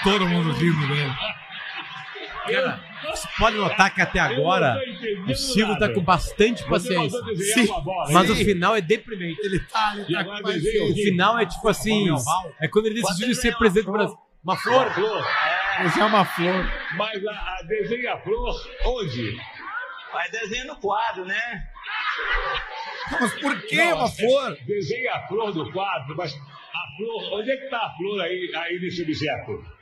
[0.03, 1.13] Todo mundo rindo dele.
[2.51, 2.79] Cara,
[3.11, 4.79] você pode notar que até agora
[5.27, 7.19] o Silvio tá com bastante paciência.
[7.53, 7.67] Sim,
[8.11, 9.39] Mas o final é deprimente.
[9.43, 12.07] Ele tá, E agora desenha o final é tipo assim.
[12.59, 14.17] É quando ele decidiu ser presidente do Brasil.
[14.43, 14.87] Uma flor.
[15.85, 16.71] Esse é uma flor.
[16.97, 19.37] Mas a, a desenha a flor onde?
[20.13, 21.63] Mas desenha no quadro, né?
[23.11, 24.57] Mas por que uma flor?
[24.65, 28.51] Desenha a flor do quadro, mas a flor, onde é que está a flor aí,
[28.55, 29.74] aí nesse objeto?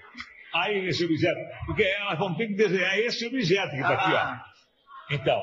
[0.56, 1.40] Aí nesse objeto.
[1.66, 4.40] Porque elas vão ter que desenhar esse objeto que está aqui, Ah.
[4.40, 4.54] ó.
[5.14, 5.42] Então,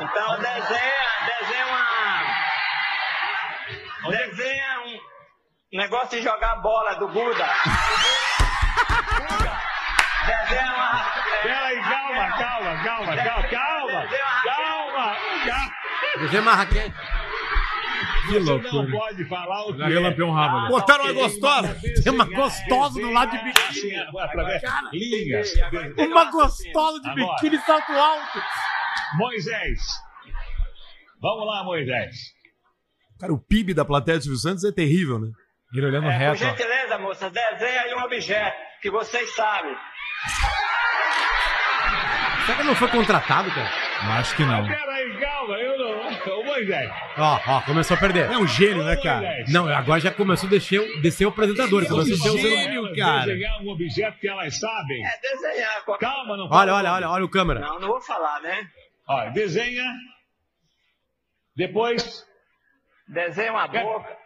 [0.00, 0.92] Então desenha,
[1.40, 1.86] desenha uma.
[4.10, 4.98] Desenha um.
[5.78, 7.46] Negócio de jogar bola do Buda.
[9.16, 9.60] Buda.
[10.26, 11.06] Desenha uma.
[11.42, 14.08] Peraí, calma, calma, calma, calma, calma,
[14.44, 15.66] calma, calma.
[16.18, 16.94] Desenha uma raquete.
[18.28, 20.68] Que Você não pode falar o que relampeou um rabo ali.
[20.68, 21.80] Botaram uma gostosa.
[22.02, 23.96] Tem uma gostosa do lado de biquíni.
[24.18, 25.52] Através linhas.
[25.98, 28.42] Uma gostosa de biquíni salto alto.
[29.16, 29.78] Moisés.
[31.20, 32.14] Vamos lá, Moisés.
[33.18, 35.28] Cara, o PIB da plateia do Silvio Santos é terrível, né?
[35.74, 36.32] Ele olhando É, por reto.
[36.44, 36.48] ó.
[36.50, 39.74] gentileza, moça, desenha aí um objeto que vocês sabem.
[42.44, 43.85] Será que ele não foi contratado, cara?
[44.18, 44.66] Acho que não.
[44.66, 46.38] Peraí, calma, eu não.
[46.40, 46.90] Ô, Moisés.
[47.18, 48.30] Ó, ó, começou a perder.
[48.30, 49.44] É um gênio, né, cara?
[49.48, 51.80] Não, agora já começou a descer, o- descer o apresentador.
[51.82, 52.96] Ele começou a ser o gênio.
[52.96, 53.26] Cara.
[53.26, 55.04] Desenhar um objeto que elas sabem.
[55.04, 55.84] É, desenhar.
[55.98, 57.60] Calma, não Olha, olha, olha, olha o câmera.
[57.60, 58.66] Não, não vou falar, né?
[59.08, 59.84] Olha, desenha.
[61.56, 62.24] Depois.
[63.08, 64.16] Desenha uma boca.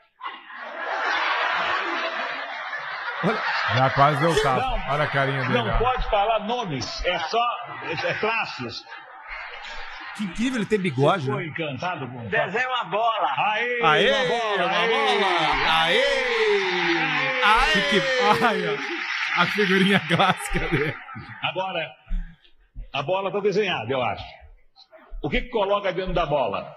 [3.77, 4.35] Já quase deu.
[4.45, 4.81] Não.
[4.89, 5.63] Olha a carinha dele.
[5.63, 7.05] Não pode falar nomes.
[7.05, 7.45] É só.
[8.05, 8.83] É traços.
[10.17, 11.47] Que incrível ele ter bigode, Ficou né?
[11.47, 12.29] encantado com.
[12.29, 13.29] Desenha uma bola.
[13.37, 13.81] Aê!
[13.83, 14.67] Aê, uma bola!
[14.67, 14.89] uma aê!
[14.89, 15.27] bola!
[15.83, 16.03] Aê!
[17.73, 18.03] Que que-
[18.45, 18.77] Ai, ó.
[19.41, 20.95] A figurinha clássica dele.
[21.43, 21.89] Agora,
[22.93, 24.25] a bola está desenhada, eu acho.
[25.23, 26.77] O que, que coloca dentro da bola?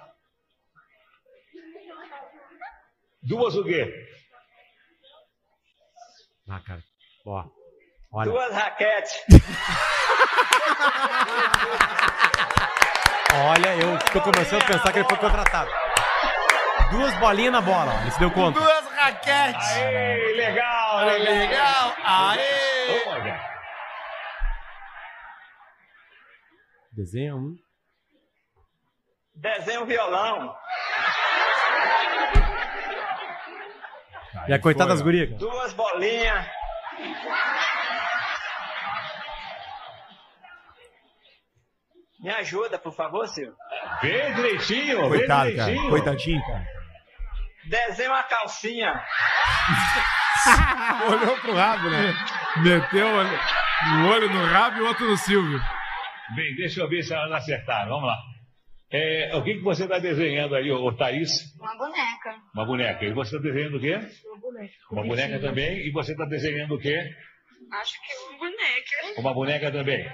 [3.24, 3.92] Duas o quê?
[6.48, 6.84] Ah, cara.
[7.26, 7.44] Ó.
[8.12, 8.30] Olha.
[8.32, 9.14] Duas raquetes.
[13.36, 15.70] Olha, eu tô começando a pensar que ele foi contratado.
[16.92, 17.92] Duas bolinhas na bola.
[18.02, 18.60] Ele se deu conta.
[18.60, 19.72] Duas raquetes!
[19.72, 21.34] Aê, legal, legal.
[21.34, 21.96] Legal!
[22.04, 22.64] Aê!
[26.92, 27.56] Desenha um.
[29.34, 30.56] Desenha um violão.
[34.48, 35.32] E a coitada foi, das gurias.
[35.40, 36.46] Duas bolinhas.
[42.24, 43.54] Me ajuda, por favor, Silvio.
[44.02, 45.66] Vê direitinho, Coitado, vê cara.
[45.72, 45.90] direitinho.
[45.90, 46.66] Coitadinho, cara.
[47.66, 48.94] Desenha uma calcinha.
[51.10, 52.14] Olhou pro rabo, né?
[52.64, 53.40] Meteu o olho-
[53.96, 55.60] um olho no rabo e o outro no Silvio.
[56.36, 57.90] Bem, deixa eu ver se elas acertaram.
[57.90, 58.18] Vamos lá.
[58.92, 61.30] É, o que, que você está desenhando aí, ô, Thaís?
[61.60, 62.36] Uma boneca.
[62.54, 63.06] Uma boneca.
[63.06, 63.96] E você está desenhando o quê?
[64.26, 64.74] Uma boneca.
[64.92, 65.88] Uma boneca também.
[65.88, 66.96] E você está desenhando o quê?
[67.72, 69.20] Acho que uma boneca.
[69.22, 70.06] Uma boneca também.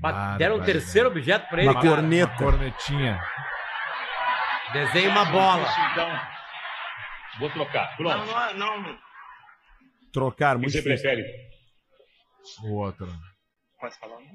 [0.00, 1.70] Ba- Deram um terceiro objeto pra ele.
[1.70, 1.96] Uma cara.
[1.96, 2.36] corneta.
[2.36, 3.20] Cornetinha.
[4.72, 5.66] Desenha uma bola.
[5.92, 6.20] Então,
[7.38, 7.96] vou trocar.
[7.96, 8.16] Pronto.
[8.26, 8.98] Não, não, não.
[10.12, 11.10] Trocar, O que muito você difícil.
[11.10, 11.28] prefere?
[12.64, 13.06] O outro.
[13.80, 14.16] Pode falar?
[14.20, 14.26] não?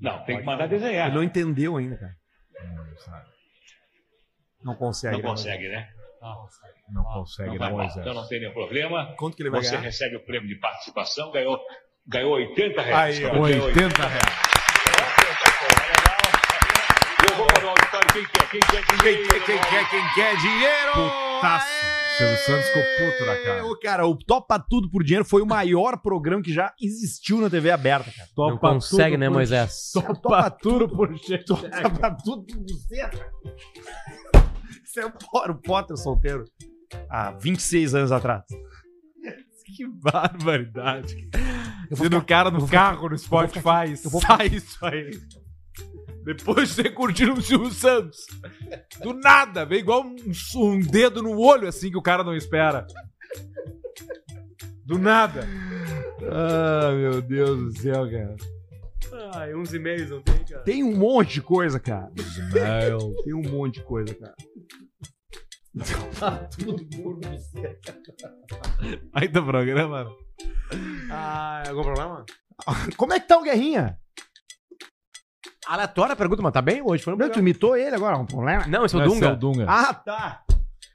[0.00, 1.06] Não, tem que mandar desenhar.
[1.06, 2.12] Ele não entendeu ainda, cara.
[2.74, 3.26] Não sabe.
[4.64, 5.12] Não consegue.
[5.16, 5.28] Não né?
[5.28, 5.88] consegue, né?
[6.90, 7.78] Não consegue, Não né, vai mal.
[7.78, 7.96] Moisés?
[8.06, 9.14] Então não tem nenhum problema.
[9.16, 9.82] Quanto que ele vai Você ganhar?
[9.82, 11.60] recebe o prêmio de participação, ganhou,
[12.06, 13.18] ganhou 80 reais.
[13.18, 13.40] Aí, ó.
[13.40, 14.22] 80 reais.
[14.28, 15.42] Eu vou para o
[16.04, 17.21] auditório.
[18.12, 18.50] Quem quer?
[18.50, 18.84] Quem quer?
[18.86, 20.92] Quem Quem quer, quem quer, quem quer dinheiro?
[20.94, 21.66] Putaço.
[22.18, 23.64] Silvio Santos ficou puto da cara.
[23.66, 27.48] Ô, cara, o Topa Tudo por Dinheiro foi o maior programa que já existiu na
[27.48, 28.28] TV aberta, cara.
[28.36, 29.90] Não consegue, né, Moisés?
[29.94, 31.08] Topa tudo por
[31.46, 33.30] Topa tudo por buceta.
[34.84, 36.44] Isso é o Po- o Potter solteiro.
[37.08, 38.42] Há 26 anos atrás.
[39.74, 41.16] Que barbaridade.
[41.94, 45.10] Sendo o cara no carro, no Spotify, sai isso aí.
[46.24, 48.26] Depois de você curtir o Silvio Santos.
[49.02, 50.16] Do nada, vem igual um,
[50.56, 52.86] um dedo no olho assim que o cara não espera.
[54.84, 55.46] Do nada.
[56.30, 58.36] Ah, meu Deus do céu, cara.
[59.34, 60.62] Ai, uns e-mails não tem, cara.
[60.62, 62.10] Tem um monte de coisa, cara.
[63.24, 64.34] Tem um monte de coisa, cara.
[66.20, 67.98] Topa tudo por buceta.
[69.14, 70.14] Aí do programa.
[71.10, 72.24] Ah, algum problema?
[72.96, 73.98] Como é que tá o Guerrinha?
[75.66, 77.02] Aleatória a pergunta, mas tá bem hoje?
[77.02, 78.66] Foi um Não, tu imitou ele agora, um problema?
[78.66, 79.26] Não, esse é o Esse Dunga.
[79.26, 79.66] é o Dunga.
[79.68, 80.42] Ah, tá.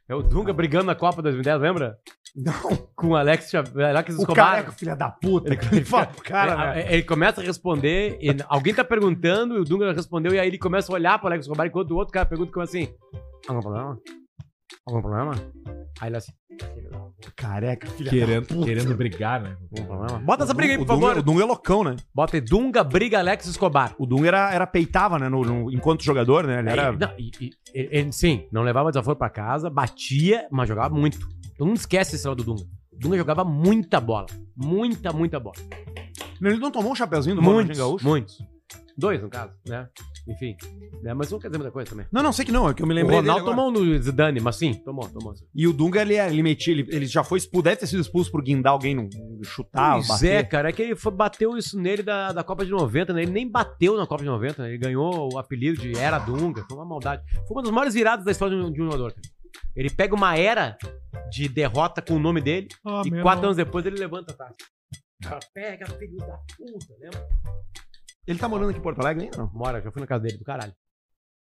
[0.10, 1.98] É o Dunga brigando na Copa 2010, lembra?
[2.36, 2.54] Não.
[2.96, 4.52] Com o Alex, Chav- Alex O Escobar.
[4.52, 5.54] careca, filha da puta.
[5.54, 6.94] Ele fala pro cara, ele, né?
[6.94, 10.58] ele começa a responder, e alguém tá perguntando, e o Dunga respondeu, e aí ele
[10.58, 12.88] começa a olhar pro Alex Escobar, enquanto o outro cara pergunta como assim:
[13.48, 13.98] Algum problema?
[14.86, 15.34] Algum problema?
[16.00, 16.32] Aí ele assim:
[17.36, 18.66] Careca, filha Querendo, da puta.
[18.66, 19.58] querendo brigar, né?
[19.72, 20.20] Algum problema?
[20.20, 21.18] Bota essa briga aí, O por Dunga- favor.
[21.20, 21.96] O Dunga é loucão, né?
[22.14, 23.96] Bota aí, Dunga briga Alex Escobar.
[23.98, 25.30] O Dunga era, era peitava, né?
[25.30, 26.60] No, no- enquanto jogador, né?
[26.60, 26.90] Ele era.
[26.92, 31.20] Aí, não, e- e- ele- sim, não levava desaforo pra casa, batia, mas jogava muito.
[31.58, 32.68] Todo mundo esquece esse lado do Dunga.
[32.94, 34.26] O Dunga jogava muita bola.
[34.56, 35.56] Muita, muita bola.
[36.42, 38.06] Ele não tomou um chapeuzinho do Muitos, Gaúcho?
[38.06, 38.38] muitos.
[38.98, 39.88] Dois, no caso, né?
[40.28, 40.56] Enfim.
[41.02, 41.14] Né?
[41.14, 42.06] Mas não quer dizer muita coisa também.
[42.12, 43.72] Não, não, sei que não, é que eu me O lembrei Ronaldo dele agora.
[43.74, 45.36] tomou um no Zidane, mas sim, tomou, tomou.
[45.36, 45.46] sim.
[45.56, 48.02] E o Dunga, ele, é- ele metia, ele, ele já foi expulso, deve ter sido
[48.02, 49.08] expulso por guindar alguém, no,
[49.44, 50.32] chutar, pois bater.
[50.34, 53.22] é, cara, é que ele foi- bateu isso nele da, da Copa de 90, né?
[53.24, 54.70] Ele nem bateu na Copa de 90, né?
[54.70, 57.24] Ele ganhou o apelido de Era Dunga, foi uma maldade.
[57.48, 59.14] Foi uma das maiores viradas da história de um, de um jogador.
[59.14, 59.22] cara.
[59.76, 60.78] Ele pega uma era
[61.32, 64.56] de derrota com o nome dele Ah, e quatro anos depois ele levanta a taça.
[65.24, 67.28] Fala, pega, filho da puta, lembra?
[68.28, 69.50] Ele tá morando aqui em Porto Alegre ainda, não?
[69.54, 70.76] Mora, já fui na casa dele, do caralho.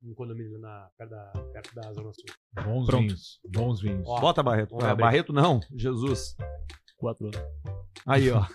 [0.03, 2.25] Um condomínio na, perto, da, perto da Zona Sul.
[2.63, 3.03] Bons Pronto.
[3.03, 3.41] vinhos.
[3.49, 4.07] Bons vinhos.
[4.07, 4.77] Ó, Bota Barreto.
[4.83, 4.95] Ah.
[4.95, 6.37] Barreto não, Jesus.
[6.99, 7.41] Quatro anos.
[8.07, 8.47] Aí, ó.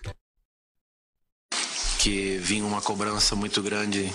[2.00, 4.10] que vinha uma cobrança muito grande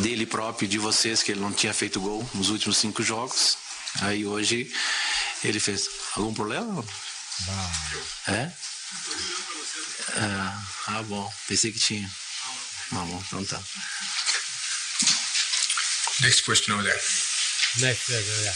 [0.00, 3.58] dele próprio e de vocês, que ele não tinha feito gol nos últimos cinco jogos.
[4.02, 4.70] Aí hoje
[5.44, 5.88] ele fez.
[6.16, 6.84] Algum problema?
[8.28, 8.50] É?
[10.16, 11.28] Ah, ah, bom.
[11.48, 12.08] Pensei que tinha.
[12.92, 13.60] Ah, bom, então tá.
[16.20, 17.00] Next question over there.
[17.80, 18.54] Next, yeah, yeah, yeah.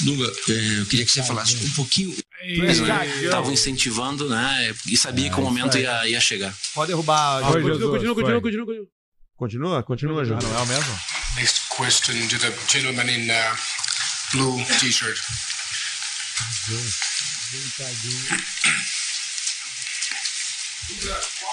[0.00, 2.16] Dunga, eh, eu queria que você falasse um pouquinho.
[3.22, 4.74] Estavam incentivando, né?
[4.86, 6.54] E sabia que o momento ia, ia chegar.
[6.74, 7.40] Pode derrubar.
[7.42, 8.86] Continua, continua, continua, continua, continua.
[9.36, 11.00] Continua, continua, Ah, não é o mesmo?
[11.36, 13.56] Next question to the gentleman in uh,
[14.32, 15.18] blue t-shirt.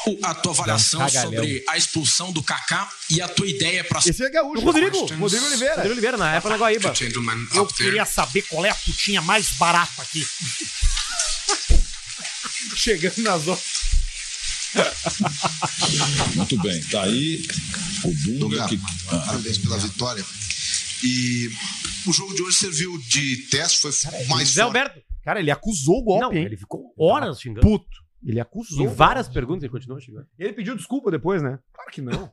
[0.08, 4.24] O- A tua avaliação sobre a expulsão do Kaká e a tua ideia para Esse
[4.24, 4.62] é gaúcho.
[4.62, 5.06] O Rodrigo?
[5.16, 5.76] Rodrigo Oliveira.
[5.76, 6.93] Rodrigo Oliveira, na época na Guaíba.
[7.54, 10.26] Eu queria saber qual é a putinha mais barata aqui.
[12.76, 13.64] Chegando nas horas.
[16.36, 17.45] Muito bem, tá aí
[18.04, 18.80] o Dunga que.
[19.10, 20.26] Ah, Parabéns pela vitória.
[21.04, 21.52] E
[22.06, 23.91] o jogo de hoje serviu de teste, foi
[24.28, 24.78] mais Zé forte.
[24.78, 25.07] Alberto.
[25.28, 26.45] Cara, ele acusou o golpe, Não, hein?
[26.45, 27.67] ele ficou horas xingando.
[27.67, 27.97] Puto.
[28.23, 28.86] Ele acusou.
[28.86, 30.25] Em várias perguntas ele continuou xingando.
[30.39, 31.59] Ele pediu desculpa depois, né?
[31.73, 32.32] Claro que não.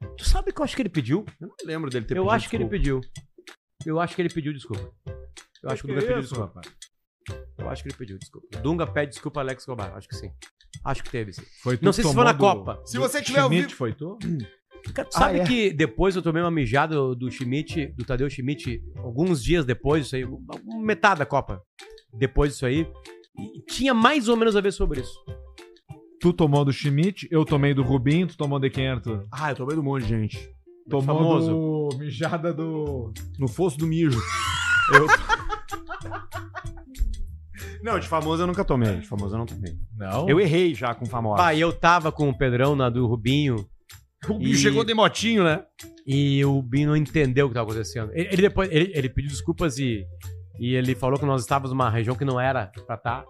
[0.18, 1.24] Tu sabe que eu acho que ele pediu?
[1.40, 2.76] Eu não lembro dele ter Eu pedido acho que ele desculpa.
[2.76, 3.00] pediu.
[3.86, 4.92] Eu acho que ele pediu desculpa.
[5.62, 6.60] Eu acho que o Dunga pediu desculpa.
[7.56, 8.48] Eu acho que ele pediu desculpa.
[8.58, 9.94] O Dunga pede desculpa a Alex Escobar.
[9.96, 10.30] Acho que sim.
[10.84, 11.42] Acho que teve, sim.
[11.62, 12.82] Foi tu Não sei se foi na do- Copa.
[12.84, 14.18] Se você tiver vivo- foi tu?
[14.92, 15.46] Cara, tu sabe Ah, é?
[15.46, 20.16] que depois eu tomei uma mijada do Schmidt, do Tadeu Schmidt, alguns dias depois disso
[20.16, 20.24] aí,
[20.82, 21.60] metade da Copa.
[22.12, 22.86] Depois disso aí.
[23.36, 25.18] E tinha mais ou menos a ver sobre isso.
[26.20, 29.26] Tu tomou do Schmidt, eu tomei do Rubinho, tu tomou de quem, Arthur?
[29.32, 30.50] Ah, eu tomei do monte de gente.
[30.88, 31.50] Tomou famoso.
[31.50, 33.12] do mijada do...
[33.38, 34.18] No fosso do mijo.
[34.92, 35.06] Eu...
[37.82, 38.96] não, de famoso eu nunca tomei.
[38.98, 39.74] De famoso eu não tomei.
[39.96, 40.28] Não?
[40.28, 41.36] Eu errei já com famosa.
[41.42, 43.66] Pá, eu tava com o Pedrão na do Rubinho.
[44.32, 45.62] O bicho e- chegou de motinho, né?
[46.06, 48.10] E o Binho não entendeu o que tava acontecendo.
[48.12, 50.04] Ele, ele depois ele, ele pediu desculpas e,
[50.58, 53.24] e ele falou que nós estávamos numa região que não era pra estar.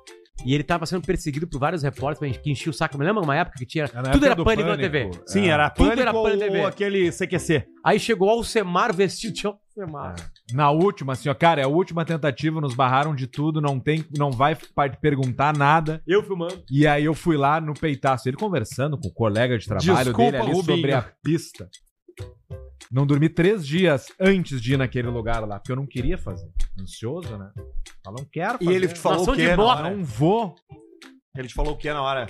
[0.45, 2.99] E ele tava sendo perseguido por vários repórteres que enchiam o saco.
[2.99, 3.89] Me lembra uma época que tinha.
[3.95, 4.93] na tudo era do pânico, na Pânico.
[4.93, 5.11] TV.
[5.27, 6.65] Sim, era Tudo pânico era pânico ou TV.
[6.65, 7.65] aquele CQC.
[7.85, 9.41] Aí chegou o Alcemar vestido de
[9.77, 10.15] Alcemar.
[10.53, 14.05] Na última, assim, ó, cara, é a última tentativa, nos barraram de tudo, não tem,
[14.17, 14.57] não vai
[15.01, 16.03] perguntar nada.
[16.07, 16.63] Eu filmando.
[16.71, 20.23] E aí eu fui lá no peitaço, ele conversando com o colega de trabalho Desculpa,
[20.33, 20.77] dele ali Rubinho.
[20.77, 21.69] sobre a pista.
[22.93, 26.49] Não dormi três dias antes de ir naquele lugar lá, porque eu não queria fazer.
[26.81, 27.51] Ansioso, né?
[28.05, 28.77] Fala, não quero E fazer.
[28.77, 29.57] ele te falou Nação o quê?
[29.57, 30.55] Não vou.
[31.37, 32.27] Ele te falou o que na hora?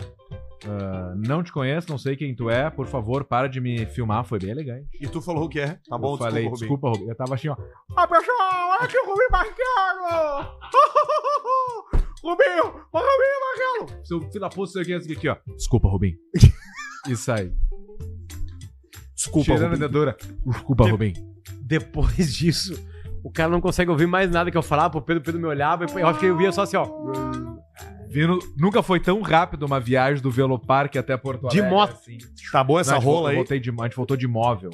[0.67, 2.71] Ah, não te conheço, não sei quem tu é.
[2.71, 4.25] Por favor, para de me filmar.
[4.25, 4.89] Foi bem elegante.
[5.01, 5.61] E tu falou o que?
[5.89, 7.11] Tá bom, eu falei, desculpa, Rubinho.
[7.11, 7.57] Eu tava assim, ó.
[7.97, 10.59] Ah, pessoal, olha aqui o Rubinho Marcelo!
[12.25, 12.65] Rubinho!
[12.93, 13.41] Rubinho
[13.87, 14.05] Marcelo!
[14.05, 15.37] Seu filho da puta, sei o que é aqui, ó.
[15.55, 16.17] Desculpa, Rubinho.
[17.09, 17.53] Isso aí.
[19.15, 19.89] Desculpa, Tirando a Rubinho.
[19.89, 20.17] dedura.
[20.47, 21.15] Desculpa, Rubinho.
[21.61, 22.75] Depois disso,
[23.23, 24.91] o cara não consegue ouvir mais nada que eu falava.
[24.91, 26.87] pro Pedro, o Pedro me olhava e eu acho que eu via só assim, ó.
[28.15, 31.71] Vindo, nunca foi tão rápido uma viagem do Velopark até Porto De Alegre.
[31.77, 31.91] moto.
[31.95, 32.19] assim.
[32.53, 33.37] Tá boa essa Não, a gente rola voltou- aí?
[33.37, 34.71] voltei de, a gente voltou de móvel.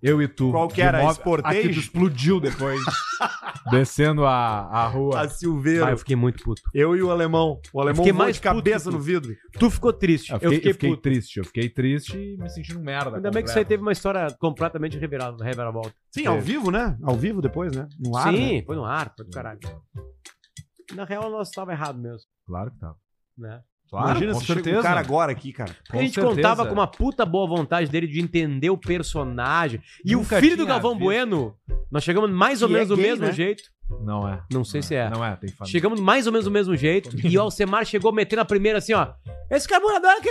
[0.00, 0.50] Eu e tu.
[0.50, 1.00] Qual que De era?
[1.02, 1.40] móvel-?
[1.44, 2.80] Aqui tu explodiu depois.
[3.70, 5.20] descendo a, a rua.
[5.20, 5.86] A Silveira.
[5.86, 6.60] Ah, eu fiquei muito puto.
[6.74, 7.60] Eu e o alemão.
[7.72, 9.32] O alemão fiquei voou mais de cabeça no vidro.
[9.58, 10.30] Tu ficou triste.
[10.30, 11.02] Eu Eu fiquei, fiquei, eu fiquei puto.
[11.02, 13.16] triste, eu fiquei triste e me sentindo um merda.
[13.16, 15.94] Ainda bem que isso aí teve uma história completamente revirada, reviravolta.
[16.10, 16.96] Sim, ao vivo, né?
[17.02, 17.88] Ao vivo depois, né?
[18.00, 18.62] No ar, Sim, né?
[18.66, 19.60] foi no ar, foi do caralho.
[20.94, 22.94] Na real, nós estava errado mesmo, Claro que tá.
[23.36, 23.62] né?
[23.88, 24.80] Claro, Imagina com se chega certeza.
[24.80, 25.76] um cara agora aqui, cara.
[25.84, 26.34] Porque a gente certeza.
[26.34, 29.82] contava com uma puta boa vontade dele de entender o personagem.
[30.02, 31.04] E Nunca o filho do tinha Galvão visto.
[31.04, 31.54] Bueno,
[31.90, 33.32] nós chegamos mais ou Que é menos do gay, mesmo né?
[33.32, 33.62] jeito.
[34.02, 34.42] Não é.
[34.50, 35.10] Não sei se é.
[35.10, 35.70] Não é, tem família.
[35.70, 37.10] Chegamos mais ou menos do mesmo jeito.
[37.22, 39.12] e o Alcemar chegou metendo a primeira assim, ó.
[39.50, 40.28] Esse carburador aqui.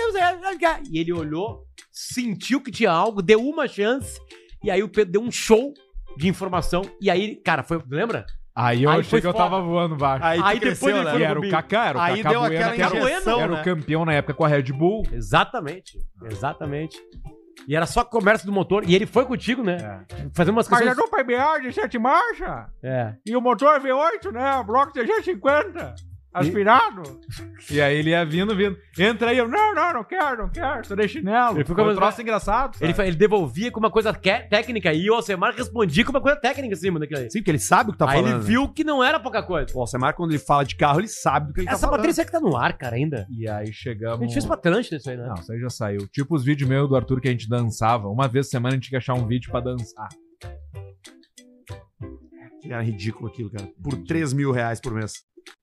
[0.91, 4.19] E ele olhou, sentiu que tinha algo, deu uma chance.
[4.63, 5.71] E aí o Pedro deu um show
[6.17, 6.81] de informação.
[6.99, 7.79] E aí, cara, foi.
[7.87, 8.25] Lembra?
[8.53, 10.25] Aí eu Aí achei que eu tava voando baixo.
[10.25, 11.19] Aí, Aí depois cresceu, ele né?
[11.19, 11.49] E era o.
[11.49, 13.61] Kaká, era o Aí Kaká deu Bueno, aquela que era, o- injeção, era né?
[13.61, 15.03] o campeão na época com a Red Bull.
[15.11, 15.97] Exatamente.
[16.25, 16.97] Exatamente.
[17.67, 18.83] E era só comércio do motor.
[18.87, 20.03] E ele foi contigo, né?
[20.33, 21.05] Fazendo umas Mas é questões...
[21.05, 22.65] dupla embreagem de sete marchas.
[22.83, 23.13] É.
[23.25, 24.63] E o motor V8, né?
[24.65, 25.93] Bloco TG50.
[26.33, 27.03] Aspirado.
[27.69, 28.77] E aí ele ia vindo, vindo.
[28.97, 31.57] Entra aí, eu, não, não, não quero, não quero, tô de chinelo.
[31.57, 32.77] Ele ficou um troço engraçado.
[32.79, 36.21] Ele, fa- ele devolvia com uma coisa que- técnica e o Alcemar respondia com uma
[36.21, 37.29] coisa técnica em cima daquilo aí.
[37.29, 38.35] Sim, porque ele sabe o que tá aí falando.
[38.35, 39.67] ele viu que não era pouca coisa.
[39.75, 41.97] O Alcemar, quando ele fala de carro, ele sabe do que ele Essa tá falando.
[41.97, 43.27] Patrícia que tá no ar, cara, ainda.
[43.29, 44.19] E aí chegamos.
[44.19, 45.25] A gente fez pra Atlântida isso aí, né?
[45.27, 46.07] Não, isso aí já saiu.
[46.07, 48.07] Tipo os vídeos meus do Arthur que a gente dançava.
[48.07, 50.07] Uma vez por semana a gente tinha que achar um vídeo pra dançar.
[52.63, 53.67] Era ridículo aquilo, cara.
[53.83, 55.13] Por 3 mil reais por mês.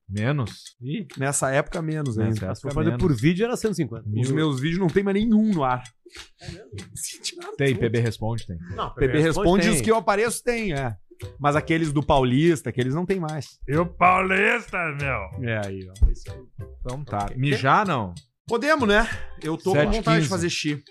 [0.09, 0.75] Menos?
[0.81, 2.37] Ih, nessa época menos Nessa ainda.
[2.47, 3.03] época Se for fazer menos.
[3.03, 4.05] por vídeo era 150.
[4.21, 5.83] Os meus vídeos não tem mais nenhum no ar.
[7.59, 8.57] Tem, PB Responde, tem.
[8.75, 9.75] Não, PP responde tem.
[9.75, 10.95] os que eu apareço tem, é.
[11.39, 13.59] Mas aqueles do Paulista, aqueles não tem mais.
[13.67, 15.49] E o Paulista, meu?
[15.49, 16.11] É aí, ó.
[16.11, 16.39] Isso aí.
[16.81, 17.29] Então tá.
[17.37, 18.15] Mijar não?
[18.47, 19.07] Podemos, né?
[19.43, 20.29] Eu tô Sete, com vontade de 15.
[20.29, 20.83] fazer xi.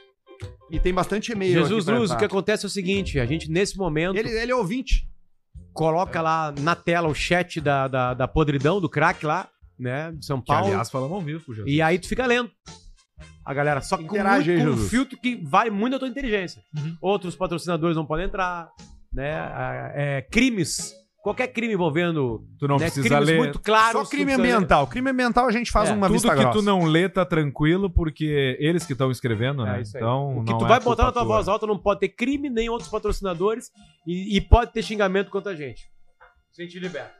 [0.70, 3.78] E tem bastante e-mail Jesus Luz, o que acontece é o seguinte, a gente nesse
[3.78, 5.08] momento Ele, ele é ouvinte.
[5.78, 9.48] Coloca lá na tela o chat da, da, da podridão, do crack lá,
[9.80, 10.68] né, de São Que, Paulo.
[10.68, 11.72] aliás, falamos ao vivo, Jesus.
[11.72, 12.50] E aí tu fica lendo.
[13.46, 14.90] A galera, só que com, Interage muito- com um Jesus.
[14.90, 16.62] filtro que vale muito da tua inteligência.
[16.76, 16.98] Uhum.
[17.00, 18.70] Outros patrocinadores não podem entrar,
[19.14, 19.36] né?
[19.40, 20.94] Ah, é, crimes,
[21.28, 23.38] qualquer crime envolvendo Tu não né, precisa crimes ler.
[23.38, 23.92] muito claros.
[24.04, 24.54] Só crime precisa ler.
[24.54, 24.88] ambiental.
[24.88, 26.52] Crime ambiental a gente faz É, uma Tudo vista que grossa.
[26.60, 29.80] tu não lê tá tranquilo, porque eles que estão escrevendo, né?
[29.80, 30.04] É isso aí.
[30.04, 31.36] Então, o que não tu é vai botar na tua tua.
[31.36, 33.70] voz alta não pode ter crime nem outros patrocinadores
[34.06, 35.84] e, e pode ter xingamento contra a gente.
[36.58, 37.12] A gente libera.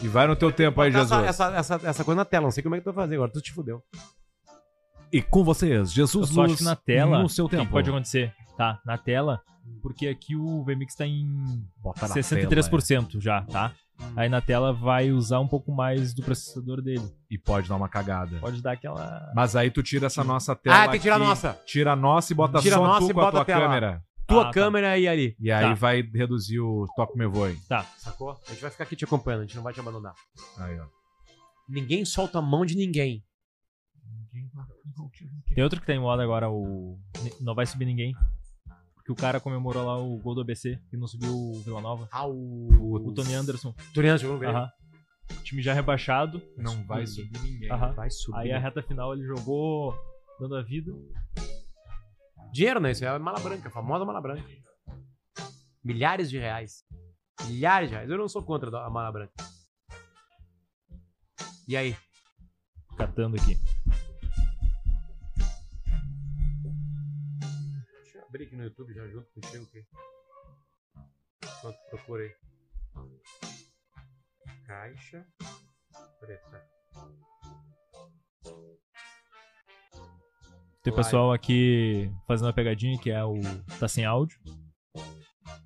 [0.00, 1.24] E vai no teu tempo aí, Botar Jesus.
[1.28, 3.16] Essa, essa, essa, essa coisa na tela, não sei como é que tu vai fazer
[3.16, 3.82] agora, tu te fudeu.
[5.12, 7.18] E com vocês, Eu Jesus só acho Luz que na tela.
[7.22, 7.70] no seu o que tempo.
[7.70, 8.32] pode acontecer?
[8.56, 9.40] Tá, na tela.
[9.82, 11.26] Porque aqui o VMix tá em
[11.82, 13.72] Bota na 63% já, tá?
[14.16, 17.02] Aí na tela vai usar um pouco mais do processador dele.
[17.30, 18.38] E pode dar uma cagada.
[18.38, 19.32] Pode dar aquela.
[19.34, 20.84] Mas aí tu tira essa nossa tela.
[20.84, 21.60] Ah, tem que tirar a nossa.
[21.66, 23.42] Tira a nossa e bota Tira a só nossa tu e com a bota tua
[23.42, 23.60] a tela.
[23.62, 24.02] câmera.
[24.26, 24.50] Tua Ah, tá.
[24.52, 25.34] câmera e ali.
[25.40, 25.74] E aí Tá.
[25.74, 27.56] vai reduzir o Toque Me Voe.
[27.68, 27.82] Tá.
[27.96, 28.30] Sacou?
[28.46, 30.14] A gente vai ficar aqui te acompanhando, a gente não vai te abandonar.
[30.58, 30.84] Aí, ó.
[31.68, 33.24] Ninguém solta a mão de ninguém.
[35.54, 36.98] Tem outro que tá em moda agora, o.
[37.40, 38.14] Não vai subir ninguém.
[39.08, 42.06] Porque o cara comemorou lá o gol do ABC e não subiu o Vila Nova.
[42.12, 42.68] Ah, o.
[42.92, 43.74] O Tony Anderson.
[43.94, 44.58] Tony Anderson, jogou no Grêmio.
[44.58, 44.70] Aham.
[45.30, 46.42] O time já rebaixado.
[46.58, 47.72] Não vai subir ninguém.
[47.72, 47.92] Aham.
[47.92, 48.38] Vai subir.
[48.38, 49.94] Aí a reta final ele jogou
[50.38, 50.92] dando a vida.
[52.52, 52.90] Dinheiro, né?
[52.90, 54.46] Isso é mala branca, a famosa mala branca.
[55.82, 56.84] Milhares de reais.
[57.46, 58.10] Milhares de reais.
[58.10, 59.32] Eu não sou contra a mala branca.
[61.66, 61.96] E aí?
[62.98, 63.56] Catando aqui.
[68.28, 69.86] Abrir aqui no YouTube já junto contigo aqui.
[71.44, 72.34] Enquanto procura aí.
[74.66, 75.26] Caixa
[76.20, 76.68] preta.
[80.82, 83.34] Tem pessoal aqui fazendo uma pegadinha que é o.
[83.78, 84.38] Tá sem áudio.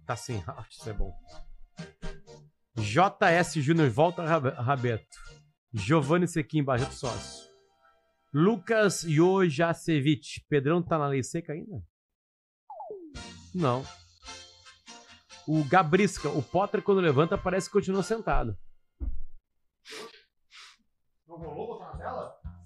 [0.07, 1.13] Tá sim, isso é bom.
[2.77, 5.05] JS Júnior volta Rab- Rabeto.
[5.75, 7.51] Giovanni Sequim, Barreto Sócio.
[8.33, 10.45] Lucas Jojacevic.
[10.49, 11.83] Pedrão tá na lei seca ainda?
[13.55, 13.85] Não.
[15.47, 16.29] O Gabrisca.
[16.29, 18.57] O Potter, quando levanta, parece que continua sentado.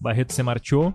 [0.00, 0.94] Barreto se marchou.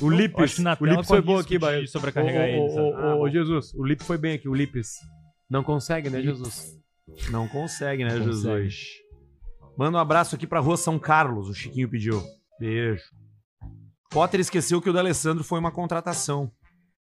[0.00, 0.58] O Lipes.
[0.58, 1.88] Na o tela Lipes foi bom aqui, de Barreto.
[1.88, 3.28] sobrecarregar Ô, ô, ô, Ah, ô.
[3.30, 4.96] Jesus, o Lipes foi bem aqui, o Lipes.
[5.48, 6.76] Não consegue, né, Jesus?
[7.30, 8.32] Não consegue, né, Consegue.
[8.32, 8.74] Jesus?
[9.78, 12.22] Manda um abraço aqui pra Rua São Carlos, o Chiquinho pediu.
[12.58, 13.02] Beijo.
[14.10, 16.50] Potter esqueceu que o D'Alessandro foi uma contratação.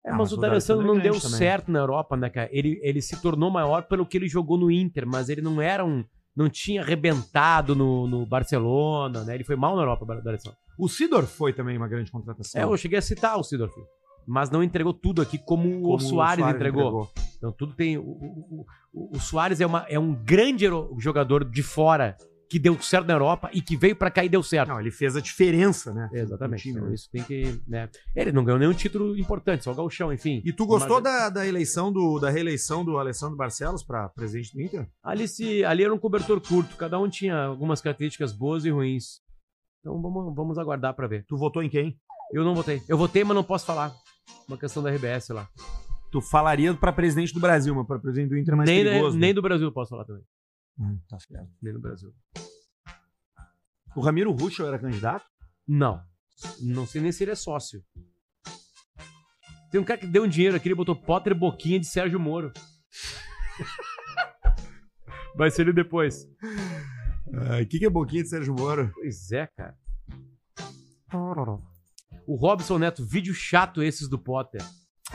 [0.06, 1.38] É, Ah, mas, o D'Alessandro é não deu grande também.
[1.38, 2.48] certo na Europa, né, cara?
[2.52, 5.84] Ele, ele se tornou maior pelo que ele jogou no Inter, mas ele não era
[5.84, 6.04] um.
[6.36, 9.36] Não tinha arrebentado no, no Barcelona, né?
[9.36, 10.58] Ele foi mal na Europa, o D'Alessandro.
[10.78, 12.62] O Sidor foi também uma grande contratação.
[12.62, 13.74] É, eu cheguei a citar o Sidorf.
[14.28, 17.10] Mas não entregou tudo aqui como, Como o Soares, Suárez entregou.
[17.38, 17.98] Então tudo tem.
[17.98, 20.66] O, o, o, o Soares é, uma, é um grande
[20.98, 22.18] jogador de fora
[22.56, 24.70] que deu certo na Europa e que veio pra cá e deu certo.
[24.70, 26.10] Não, ele fez a diferença, né?
[26.14, 26.62] Exatamente.
[26.64, 26.96] time, Então, né?
[26.96, 27.60] isso tem que.
[27.68, 27.90] Né?
[28.16, 30.42] Ele não ganhou nenhum título importante, só o Gauchão, enfim.
[30.46, 34.54] E tu gostou Mas- da, da eleição do, da reeleição do Alessandro Barcelos pra presidente
[34.54, 34.88] do Inter?
[35.04, 39.20] Ali, se, ali era um cobertor curto, cada um tinha algumas características boas e ruins.
[39.82, 41.26] Então vamos, vamos aguardar pra ver.
[41.28, 42.00] Tu votou em quem?
[42.32, 42.82] Eu não votei.
[42.88, 43.94] Eu votei, mas não posso falar.
[44.48, 45.46] Uma questão da RBS lá.
[46.10, 49.18] Tu falaria pra presidente do Brasil, mas pra presidente do Inter é mais nem, perigoso.
[49.18, 50.24] nem do Brasil eu posso falar também.
[50.78, 51.50] Hum, tá certo.
[51.62, 52.14] Nem do Brasil.
[53.96, 55.26] O Ramiro Ruschel era candidato?
[55.68, 56.04] Não.
[56.60, 57.84] Não sei nem se ele é sócio.
[59.72, 62.52] Tem um cara que deu um dinheiro aqui, ele botou Potter Boquinha de Sérgio Moro.
[65.36, 66.26] Vai ser ele depois.
[67.28, 68.92] O que, que é boquinha de Sérgio Moro?
[68.94, 69.78] Pois é, cara.
[72.26, 74.62] O Robson Neto, vídeo chato esses do Potter.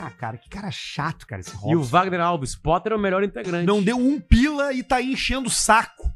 [0.03, 1.83] Ah, cara, que cara chato, cara, esse E o Robson.
[1.83, 3.65] Wagner Alves, Potter é o melhor integrante.
[3.67, 6.09] Não deu um pila e tá aí enchendo o saco.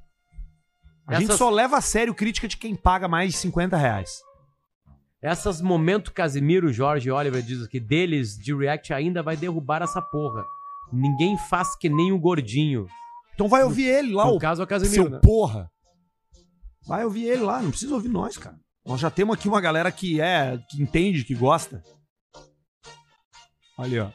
[1.08, 4.22] A gente Essas- só leva a sério crítica de quem paga mais de 50 reais.
[5.22, 10.02] Essas momento Casimiro, Jorge e Oliver diz aqui, deles de React ainda vai derrubar essa
[10.02, 10.44] porra.
[10.92, 12.88] Ninguém faz que nem o gordinho.
[13.34, 15.20] Então vai ouvir ele lá, No o caso é o Casimiro, seu né?
[15.22, 15.70] porra.
[16.88, 18.56] Vai ouvir ele lá, não precisa ouvir nós, cara.
[18.86, 21.82] Nós já temos aqui uma galera que é, que entende, que gosta.
[23.78, 24.12] Ali, ó.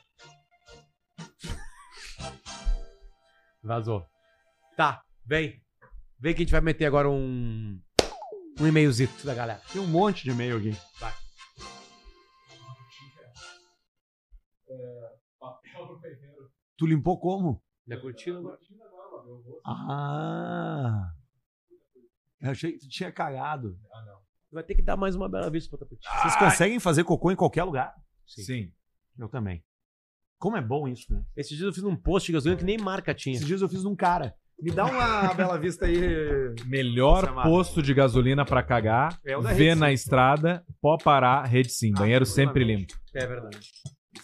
[3.63, 4.07] Vazou.
[4.77, 5.63] Tá, vem.
[6.19, 7.81] Vem que a gente vai meter agora um.
[8.59, 9.61] Um e-mailzito da galera.
[9.73, 10.73] Tem um monte de e-mail aqui.
[10.99, 11.13] Vai.
[16.77, 17.63] Tu limpou como?
[17.87, 18.59] Na cortina agora.
[19.67, 21.13] Ah.
[22.41, 23.79] Eu achei que tu tinha cagado.
[24.51, 26.09] Vai ter que dar mais uma bela vista pra Taputi.
[26.23, 27.95] Vocês conseguem fazer cocô em qualquer lugar?
[28.27, 28.73] Sim.
[29.21, 29.63] Eu também.
[30.39, 31.23] Como é bom isso, né?
[31.37, 33.35] Esses dias eu fiz um post de gasolina que nem marca tinha.
[33.35, 34.35] Esses dias eu fiz num cara.
[34.59, 36.55] Me dá uma bela vista aí.
[36.67, 41.45] Melhor posto de gasolina pra cagar, É o da vê Rede na estrada, pó parar,
[41.45, 41.93] rede sim.
[41.93, 42.95] Banheiro sempre limpo.
[43.15, 43.61] É verdade.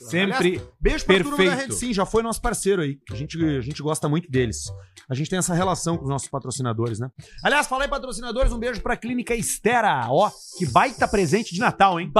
[0.00, 1.60] Sempre Aliás, beijo pra turma da perfeito.
[1.60, 2.98] Rede Sim, já foi nosso parceiro aí.
[3.10, 4.64] A gente, a gente gosta muito deles.
[5.08, 7.08] A gente tem essa relação com os nossos patrocinadores, né?
[7.42, 10.06] Aliás, falei patrocinadores, um beijo pra Clínica Estera.
[10.10, 12.10] Ó, que baita presente de Natal, hein?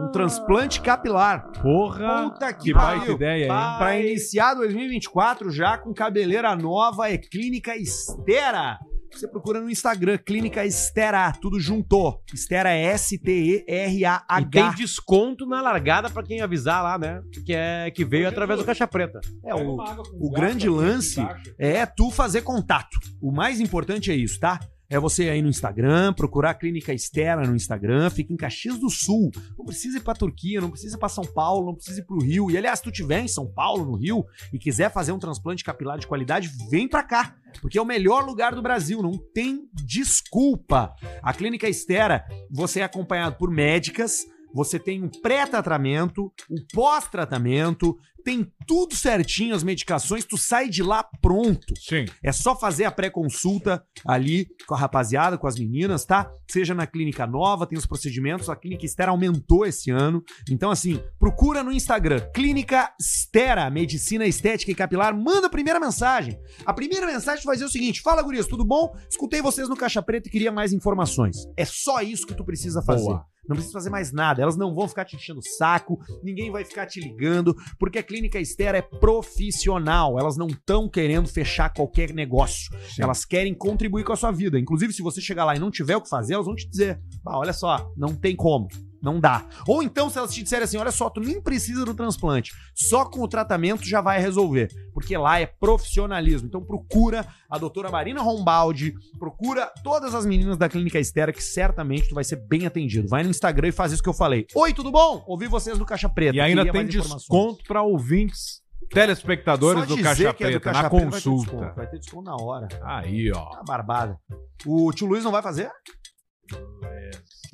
[0.00, 1.50] Um transplante capilar.
[1.60, 2.98] Porra, Puta que, que pariu.
[2.98, 3.78] baita ideia, hein?
[3.78, 8.78] Pra iniciar 2024 já com cabeleira nova é Clínica Estera.
[9.12, 12.20] Você procura no Instagram, Clínica Estera, tudo junto.
[12.32, 14.74] Estera é E tem S-T-E-R-A-H.
[14.76, 17.22] desconto na largada pra quem avisar lá, né?
[17.44, 19.20] Que, é, que veio através do Caixa Preta.
[19.44, 19.76] É, o,
[20.20, 21.20] o grande lance
[21.58, 22.98] é tu fazer contato.
[23.20, 24.60] O mais importante é isso, tá?
[24.88, 28.88] É você aí no Instagram, procurar a Clínica Estera no Instagram, fica em Caxias do
[28.88, 29.32] Sul.
[29.58, 32.22] Não precisa ir pra Turquia, não precisa ir pra São Paulo, não precisa ir pro
[32.22, 32.50] Rio.
[32.50, 35.64] E aliás, se tu tiver em São Paulo, no Rio, e quiser fazer um transplante
[35.64, 37.34] capilar de qualidade, vem pra cá.
[37.60, 40.94] Porque é o melhor lugar do Brasil, não tem desculpa.
[41.22, 44.24] A Clínica Estera, você é acompanhado por médicas,
[44.56, 47.96] você tem um pré-tratamento, o pós-tratamento,
[48.26, 51.72] tem tudo certinho, as medicações, tu sai de lá pronto.
[51.78, 52.06] Sim.
[52.24, 56.28] É só fazer a pré-consulta ali com a rapaziada, com as meninas, tá?
[56.50, 60.24] Seja na clínica nova, tem os procedimentos, a clínica Estera aumentou esse ano.
[60.50, 66.36] Então, assim, procura no Instagram, Clínica Estera, Medicina Estética e Capilar, manda a primeira mensagem.
[66.64, 68.92] A primeira mensagem vai dizer o seguinte: fala, gurias, tudo bom?
[69.08, 71.36] Escutei vocês no Caixa Preta e queria mais informações.
[71.56, 73.04] É só isso que tu precisa fazer.
[73.04, 73.35] Boa.
[73.48, 74.42] Não precisa fazer mais nada.
[74.42, 78.02] Elas não vão ficar te enchendo o saco, ninguém vai ficar te ligando, porque a
[78.02, 80.18] Clínica Estera é profissional.
[80.18, 82.74] Elas não estão querendo fechar qualquer negócio.
[82.98, 84.58] Elas querem contribuir com a sua vida.
[84.58, 87.00] Inclusive, se você chegar lá e não tiver o que fazer, elas vão te dizer:
[87.26, 88.68] ah, olha só, não tem como.
[89.02, 89.44] Não dá.
[89.66, 93.04] Ou então, se elas te disserem assim: olha só, tu nem precisa do transplante, só
[93.04, 94.68] com o tratamento já vai resolver.
[94.92, 96.48] Porque lá é profissionalismo.
[96.48, 102.08] Então procura a doutora Marina Rombaldi, procura todas as meninas da Clínica Estera, que certamente
[102.08, 103.08] tu vai ser bem atendido.
[103.08, 104.46] Vai no Instagram e faz isso que eu falei.
[104.54, 105.22] Oi, tudo bom?
[105.26, 106.36] Ouvi vocês do Caixa Preta.
[106.36, 110.90] E ainda tem desconto pra ouvintes, telespectadores do Caixa que é do Preta, Caixa na
[110.90, 111.50] Preta vai ter consulta.
[111.50, 112.68] desconto, Vai ter desconto na hora.
[112.82, 113.50] Aí, ó.
[113.50, 114.18] Tá barbada.
[114.64, 115.70] O tio Luiz não vai fazer?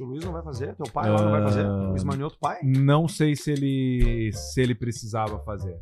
[0.03, 0.75] O tio Luiz não vai fazer?
[0.75, 1.65] Teu pai lá não vai fazer?
[1.65, 2.59] Ah, Luiz Manioto pai?
[2.65, 5.79] Não sei se ele se ele precisava fazer.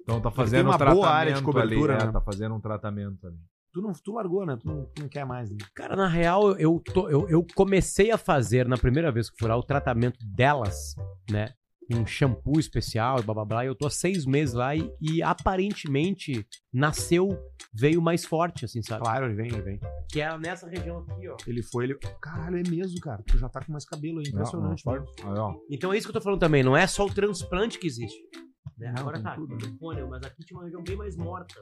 [0.00, 2.12] Então tá fazendo tem uma um tratamento boa área de cobertura, ali, é, né?
[2.12, 3.36] tá fazendo um tratamento ali.
[3.72, 4.56] Tu, não, tu largou, né?
[4.56, 5.50] Tu não, tu não quer mais.
[5.50, 5.58] Né?
[5.74, 9.48] Cara, na real, eu, tô- eu, eu comecei a fazer, na primeira vez que fui
[9.48, 10.94] lá, o tratamento delas,
[11.30, 11.52] né?
[11.90, 13.64] Um shampoo especial e blá blá blá.
[13.64, 17.28] E eu tô há seis meses lá e, e aparentemente nasceu,
[17.72, 19.02] veio mais forte, assim, sabe?
[19.02, 19.80] Claro, ele vem, ele vem.
[20.10, 21.36] Que é nessa região aqui, ó.
[21.46, 21.94] Ele foi, ele.
[22.20, 23.22] Caralho, é mesmo, cara.
[23.26, 24.28] Tu já tá com mais cabelo aí.
[24.28, 25.06] Impressionante, Não, mano.
[25.24, 25.54] não, Aí, ó.
[25.70, 28.18] Então é isso que eu tô falando também, não é só o transplante que existe.
[28.76, 28.92] né?
[28.94, 30.04] Não, Agora tá, tudo, né?
[30.08, 31.54] mas aqui tinha uma região bem mais morta.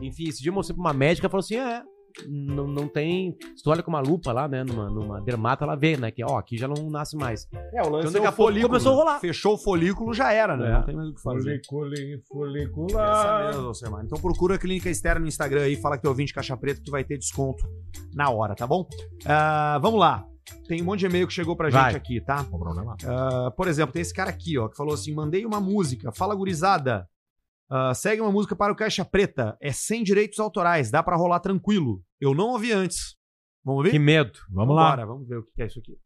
[0.00, 1.82] Enfim, esse dia eu mostrei pra uma médica e falou assim: é,
[2.28, 3.36] não, não tem.
[3.56, 6.24] Se tu olha com uma lupa lá, né, numa, numa dermata, ela vê, né, que
[6.24, 7.46] ó, aqui já não nasce mais.
[7.72, 8.68] É, o lance Então, daqui é a o pouco folículo.
[8.68, 9.00] começou a né?
[9.02, 9.20] rolar.
[9.20, 10.68] Fechou o folículo, já era, né?
[10.68, 10.72] É.
[10.72, 11.60] Não tem mais o que fazer.
[11.68, 12.22] Folicular, Essa
[12.68, 13.46] folicular.
[13.46, 14.04] mesmo, Alcemar.
[14.04, 16.84] Então procura a Clínica Externa no Instagram aí, fala que é ouvinte Caixa Preta que
[16.86, 17.64] tu vai ter desconto
[18.14, 18.86] na hora, tá bom?
[19.26, 20.24] Ah, vamos lá.
[20.66, 21.94] Tem um monte de e-mail que chegou pra gente Vai.
[21.94, 22.42] aqui, tá?
[22.50, 22.96] Não problema.
[23.04, 26.34] Ah, por exemplo, tem esse cara aqui, ó, que falou assim: mandei uma música, fala
[26.34, 27.06] gurizada.
[27.70, 29.56] Ah, segue uma música para o Caixa Preta.
[29.60, 32.02] É sem direitos autorais, dá pra rolar tranquilo.
[32.20, 33.16] Eu não ouvi antes.
[33.64, 33.90] Vamos ouvir?
[33.90, 34.38] Que medo.
[34.50, 34.96] Vamos lá.
[35.04, 35.98] Vamos ver o que é isso aqui.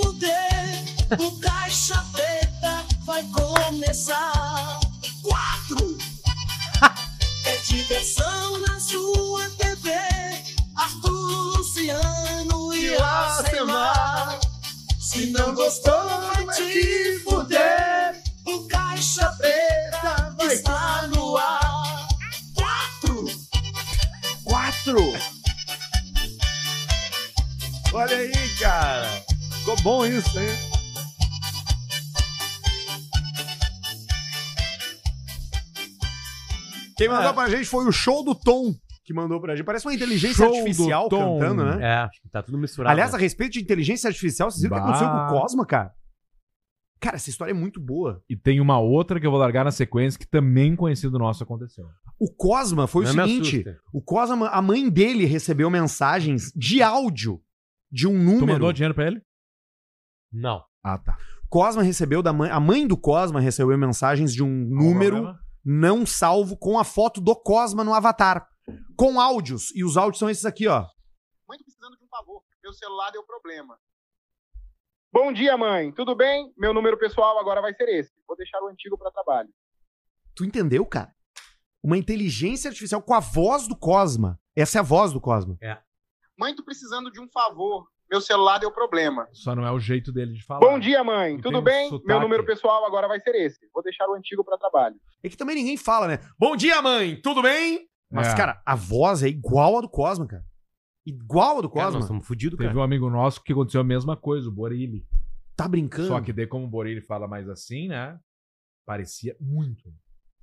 [0.00, 0.84] Fuder.
[1.18, 4.80] O caixa preta vai começar.
[5.22, 5.98] Quatro.
[7.46, 9.90] É diversão na sua TV.
[10.76, 14.38] Arthur, Luciano e Alcemar.
[15.00, 15.92] Se não gostou,
[16.32, 18.22] vai te fuder.
[18.46, 22.08] O caixa preta está no ar.
[22.54, 23.26] Quatro.
[24.44, 25.12] Quatro.
[27.92, 29.19] Olha aí, cara.
[29.70, 30.48] Ficou bom isso, hein?
[36.96, 37.32] Quem mandou É.
[37.32, 38.74] pra gente foi o show do Tom
[39.04, 39.64] que mandou pra gente.
[39.64, 41.78] Parece uma inteligência Show artificial cantando, né?
[41.84, 42.92] É, acho que tá tudo misturado.
[42.92, 45.92] Aliás, a respeito de inteligência artificial, vocês viram o que aconteceu com o Cosma, cara?
[47.00, 48.22] Cara, essa história é muito boa.
[48.28, 51.86] E tem uma outra que eu vou largar na sequência que também conhecido nosso aconteceu.
[52.20, 57.40] O Cosma foi Não o seguinte: o Cosma, a mãe dele recebeu mensagens de áudio
[57.90, 58.52] de um Tu número.
[58.52, 59.20] mandou dinheiro pra ele?
[60.32, 60.64] Não.
[60.82, 61.18] Ah, tá.
[61.48, 62.50] Cosma recebeu da mãe.
[62.50, 65.34] A mãe do Cosma recebeu mensagens de um número
[65.64, 68.48] não salvo com a foto do Cosma no avatar.
[68.96, 69.74] Com áudios.
[69.74, 70.86] E os áudios são esses aqui, ó.
[71.48, 72.42] Mãe, tô precisando de um favor.
[72.62, 73.78] Meu celular deu problema.
[75.12, 75.92] Bom dia, mãe.
[75.92, 76.52] Tudo bem?
[76.56, 78.12] Meu número pessoal agora vai ser esse.
[78.28, 79.48] Vou deixar o antigo para trabalho.
[80.36, 81.12] Tu entendeu, cara?
[81.82, 84.38] Uma inteligência artificial com a voz do Cosma.
[84.54, 85.56] Essa é a voz do Cosma.
[85.60, 85.78] É.
[86.38, 87.90] Mãe, tô precisando de um favor.
[88.10, 89.28] Meu celular deu problema.
[89.32, 90.60] Só não é o jeito dele de falar.
[90.60, 91.36] Bom dia, mãe.
[91.36, 91.88] E Tudo um bem?
[91.88, 92.06] sotaque.
[92.08, 93.60] Meu número pessoal agora vai ser esse.
[93.72, 94.96] Vou deixar o antigo para trabalho.
[95.22, 96.18] É que também ninguém fala, né?
[96.38, 97.20] Bom dia, mãe!
[97.22, 97.86] Tudo bem?
[98.10, 98.36] Mas, É.
[98.36, 100.44] cara, a voz é igual a do Cosma, cara.
[101.06, 102.00] Igual a do Cara, nós Cosma.
[102.06, 102.80] estamos fudidos, Teve cara.
[102.80, 105.04] um amigo nosso que aconteceu a mesma coisa, o Borilli.
[105.56, 106.08] Tá brincando?
[106.08, 108.18] Só que daí, como o Borilli fala mais assim, né?
[108.84, 109.88] Parecia muito.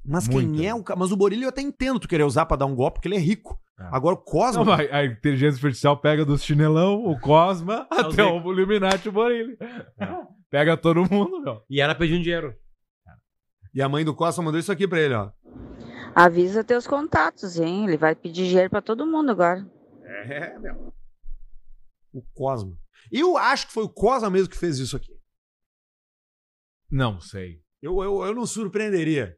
[0.06, 0.53] Mas Muito.
[0.56, 0.98] quem é o cara?
[0.98, 3.18] Mas o Borilho eu até entendo tu querer usar pra dar um golpe, porque ele
[3.18, 3.60] é rico.
[3.79, 3.83] É.
[3.91, 4.65] Agora o Cosma.
[4.65, 9.11] Não, a, inteligência artificial pega do chinelão, o Cosma, os até o Illuminati e o
[9.11, 9.57] Borilli.
[10.49, 11.63] Pega todo mundo, meu.
[11.69, 12.55] E ela pedindo dinheiro.
[13.73, 15.31] E a mãe do Cosma mandou isso aqui pra ele, ó.
[16.15, 17.85] Avisa teus contatos, hein?
[17.85, 19.63] Ele vai pedir dinheiro pra todo mundo agora.
[20.03, 20.93] É, meu.
[22.11, 22.75] O Cosma.
[23.11, 25.15] Eu acho que foi o Cosma mesmo que fez isso aqui.
[26.89, 27.61] Não sei.
[27.81, 29.37] Eu, eu, eu não surpreenderia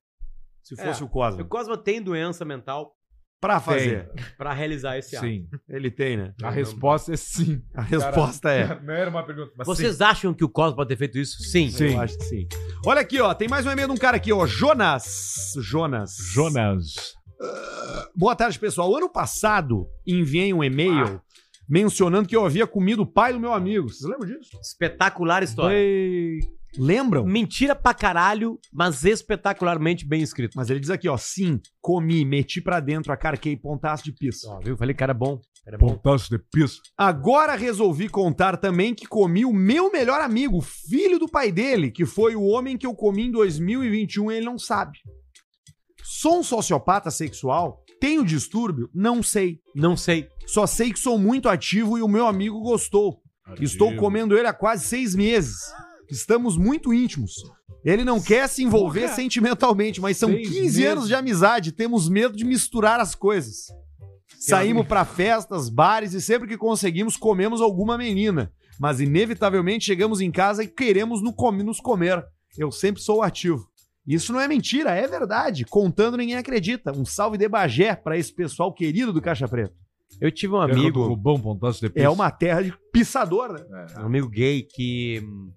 [0.64, 1.42] se fosse É, o Cosma.
[1.42, 2.96] O Cosma tem doença mental
[3.42, 4.10] Pra fazer.
[4.38, 5.26] pra realizar esse ato.
[5.26, 5.48] Sim.
[5.70, 6.34] Ele tem, né?
[6.44, 7.62] A resposta é sim.
[7.74, 8.80] A resposta é.
[8.82, 10.04] Não era uma pergunta, mas Vocês sim.
[10.04, 11.42] acham que o Cosma pode ter feito isso?
[11.44, 11.70] Sim.
[11.70, 11.94] Sim.
[11.94, 12.48] Eu acho que sim.
[12.86, 13.34] Olha aqui, ó.
[13.34, 14.46] Tem mais um e-mail de um cara aqui, ó.
[14.46, 15.54] Jonas.
[15.62, 16.16] Jonas.
[16.34, 17.16] Jonas.
[18.16, 18.94] Boa tarde, pessoal.
[18.94, 21.22] Ano passado, enviei um e-mail
[21.70, 23.88] mencionando que eu havia comido o pai do meu amigo.
[23.88, 24.50] Vocês lembram disso?
[24.62, 25.78] Espetacular história.
[26.78, 27.26] Lembram?
[27.26, 30.54] Mentira pra caralho, mas espetacularmente bem escrito.
[30.56, 31.18] Mas ele diz aqui, ó.
[31.18, 34.48] Sim, comi, meti pra dentro, acarquei, pontaço de pizza.
[34.50, 34.78] Ó, viu?
[34.78, 35.40] Falei, cara, bom.
[35.66, 35.96] Cara, bom.
[35.96, 36.78] Pontaço de pizza.
[36.98, 42.06] Agora resolvi contar também que comi o meu melhor amigo, filho do pai dele, que
[42.06, 45.00] foi o homem que eu comi em 2021 e ele não sabe.
[46.04, 47.84] Sou um sociopata sexual?
[48.00, 48.90] Tenho distúrbio?
[48.94, 49.60] Não sei.
[49.76, 50.28] Não sei.
[50.48, 53.22] Só sei que sou muito ativo e o meu amigo gostou.
[53.60, 55.58] Estou comendo ele há quase seis meses.
[56.10, 57.34] Estamos muito íntimos.
[57.84, 59.14] Ele não quer se envolver Porra.
[59.16, 60.86] sentimentalmente, mas são Seis 15 meses.
[60.86, 61.72] anos de amizade.
[61.72, 63.68] Temos medo de misturar as coisas.
[64.40, 68.52] Saímos pra festas, bares e sempre que conseguimos comemos alguma menina.
[68.80, 72.26] Mas inevitavelmente chegamos em casa e queremos nos comer.
[72.58, 73.68] Eu sempre sou ativo.
[74.08, 75.66] Isso não é mentira, é verdade.
[75.66, 76.92] Contando ninguém acredita.
[76.92, 79.74] Um salve de Bagé pra esse pessoal querido do Caixa Preta.
[80.20, 81.86] Eu tive um amigo, Rubão, pontaço.
[81.94, 83.64] É uma terra de pissador, né?
[84.00, 85.22] um amigo gay que.
[85.24, 85.52] hum,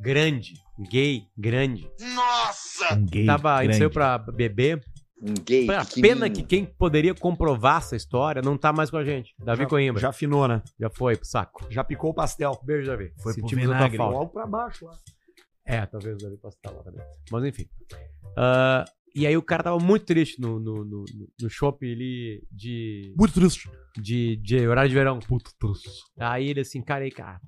[0.00, 0.54] Grande.
[0.90, 1.90] Gay, grande.
[2.14, 2.94] Nossa!
[2.94, 3.78] Um gay Tava, ele grande.
[3.78, 4.82] saiu pra beber.
[5.22, 6.14] Um gay Foi a pequenininho.
[6.14, 9.34] pena que quem poderia comprovar essa história não tá mais com a gente.
[9.38, 10.00] Davi Já- Coimbra.
[10.00, 10.62] Já afinou, né?
[10.80, 11.66] Já foi pro saco.
[11.70, 12.58] Já picou o pastel.
[12.64, 13.12] Beijo, Davi.
[13.22, 13.98] Foi pro vinagre.
[13.98, 14.92] Logo pra baixo lá.
[15.66, 17.04] É, talvez o Davi possa estar lá também.
[17.30, 17.66] Mas enfim.
[18.36, 21.04] Ah, e aí o cara tava muito triste no, no, no,
[21.42, 23.68] no shopping ali de, Muito triste.
[24.00, 25.18] de, de horário de verão.
[25.18, 25.90] Puto truço.
[26.18, 27.38] Aí ele assim, cara, aí, cara,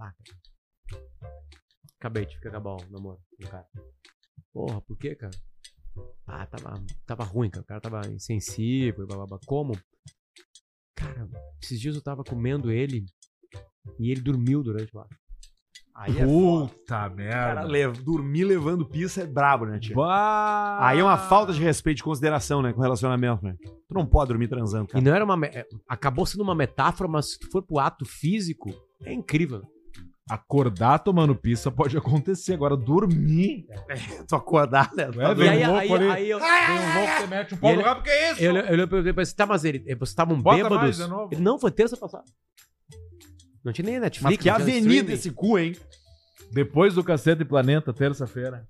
[2.02, 2.20] cara.
[2.20, 3.66] Acabei de acabar o namoro com o cara.
[4.52, 5.32] Porra, por quê, cara?
[6.26, 6.74] Ah, tava,
[7.06, 7.62] tava ruim, cara.
[7.62, 9.38] O cara tava insensível, blá, blá, blá.
[9.46, 9.72] Como?
[10.96, 11.28] Cara,
[11.62, 13.04] esses dias eu tava comendo ele
[13.98, 15.06] e ele dormiu durante lá.
[15.94, 16.68] Aí é foda.
[16.68, 17.62] Puta Cara, merda.
[17.64, 19.94] le- dormir levando pizza é brabo, né, tia?
[19.94, 20.78] Bah.
[20.80, 23.54] Aí é uma falta de respeito e de consideração, né, com relacionamento, né?
[23.62, 25.04] Tu não pode dormir transando, E cara.
[25.04, 25.36] não era uma.
[25.36, 28.70] me- é, Acabou sendo uma metáfora, mas se tu for pro ato físico,
[29.02, 29.62] é incrível.
[30.30, 32.54] Acordar tomando pizza pode acontecer.
[32.54, 33.66] Agora, dormir.
[34.28, 35.04] Tu acordar, né?
[35.04, 36.10] É, E vem aí, um louco aí, ali.
[36.10, 36.38] aí eu.
[36.38, 38.42] Vem um louco, você mete um pau no rabo, que é isso?
[38.42, 40.78] Eu, eu, eu perguntei pra ele, tá, mas ele, vocês estavam Bota bêbados?
[40.98, 41.00] mais.
[41.32, 42.24] Ele, não, foi terça passada.
[43.64, 44.22] Não tinha nem Netflix.
[44.36, 45.12] Mas que avenida streaming.
[45.12, 45.76] esse cu, hein?
[46.52, 48.66] Depois do Cacete Planeta, terça-feira.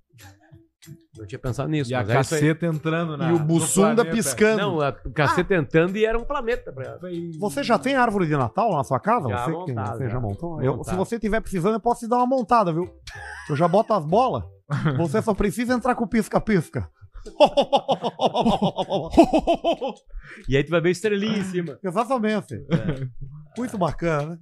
[1.17, 1.91] Não tinha pensado nisso.
[1.91, 2.17] E a mas é aí.
[2.19, 3.31] caceta entrando na.
[3.31, 4.57] E o Bussunda piscando.
[4.63, 7.01] Não, a caceta entrando e era um planeta pra ela.
[7.39, 9.29] Você já tem árvore de Natal na sua casa?
[9.29, 10.21] Já você, tem- montado, você já já.
[10.21, 10.63] montou?
[10.63, 12.89] Eu- se você tiver precisando, eu posso te dar uma montada, viu?
[13.49, 14.43] Eu já boto as bolas.
[14.97, 16.89] Você só precisa entrar com o pisca-pisca.
[20.49, 21.79] E aí tu vai ver estrelinha em cima.
[21.83, 22.55] Exatamente.
[22.55, 23.07] É.
[23.57, 24.39] Muito bacana, né?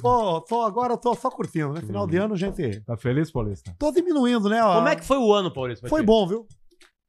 [0.00, 1.80] Tô, tô- agora eu tô só curtindo, né?
[1.82, 2.80] Final de ano, gente.
[2.80, 3.74] Tá feliz, Paulista?
[3.78, 4.60] Tô diminuindo, né?
[4.62, 5.88] Como é que foi o ano, Paulista?
[5.88, 6.46] Foi bom, viu?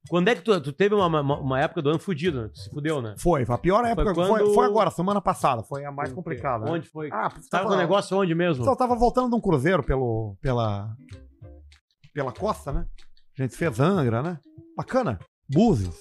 [0.09, 2.49] Quando é que tu, tu teve uma, uma, uma época do ano fudido, né?
[2.53, 3.15] Tu se fudeu, né?
[3.19, 4.13] Foi, a pior época.
[4.15, 5.63] Foi, quando- foi agora, semana passada.
[5.63, 6.63] Foi a mais complicada.
[6.65, 6.71] né?
[6.71, 7.09] Onde foi?
[7.11, 8.63] Ah, Tava com o negócio onde mesmo?
[8.63, 10.95] Só tava voltando de um cruzeiro pelo, pela,
[12.13, 12.85] pela costa, né?
[13.37, 14.39] A gente fez Angra, né?
[14.77, 15.19] Bacana.
[15.49, 15.95] Búzios.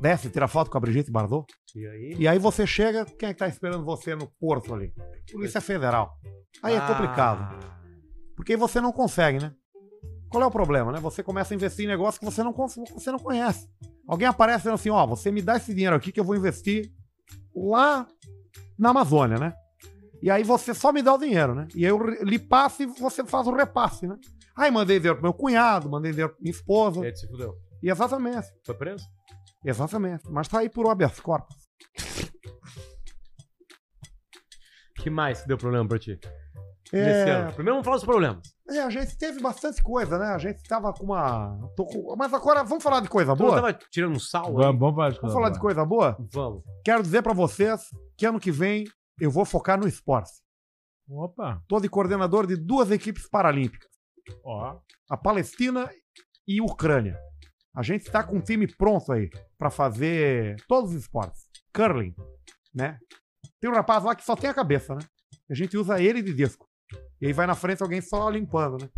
[0.00, 1.46] Desce, tira foto com a Brigitte Bardot.
[1.76, 2.14] E aí?
[2.18, 4.92] E aí você chega, quem é que tá esperando você no porto ali?
[5.32, 6.12] Polícia Federal.
[6.62, 6.86] Aí é Ah.
[6.86, 7.64] complicado.
[8.36, 9.52] Porque você não consegue, né?
[10.28, 10.98] Qual é o problema, né?
[11.00, 13.68] Você começa a investir em negócio que você não, você não conhece.
[14.08, 16.90] Alguém aparece dizendo assim, ó, você me dá esse dinheiro aqui que eu vou investir
[17.54, 18.06] lá
[18.78, 19.52] na Amazônia, né?
[20.22, 21.68] E aí você só me dá o dinheiro, né?
[21.74, 24.16] E aí eu lhe passo e você faz o repasse, né?
[24.56, 27.00] Aí mandei dinheiro pro meu cunhado, mandei dinheiro pra minha esposa.
[27.00, 27.54] E aí se fudeu.
[27.82, 28.46] E exatamente.
[28.64, 29.04] Foi preso?
[29.64, 30.24] Exatamente.
[30.30, 31.56] Mas tá aí por habeas corpus.
[34.96, 36.18] que mais que deu problema pra ti?
[36.92, 37.04] É.
[37.04, 37.52] Nesse ano.
[37.54, 38.42] Primeiro vamos falar dos problemas.
[38.70, 40.26] É, a gente teve bastante coisa, né?
[40.26, 41.58] A gente tava com uma.
[41.74, 43.54] tô com- Mas agora vamos falar de coisa Tu boa?
[43.56, 44.52] tava tirando um sal?
[44.52, 46.16] Vamos, vamos falar de Vamos falar de coisa boa?
[46.32, 46.62] Vamos.
[46.84, 47.80] Quero dizer pra vocês
[48.16, 48.84] que ano que vem
[49.20, 50.30] eu vou focar no esporte.
[51.08, 51.62] Opa.
[51.66, 53.90] Tô de coordenador de duas equipes paralímpicas.
[54.44, 54.78] Ó.
[55.10, 55.90] A Palestina
[56.46, 57.18] e Ucrânia.
[57.74, 61.48] A gente tá com um time pronto aí pra fazer todos os esportes.
[61.74, 62.14] Curling,
[62.74, 62.98] né?
[63.60, 65.00] Tem um rapaz lá que só tem a cabeça, né?
[65.50, 66.68] A gente usa ele de disco.
[67.20, 68.90] E aí vai na frente alguém só limpando, né?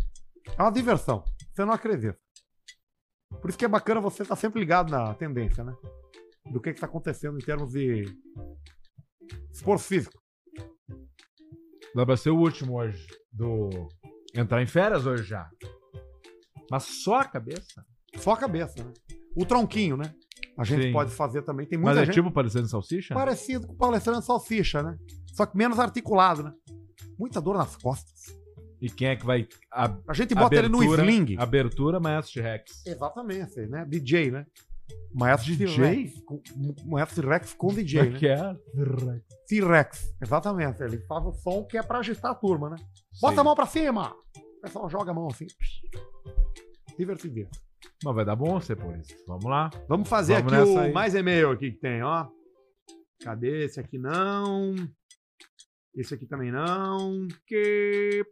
[0.57, 1.23] É uma diversão.
[1.53, 2.19] Você não acredita.
[3.41, 5.73] Por isso que é bacana você estar sempre ligado na tendência, né?
[6.51, 8.03] Do que está acontecendo em termos de
[9.51, 10.21] esforço físico.
[11.95, 13.07] Dá pra ser o último hoje.
[13.31, 13.69] Do.
[14.33, 15.49] Entrar em férias hoje já.
[16.69, 17.85] Mas só a cabeça?
[18.17, 18.91] Só a cabeça, né?
[19.35, 20.13] O tronquinho, né?
[20.57, 20.93] A gente Sim.
[20.93, 21.65] pode fazer também.
[21.67, 23.13] Tem muita Mas é gente tipo parecendo salsicha?
[23.13, 24.97] parecido com o palestrante salsicha, né?
[25.33, 26.53] Só que menos articulado, né?
[27.19, 28.37] Muita dor nas costas.
[28.81, 29.47] E quem é que vai.
[29.71, 31.35] A, A gente bota ele no sling.
[31.37, 32.85] Abertura, Maestro T-Rex.
[32.85, 33.85] Exatamente, né?
[33.85, 34.45] DJ, né?
[35.13, 35.67] Maestro DJ?
[35.67, 36.21] T-Rex.
[36.23, 36.41] com-
[36.85, 38.19] Maestro T-Rex com DJ, é né?
[38.19, 38.55] que é?
[39.47, 40.81] T-Rex, exatamente.
[40.83, 42.77] Ele faz o som que é pra agitar a turma, né?
[43.21, 43.41] Bota Sim.
[43.41, 44.13] a mão pra cima!
[44.57, 45.47] O pessoal joga a mão assim.
[46.97, 47.47] Divertido.
[48.03, 49.15] Mas vai dar bom ser por isso.
[49.27, 49.69] Vamos lá.
[49.87, 50.91] Vamos fazer Vamos aqui o aí.
[50.91, 52.27] mais e-mail aqui que tem, ó.
[53.23, 54.75] Cadê esse aqui não?
[55.95, 57.27] Esse aqui também não.
[57.47, 58.23] Que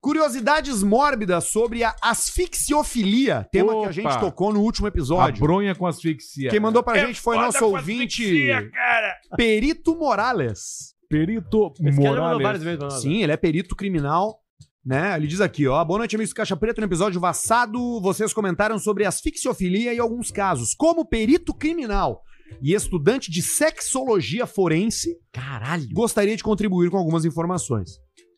[0.00, 3.92] curiosidades mórbidas sobre a asfixiofilia, tema que a Opa!
[3.92, 5.42] gente tocou no último episódio.
[5.42, 6.50] A bronha com asfixia.
[6.50, 9.16] Quem mandou pra É gente foi nosso ouvinte asfixia, cara.
[9.36, 10.94] Perito Morales.
[11.08, 13.00] Perito Esse cara já mandou várias Morales.
[13.00, 14.40] Sim, ele é perito criminal,
[14.84, 15.16] né?
[15.16, 16.80] Ele diz aqui, ó, boa noite, amigos do Caixa Preta.
[16.80, 20.74] No episódio passado, vocês comentaram sobre asfixiofilia e alguns casos.
[20.74, 22.22] Como perito criminal
[22.60, 25.88] e estudante de sexologia forense, Caralho.
[25.92, 27.92] gostaria de contribuir com algumas informações.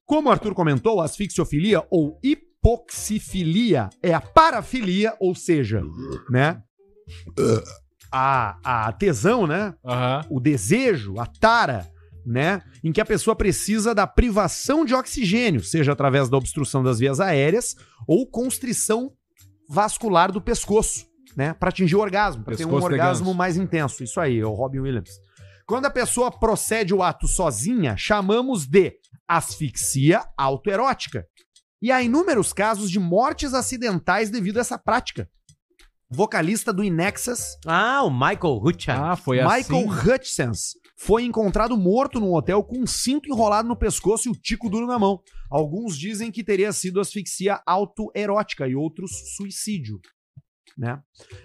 [0.05, 5.83] Como o Arthur comentou, a asfixiofilia ou hipoxifilia é a parafilia, ou seja,
[6.31, 6.63] né?
[8.13, 9.75] A, a tesão, né?
[10.31, 11.89] O desejo, a tara,
[12.27, 12.61] né?
[12.83, 17.21] Em que a pessoa precisa da privação de oxigênio, seja através da obstrução das vias
[17.21, 17.77] aéreas
[18.07, 19.13] ou constrição
[19.69, 21.55] vascular do pescoço, né?
[21.55, 23.39] Para atingir o orgasmo, para ter um orgasmo ganso.
[23.39, 24.03] mais intenso.
[24.03, 25.11] Isso aí, é o Robin Williams.
[25.67, 28.95] Quando a pessoa procede o ato sozinha, chamamos de
[29.29, 31.25] asfixia autoerótica.
[31.81, 35.29] E há inúmeros casos de mortes acidentais devido a essa prática.
[36.09, 37.57] Vocalista do Inexus.
[37.67, 38.97] Ah, o Michael Hutchins.
[38.97, 40.11] Ah, foi Michael assim.
[40.11, 44.71] Hutchins foi encontrado morto num hotel com um cinto enrolado no pescoço e o tico
[44.71, 45.21] duro na mão.
[45.51, 50.01] Alguns dizem que teria sido asfixia autoerótica e outros suicídio.
[50.77, 50.99] Né?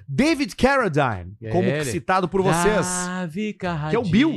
[0.07, 1.85] David Carradine, como Ele.
[1.85, 3.65] citado por vocês, Davi que
[3.95, 4.29] é o Bill.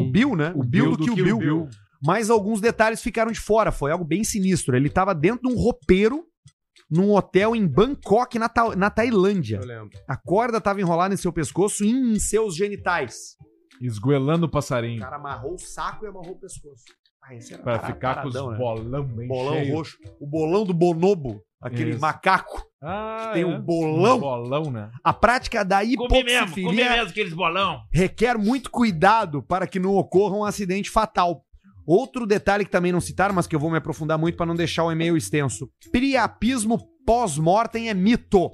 [0.00, 0.52] O Bill, né?
[0.54, 1.68] O, Bill, do, que o Bill.
[2.04, 3.70] Mas alguns detalhes ficaram de fora.
[3.72, 4.76] Foi algo bem sinistro.
[4.76, 6.24] Ele estava dentro de um roupeiro
[6.90, 9.60] num hotel em Bangkok, na, Ta- na Tailândia.
[10.08, 13.36] A corda estava enrolada em seu pescoço e em seus genitais.
[13.80, 15.00] Esguelando o O passarinho.
[15.00, 16.84] cara amarrou o saco e amarrou o pescoço.
[17.24, 18.40] Ah, esse era Pra cara- ficar com os né?
[18.58, 19.74] bolão bem Bolão cheio.
[19.76, 19.96] roxo.
[20.20, 21.42] O bolão do bonobo.
[21.60, 22.00] Aquele Isso.
[22.00, 22.60] macaco.
[22.82, 23.46] Ah, Tem é.
[23.46, 24.16] um bolão.
[24.16, 24.90] Um bolão, né?
[25.04, 27.82] A prática da Comi mesmo, comi hipoxifilia mesmo aqueles bolão.
[27.92, 31.44] requer muito cuidado para que não ocorra um acidente fatal.
[31.86, 34.56] Outro detalhe que também não citaram, mas que eu vou me aprofundar muito para não
[34.56, 35.70] deixar o e-mail extenso.
[35.92, 38.50] Priapismo pós-mortem é mito.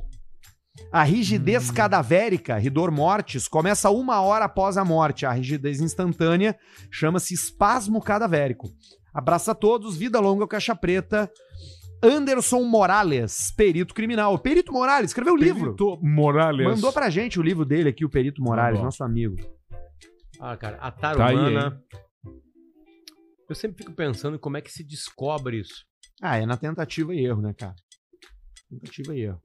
[0.91, 5.27] A rigidez cadavérica, ridor mortis, começa uma hora após a morte.
[5.27, 6.59] A rigidez instantânea
[6.91, 8.69] chama-se espasmo cadavérico.
[9.13, 11.31] Abraço a todos, vida longa, o caixa preta.
[12.03, 14.33] Anderson Morales, perito criminal.
[14.35, 15.75] O Perito Morales escreveu o livro.
[15.75, 16.65] Perito Morales.
[16.67, 18.85] Mandou pra gente o livro dele aqui, o Perito Morales, Mandou.
[18.85, 19.37] nosso amigo.
[20.41, 21.83] Ah, cara, a Tá aí, tarumana.
[23.49, 25.85] eu sempre fico pensando em como é que se descobre isso.
[26.23, 27.75] Ah, é na tentativa e erro, né, cara?
[28.71, 29.43] Tentativa e erro.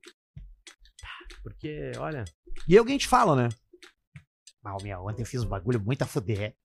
[1.44, 2.24] Porque, olha.
[2.68, 3.50] E alguém te fala, né?
[4.64, 6.56] Mal, minha, ontem eu fiz um bagulho muito a fuder.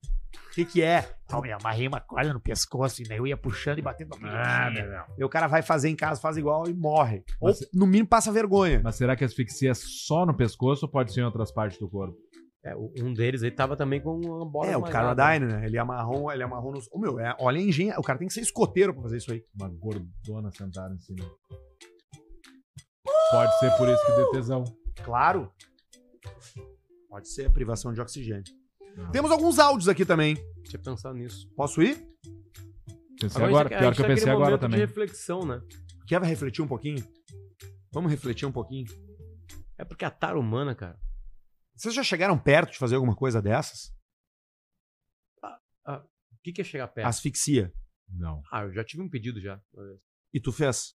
[0.51, 1.17] O que, que é?
[1.31, 4.67] Mal, minha, amarrei uma corda no pescoço e daí eu ia puxando e batendo na
[4.67, 4.85] Ah, minha.
[4.87, 7.25] meu E o cara vai fazer em casa, faz igual e morre.
[7.41, 8.81] Ou, Mas- no mínimo, passa vergonha.
[8.85, 11.79] Mas será que a asfixia é só no pescoço ou pode ser em outras partes
[11.79, 12.17] do corpo?
[12.65, 15.23] É, um deles aí tava também com uma bola É, o esmagada.
[15.23, 15.65] Carradine, né?
[15.67, 16.87] Ele amarrou, ele amarrou nos.
[16.93, 17.95] Ô, meu, é, olha a engenha.
[17.99, 19.43] O cara tem que ser escoteiro pra fazer isso aí.
[19.55, 21.25] Uma gordona sentada em cima.
[23.31, 24.65] Pode ser por isso que dê tesão.
[25.05, 25.53] Claro.
[27.09, 28.45] Pode ser a privação de oxigênio.
[29.13, 30.35] Temos alguns áudios aqui também.
[30.63, 31.49] Deixa eu pensar nisso.
[31.55, 31.97] Posso ir?
[33.21, 34.79] Pensei Agora, agora, pior que eu pensei agora também.
[34.81, 35.61] de reflexão, né?
[36.07, 37.05] Quer refletir um pouquinho?
[37.93, 38.87] Vamos refletir um pouquinho.
[39.77, 40.99] É porque a tara humana, cara.
[41.75, 43.93] Vocês já chegaram perto de fazer alguma coisa dessas?
[45.87, 47.07] Ah, o que, que é chegar perto?
[47.07, 47.73] Asfixia.
[48.09, 48.43] Não.
[48.51, 49.61] Ah, eu já tive um pedido já.
[50.33, 50.95] E tu fez?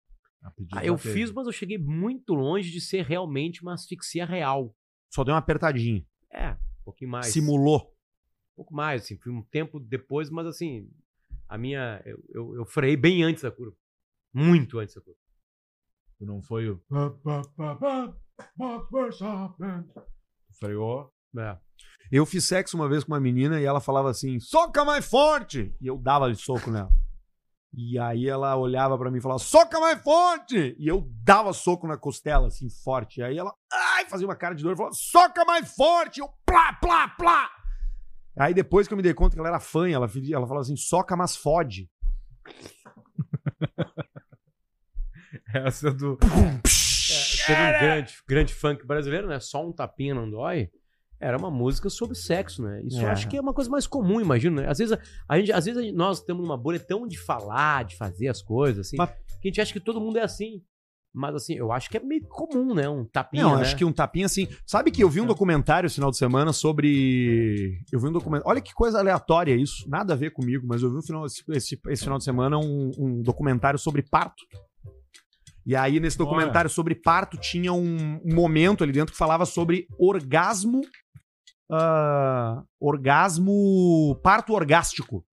[0.73, 4.75] Ah, eu fiz, mas eu cheguei muito longe de ser realmente uma asfixia real.
[5.09, 6.05] Só deu uma apertadinha.
[6.31, 7.27] É, um pouquinho mais.
[7.27, 7.93] Simulou.
[8.51, 9.17] Um pouco mais, assim.
[9.17, 10.89] Fui um tempo depois, mas assim,
[11.47, 12.01] a minha.
[12.05, 13.75] Eu, eu, eu freiei bem antes da curva.
[14.33, 15.19] Muito antes da curva.
[16.17, 16.81] Tu não foi o.
[20.59, 21.13] Freou.
[21.37, 21.57] É.
[22.11, 25.75] Eu fiz sexo uma vez com uma menina e ela falava assim: soca mais forte!
[25.81, 26.91] E eu dava de soco nela.
[27.75, 30.75] E aí ela olhava pra mim e falava: soca mais forte!
[30.77, 33.19] E eu dava soco na costela, assim, forte.
[33.19, 36.17] E aí ela, ai, fazia uma cara de dor e falava: soca mais forte!
[36.17, 37.49] E eu, plá, plá, plá!
[38.37, 40.75] Aí depois que eu me dei conta que ela era fã, ela, ela falava assim:
[40.75, 41.89] soca, mas fode.
[45.51, 46.19] Essa do.
[46.21, 49.39] É, teve um grande, grande funk brasileiro, né?
[49.39, 50.69] Só um tapinha não dói.
[51.23, 52.81] Era uma música sobre sexo, né?
[52.83, 53.11] Isso eu É.
[53.11, 54.69] acho que é uma coisa mais comum, imagino, né?
[54.69, 57.85] Às vezes, a, a gente, às vezes gente- nós temos uma bolha tão de falar,
[57.85, 58.97] de fazer as coisas, assim,
[59.41, 60.61] que a gente acha que todo mundo é assim.
[61.15, 62.89] Mas assim, eu acho que é meio comum, né?
[62.89, 63.61] Um tapinha, Não, né?
[63.61, 64.47] acho que um tapinha assim.
[64.65, 67.79] Sabe que eu vi um documentário esse final de semana sobre.
[67.91, 68.49] Eu vi um documentário.
[68.49, 69.87] Olha que coisa aleatória isso.
[69.87, 72.57] Nada a ver comigo, mas eu vi um final, esse, esse, esse final de semana
[72.57, 74.43] um, um documentário sobre parto.
[75.65, 80.81] E aí, nesse documentário sobre parto, tinha um, momento ali dentro que falava sobre orgasmo.
[81.71, 84.19] ah, orgasmo.
[84.21, 85.25] Parto orgástico.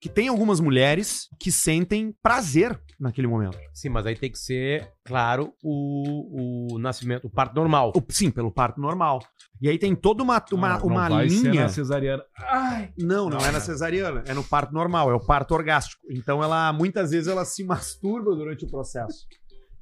[0.00, 3.58] Que tem algumas mulheres que sentem prazer naquele momento.
[3.74, 7.92] Sim, mas aí tem que ser, claro, o, o nascimento, o parto normal.
[8.10, 9.18] sim, pelo parto normal.
[9.60, 11.62] E aí tem toda uma, uma, Não, não uma vai ser linha.
[11.62, 12.22] na cesariana.
[12.36, 16.00] Ai, não, não, é na cesariana, é no parto normal, é o parto orgástico.
[16.10, 19.26] Então ela muitas vezes ela se masturba durante o processo.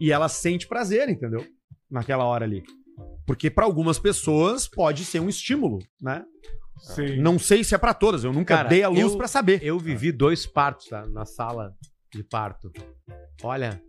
[0.00, 1.44] E ela sente prazer, entendeu?
[1.90, 2.62] Naquela hora ali.
[3.26, 6.24] Porque pra algumas pessoas pode ser um estímulo, né?
[6.78, 7.16] Sim.
[7.20, 9.60] Não sei se é pra todas, eu nunca Cara, dei a luz pra saber.
[9.62, 11.06] Eu vivi dois partos tá?
[11.06, 11.74] na sala
[12.12, 12.70] de parto.
[13.42, 13.80] Olha,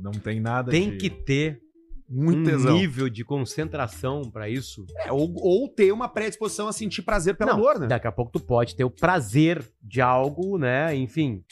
[0.00, 1.60] Não tem nada tem de- que ter
[2.08, 2.74] Muito um tesão.
[2.76, 4.84] nível de concentração pra isso.
[4.98, 7.86] É, ou, ou ter uma predisposição a sentir prazer pela Não, dor, né?
[7.86, 10.94] Daqui a pouco tu pode ter o prazer de algo, né?
[10.96, 11.42] Enfim.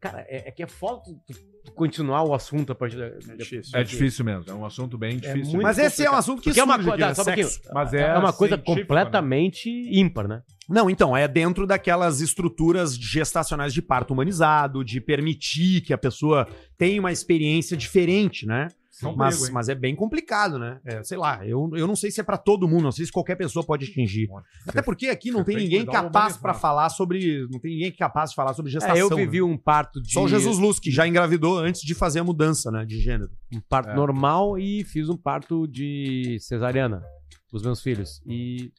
[0.00, 1.34] Cara, é, é que é foda tu
[1.74, 3.06] continuar o assunto a partir da.
[3.06, 4.44] É É difícil mesmo.
[4.48, 5.52] É um assunto bem difícil.
[5.52, 7.14] muito Mas esse é um assunto que Porque é uma surge coisa, aqui, né?
[7.14, 7.48] só um pouquinho.
[7.48, 7.70] Sexo.
[7.72, 10.42] Mas é, é uma coisa científico, completamente ímpar, né?
[10.68, 16.48] Não, então, é dentro daquelas estruturas gestacionais de parto humanizado, de permitir que a pessoa
[16.76, 18.68] tenha uma experiência diferente, né?
[18.98, 20.80] São mas, mas é bem complicado, né?
[20.82, 23.12] É, sei lá, eu, eu não sei se é pra todo mundo, não sei se
[23.12, 24.26] qualquer pessoa pode atingir.
[24.66, 27.46] Até porque aqui não tem ninguém capaz pra falar sobre.
[27.50, 28.96] Não tem ninguém capaz de falar sobre gestação.
[28.96, 29.42] É, eu vivi né?
[29.42, 30.10] um parto de.
[30.10, 32.86] Só o Jesus Luz, que já engravidou antes de fazer a mudança, né?
[32.86, 33.30] De gênero.
[33.52, 33.94] Um parto É.
[33.94, 37.02] normal e fiz um parto de cesariana
[37.50, 38.22] com os meus filhos.
[38.26, 38.72] E.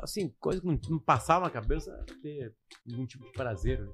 [0.00, 1.90] Assim, coisa que não, passava na cabeça
[2.22, 2.52] ter
[2.90, 3.80] algum tipo de prazer.
[3.80, 3.88] né?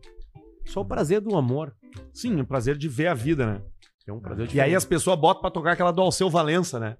[0.66, 1.74] Só o prazer do amor.
[2.12, 3.62] Sim, o prazer de ver a vida, né?
[4.06, 6.96] É um prazer E aí as pessoas botam pra tocar aquela do Alceu Valença, né?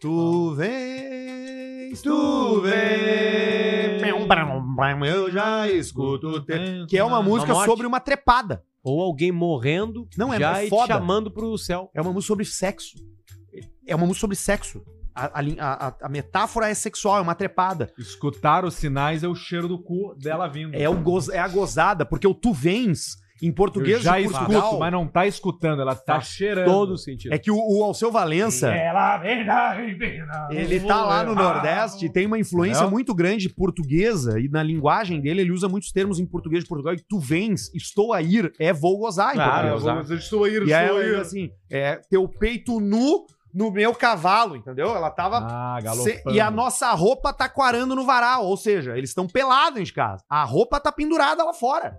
[0.00, 4.00] Tu vens, tu vem.
[5.06, 6.28] Eu já escuto.
[6.28, 7.66] o teu- Que é uma música morte.
[7.68, 8.62] sobre uma trepada.
[8.82, 10.94] Ou alguém morrendo Não, é já te foda.
[10.94, 11.90] chamando pro céu.
[11.94, 12.96] É uma música sobre sexo.
[13.86, 14.82] É uma música sobre sexo.
[15.14, 17.92] A- a- a metáfora é sexual, é uma trepada.
[17.98, 20.74] Escutar os sinais é o cheiro do cu dela vindo.
[20.74, 24.24] É, o goz, é a gozada, porque o tu vens, em português Eu já de
[24.28, 26.64] Portugal, escuto, mas não tá escutando, ela tá cheirando.
[26.66, 27.32] todo sentido.
[27.32, 30.48] É que o, o Alceu Valença, Ela vem da ribeira.
[30.50, 32.90] ele tá lá no Nordeste e tem uma influência Entendeu?
[32.90, 36.94] muito grande portuguesa e na linguagem dele ele usa muitos termos em português de Portugal
[36.94, 40.08] e tu vens, estou a ir, é vou gozar em Claro, português.
[40.08, 44.54] vou Estou aí, E aí ela diz assim, é teu peito nu no meu cavalo,
[44.54, 44.94] entendeu?
[44.94, 49.10] Ela tava Ah, Se- e a nossa roupa tá quarando no varal, ou seja, eles
[49.10, 50.22] estão pelados de casa.
[50.28, 51.98] A roupa tá pendurada lá fora.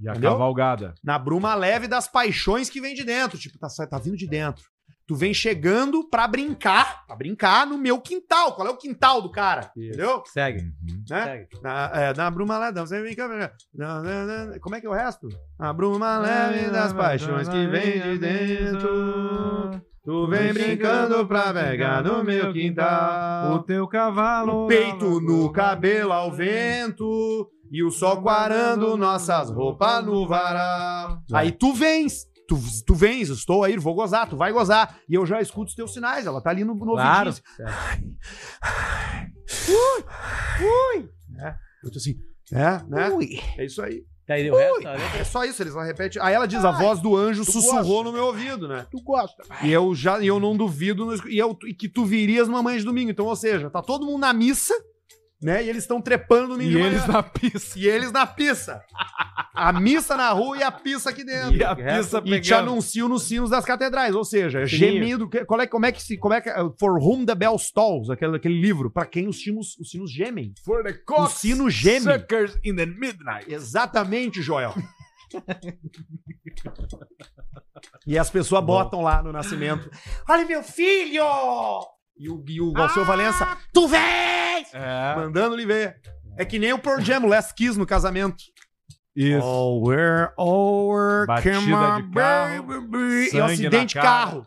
[0.00, 0.30] E a Entendeu?
[0.32, 0.94] cavalgada.
[1.04, 3.38] Na bruma leve das paixões que vem de dentro.
[3.38, 4.64] Tipo, tá, tá vindo de dentro.
[5.06, 8.54] Tu vem chegando pra brincar, pra brincar no meu quintal.
[8.54, 9.70] Qual é o quintal do cara?
[9.76, 10.22] Entendeu?
[10.26, 10.62] Segue.
[11.08, 11.24] Né?
[11.24, 11.48] Segue.
[11.60, 14.90] Na, é, na bruma leve, você vem cá, na- na- na- como é que é
[14.90, 15.28] o resto?
[15.58, 19.82] A bruma leve das paixões que vem de dentro.
[20.02, 23.56] Tu vem brincando pra pegar no meu quintal.
[23.56, 24.64] O teu cavalo.
[24.64, 31.22] O peito no cabelo ao vento e o sol quarando nossas roupas no varal.
[31.32, 34.98] Aí tu vens, tu, tu vens, estou aí, vou gozar, tu vai gozar.
[35.06, 37.34] E eu já escuto os teus sinais, ela tá ali no, no Claro.
[39.68, 40.04] Ui,
[40.96, 41.10] ui.
[41.38, 41.54] É,
[41.84, 42.18] eu tô assim,
[42.52, 43.10] é, né?
[43.58, 44.02] É isso aí.
[44.32, 44.88] Aí, deu resto?
[45.20, 46.20] É só isso, eles não repetem.
[46.22, 48.86] Aí ela diz, a voz do anjo sussurrou no meu ouvido, né?
[48.90, 49.42] Tu gosta.
[49.62, 52.62] E eu já, e eu não duvido, no- e, eu, e que tu virias numa
[52.62, 53.10] manhã de domingo.
[53.10, 54.74] Então, ou seja, tá todo mundo na missa,
[55.42, 55.64] né?
[55.64, 56.86] E eles estão trepando no E de manhã.
[56.88, 57.78] eles na pista.
[57.78, 58.82] E eles na pista.
[59.54, 61.56] A missa na rua e a pista aqui dentro.
[61.56, 62.70] E a pista E te pegando.
[62.70, 64.14] anunciam nos sinos das catedrais.
[64.14, 64.92] Ou seja, Sininho.
[64.94, 65.28] gemido.
[65.28, 66.16] que- Qual é, como é que se.
[66.18, 69.76] Como é que, For whom the bell tolls, aquele, aquele livro, pra quem os sinos,
[69.78, 70.52] os sinos gemem.
[70.64, 72.00] For the O sino geme.
[72.00, 73.52] Suckers in the midnight.
[73.52, 74.74] Exatamente, Joel.
[78.06, 79.90] e as pessoas botam lá no nascimento.
[80.28, 81.24] Olha meu filho!
[82.20, 84.68] E o, e o Alceu Valença, tu vens!
[84.74, 85.16] É.
[85.16, 85.96] Mandando ele ver.
[86.36, 88.36] É que nem o Pearl Jam, o Last Kiss no casamento.
[89.16, 89.42] Isso.
[89.44, 93.30] Oh, we're over, Batida on, de carro, baby.
[93.32, 94.44] E um acidente de carro.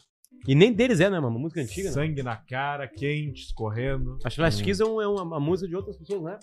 [0.47, 1.29] E nem deles é, né, mano?
[1.35, 1.93] Uma música antiga, né?
[1.93, 4.17] Sangue na cara, quente, escorrendo.
[4.23, 6.37] Acho que Last Kiss é, um- é uma, uma música de outras pessoas, né?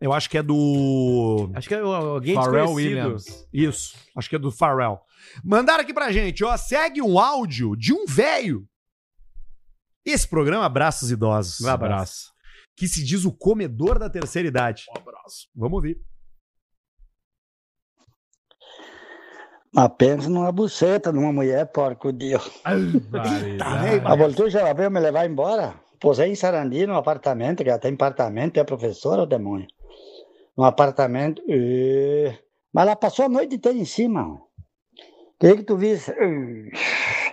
[0.00, 1.50] Eu acho que é do.
[1.54, 2.72] Acho que é alguém Pharrell.
[2.72, 3.46] Williams.
[3.52, 4.98] Isso, acho que é do Pharrell.
[5.44, 6.56] Mandaram aqui pra gente, ó.
[6.56, 8.64] Segue um áudio de um velho.
[10.10, 11.60] Esse programa abraça os idosos.
[11.60, 12.32] Um abraço.
[12.76, 14.84] Que se diz o comedor da terceira idade.
[14.94, 15.48] Um abraço.
[15.54, 16.00] Vamos ouvir.
[19.74, 22.50] Mas pensa numa buceta de uma mulher, porco Deus.
[24.04, 25.74] A Voltu já veio me levar embora.
[26.00, 29.66] Posei em Sarandi, num apartamento, que ela tem apartamento, é professora, o demônio.
[30.56, 31.42] Num apartamento.
[31.46, 32.32] e-
[32.72, 34.40] Mas ela passou a noite inteira em cima.
[35.38, 36.12] Queria que tu visse.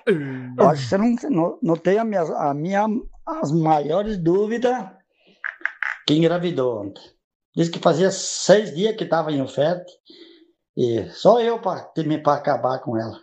[0.06, 2.86] Eu acho que você não, não, não tem a minha, a minha,
[3.26, 4.86] as maiores dúvidas
[6.06, 7.04] que engravidou ontem.
[7.56, 9.86] Diz que fazia seis dias que estava em oferta.
[10.78, 11.90] E só eu para
[12.34, 13.18] acabar com ela.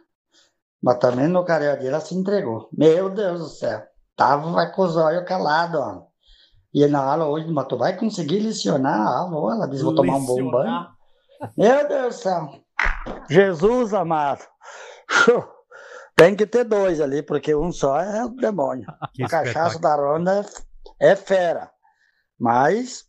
[0.83, 2.69] Mas também no carel dele ela se entregou.
[2.73, 3.83] Meu Deus do céu.
[4.17, 6.07] Tava com os olhos calados, ó.
[6.75, 9.55] E na aula hoje, mas tu vai conseguir licionar a aula?
[9.55, 10.87] Ela disse, vou tomar um bom banho.
[11.57, 12.51] Meu Deus do céu.
[13.29, 14.43] Jesus amado.
[16.15, 18.87] Tem que ter dois ali, porque um só é o demônio.
[19.15, 20.45] Que a cachaça da ronda
[21.01, 21.71] é, fera.
[22.39, 23.07] Mas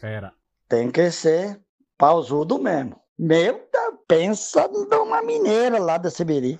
[0.00, 0.32] Fera.
[0.68, 1.60] tem que ser
[1.96, 3.00] pausudo mesmo.
[3.18, 6.58] Meu, Deus, pensa numa mineira lá da Sibiri.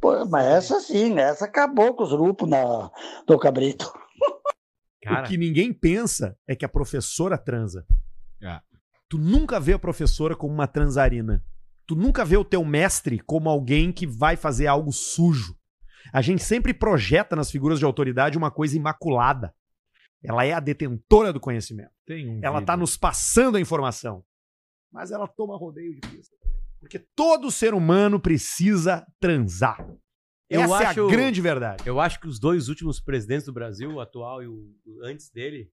[0.00, 2.90] Pô, mas essa sim, essa acabou com os grupos na,
[3.26, 3.92] do cabrito.
[5.10, 7.82] O que ninguém pensa é que a professora transa.
[8.42, 8.60] É.
[9.08, 11.42] Tu nunca vê a professora como uma transarina.
[11.88, 15.56] Tu nunca vê o teu mestre como alguém que vai fazer algo sujo.
[16.12, 19.54] A gente sempre projeta nas figuras de autoridade uma coisa imaculada.
[20.22, 21.90] Ela é a detentora do conhecimento.
[22.06, 22.66] Tem um Ela vídeo.
[22.66, 24.22] tá nos passando a informação.
[24.92, 26.36] Mas ela toma rodeio de pista.
[26.40, 26.58] também.
[26.78, 29.78] Porque todo ser humano precisa transar.
[30.50, 31.82] Eu Essa é acho- a grande verdade.
[31.86, 35.30] Eu acho que os dois últimos presidentes do Brasil, o atual e o, o antes
[35.30, 35.70] dele,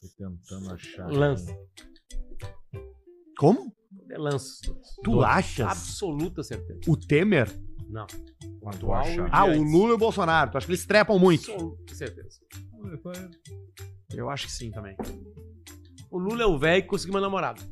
[0.00, 1.08] Tô tentando achar.
[1.10, 1.56] lança.
[3.38, 3.72] Como?
[4.10, 4.60] É lança.
[5.04, 5.28] Tu Dois.
[5.28, 5.66] achas?
[5.68, 6.80] Absoluta certeza.
[6.88, 7.48] O Temer?
[7.88, 8.06] Não.
[8.60, 9.28] O achar.
[9.30, 10.50] Ah, o Lula e o Bolsonaro.
[10.50, 11.52] Tu acha que eles trepam muito?
[11.52, 12.40] Absoluta certeza.
[14.12, 14.96] Eu acho que sim também.
[16.10, 17.62] O Lula é o velho que conseguiu uma namorada.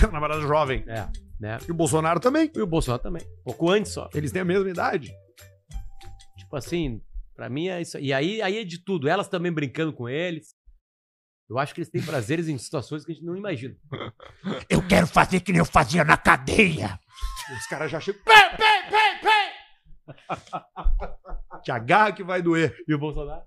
[0.10, 0.82] namorada jovem.
[0.88, 1.06] É.
[1.38, 1.58] Né?
[1.68, 2.50] E o Bolsonaro também.
[2.54, 3.22] E o Bolsonaro também.
[3.44, 4.08] Pouco antes só.
[4.14, 5.12] Eles têm a mesma idade.
[6.38, 7.02] Tipo assim,
[7.36, 7.98] pra mim é isso.
[7.98, 9.06] E aí, aí é de tudo.
[9.06, 10.54] Elas também brincando com eles.
[11.48, 13.74] Eu acho que eles têm prazeres em situações que a gente não imagina.
[14.68, 17.00] Eu quero fazer que nem eu fazia na cadeia.
[17.56, 18.20] Os caras já chegam.
[21.62, 22.76] Te agarra que vai doer.
[22.86, 23.42] E o Bolsonaro?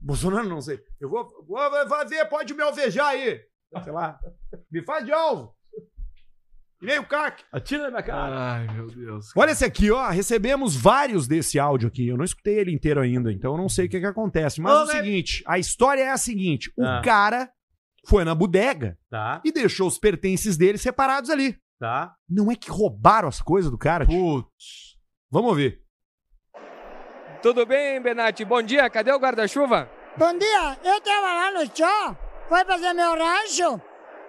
[0.00, 0.80] Bolsonaro não sei.
[1.00, 1.58] Eu vou, vou
[1.88, 3.40] fazer, pode me alvejar aí.
[3.82, 4.18] Sei lá.
[4.70, 5.54] Me faz de alvo.
[6.82, 7.44] E nem o CAC.
[7.52, 8.54] Atira na minha cara.
[8.54, 9.30] Ai, meu Deus.
[9.36, 10.08] Olha esse aqui, ó.
[10.10, 12.08] Recebemos vários desse áudio aqui.
[12.08, 14.60] Eu não escutei ele inteiro ainda, então eu não sei o que, que acontece.
[14.60, 15.04] Mas Ô, é o velho.
[15.04, 17.00] seguinte: a história é a seguinte: o Ah.
[17.04, 17.48] cara
[18.04, 21.56] foi na bodega Tá, e deixou os pertences dele separados ali.
[21.78, 22.14] tá.
[22.28, 24.04] Não é que roubaram as coisas do cara?
[24.04, 24.96] Putz.
[25.30, 25.80] Vamos ouvir.
[27.42, 28.44] Tudo bem, Benatti?
[28.44, 29.88] Bom dia, cadê o guarda-chuva?
[30.16, 32.16] Bom dia, eu tava lá no show,
[32.48, 33.80] foi fazer meu rancho,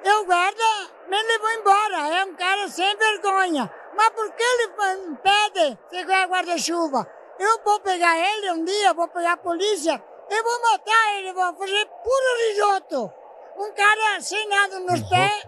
[0.03, 0.63] eu guarda,
[1.09, 2.15] mas ele vou embora.
[2.15, 3.73] É um cara sem vergonha.
[3.95, 7.07] Mas por que ele pede segurar guarda-chuva?
[7.39, 11.55] Eu vou pegar ele um dia, vou pegar a polícia, eu vou matar ele, vou
[11.55, 13.13] fazer puro risoto.
[13.57, 15.09] Um cara sem nada nos uhum.
[15.09, 15.47] pés,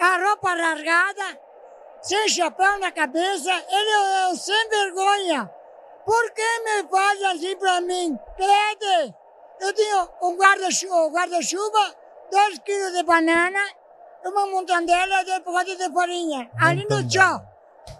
[0.00, 1.40] a roupa largada,
[2.02, 5.50] sem chapéu na cabeça, ele é, é sem vergonha.
[6.04, 8.18] Por que me faz assim pra mim?
[8.36, 9.14] Pede!
[9.60, 11.42] Eu tenho um guarda-chuva, guarda
[12.30, 13.60] 2 quilos de banana,
[14.24, 17.46] uma mortandela de pote de farinha, ali no chão.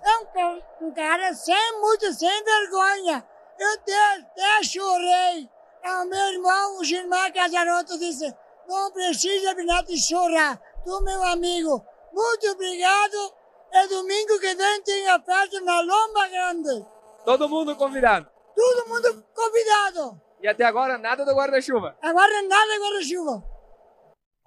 [0.01, 3.27] Então, é um cara sem muito, sem vergonha.
[3.59, 5.51] Eu até chorei.
[5.85, 8.35] Ah, o meu irmão, o Gilmar Casaroto, disse,
[8.69, 10.61] não precisa, Binato, chorar.
[10.85, 13.35] Tu, meu amigo, muito obrigado.
[13.73, 16.87] É domingo que vem tem a festa na Lomba Grande.
[17.25, 18.29] Todo mundo convidado?
[18.55, 20.21] Todo mundo convidado.
[20.41, 21.97] E até agora nada do guarda-chuva?
[22.03, 23.58] Agora nada do guarda-chuva.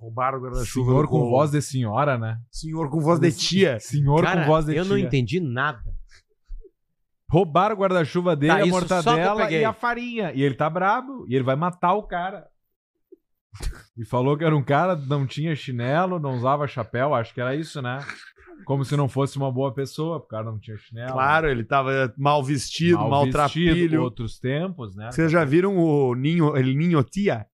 [0.01, 0.89] Roubaram o guarda-chuva.
[0.89, 2.39] Senhor com voz de senhora, né?
[2.49, 3.79] Senhor com voz de tia.
[3.79, 4.89] Senhor Cara, com voz de eu tia.
[4.91, 5.79] não entendi nada.
[7.29, 9.61] Roubaram o guarda-chuva dele, Tá, a isso só que eu mortadela peguei.
[9.61, 10.31] e a farinha.
[10.33, 11.25] E ele tá brabo.
[11.29, 12.47] E ele vai matar o cara.
[13.97, 17.13] E falou que era um cara, não tinha chinelo, não usava chapéu.
[17.13, 17.99] Acho que era isso, né?
[18.65, 21.13] Como se não fosse uma boa pessoa, porque o cara não tinha chinelo.
[21.13, 24.01] Claro, ele tava mal vestido, Mal mal, vestido, trapilho.
[24.03, 25.09] outros tempos, né?
[25.11, 27.45] Vocês já viram o Ninho, El Ninho Tia?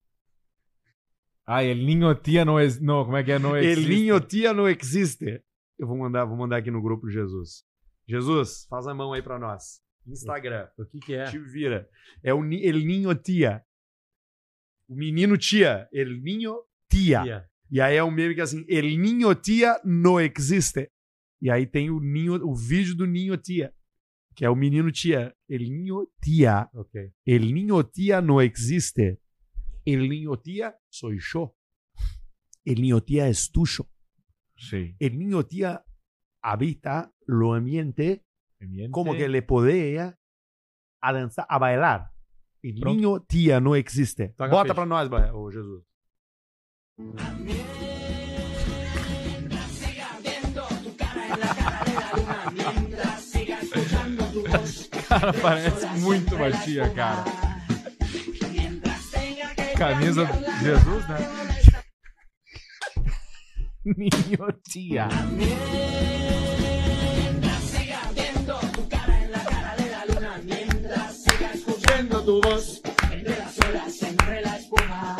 [1.50, 2.78] Ah, El Ninho Tia não, ex...
[2.78, 3.38] não como é que é?
[3.38, 3.88] Não El existe.
[3.88, 5.42] Ninho Tia não existe.
[5.78, 7.64] Eu vou mandar, vou mandar aqui no grupo do Jesus.
[8.06, 9.80] Jesus, faz a mão aí pra nós.
[10.06, 10.68] Instagram.
[10.78, 11.24] O que que é?
[11.24, 11.88] Te vira.
[12.22, 13.62] É o Ni- El Ninho Tia.
[14.88, 15.88] O menino tia.
[15.90, 16.54] El Ninho
[16.90, 17.22] Tia.
[17.22, 17.48] Tia.
[17.70, 20.90] E aí é um meme que é assim, El Ninho Tia não existe.
[21.40, 23.72] E aí tem o ninho, o vídeo do Ninho Tia,
[24.34, 25.34] que é o menino tia.
[25.48, 26.68] El Ninho Tia.
[26.74, 27.10] Ok.
[27.26, 29.18] El Ninho Tia no existe.
[29.86, 31.54] El Niño Tía soy yo.
[32.64, 33.88] El Niño Tía es tuyo.
[34.56, 34.96] Sí.
[34.98, 35.84] El Niño Tía
[36.42, 38.24] habita lo ambiente
[38.60, 38.90] Ambiente.
[38.90, 40.18] como que le podía
[41.00, 42.12] a dançar, a bailar.
[42.62, 42.94] El Pronto.
[42.96, 44.30] Niño Tía no existe.
[44.36, 45.84] Toca Bota pra nós, ô Jesus.
[55.08, 57.47] Cara, parece muito tia, cara.
[59.78, 60.24] Camisa
[60.60, 61.18] de Jesus, né?
[63.84, 65.08] Ninho tia.
[71.54, 72.82] Escuchando tu voz
[73.12, 75.16] entre las olas, entre la espuma.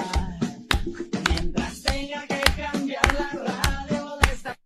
[1.28, 4.56] Mientras tenga que cambiar la radio de esta.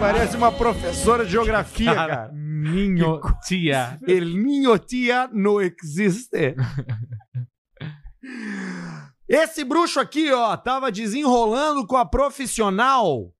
[0.00, 2.30] Parece uma professora de geografia, cara.
[2.32, 3.98] Ninho tia.
[4.06, 6.56] El Niño Tía no existe.
[9.28, 13.30] Esse bruxo aqui, ó, tava desenrolando com a profissional.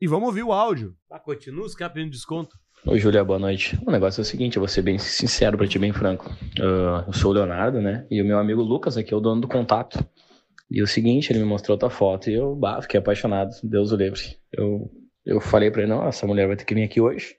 [0.00, 0.94] E vamos ouvir o áudio.
[1.10, 2.56] Ah, continua os caras pedindo desconto.
[2.86, 3.76] Oi, Júlia, boa noite.
[3.84, 6.30] O negócio é o seguinte, eu vou ser bem sincero pra ti, bem franco.
[6.60, 8.06] Ah, eu sou o Leonardo, né?
[8.12, 9.98] E o meu amigo Lucas aqui é o dono do contato.
[10.70, 13.90] E é o seguinte, ele me mostrou tua foto e eu bah, fiquei apaixonado, Deus
[13.90, 14.20] o livre.
[14.52, 14.88] Eu,
[15.26, 17.34] eu falei pra ele, não, essa mulher vai ter que vir aqui hoje.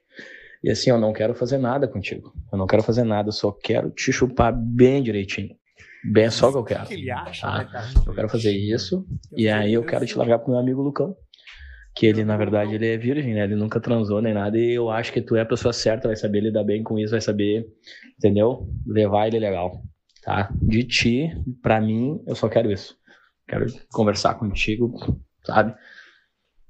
[0.62, 2.30] E assim, eu não quero fazer nada contigo.
[2.52, 5.56] Eu não quero fazer nada, eu só quero te chupar bem direitinho.
[6.04, 6.84] Bem, é só o que eu quero.
[6.84, 7.58] O que ele acha, tá?
[7.58, 7.86] né, cara?
[8.06, 9.06] Eu quero fazer isso.
[9.36, 11.16] E aí eu quero te largar pro meu amigo Lucão.
[11.96, 13.44] Que ele, na verdade, ele é virgem, né?
[13.44, 14.58] Ele nunca transou nem nada.
[14.58, 17.12] E eu acho que tu é a pessoa certa, vai saber lidar bem com isso,
[17.12, 17.66] vai saber,
[18.18, 18.68] entendeu?
[18.84, 19.80] Levar ele legal,
[20.22, 20.50] tá?
[20.60, 21.30] De ti,
[21.62, 22.96] pra mim, eu só quero isso.
[23.46, 24.92] Quero conversar contigo,
[25.44, 25.74] sabe?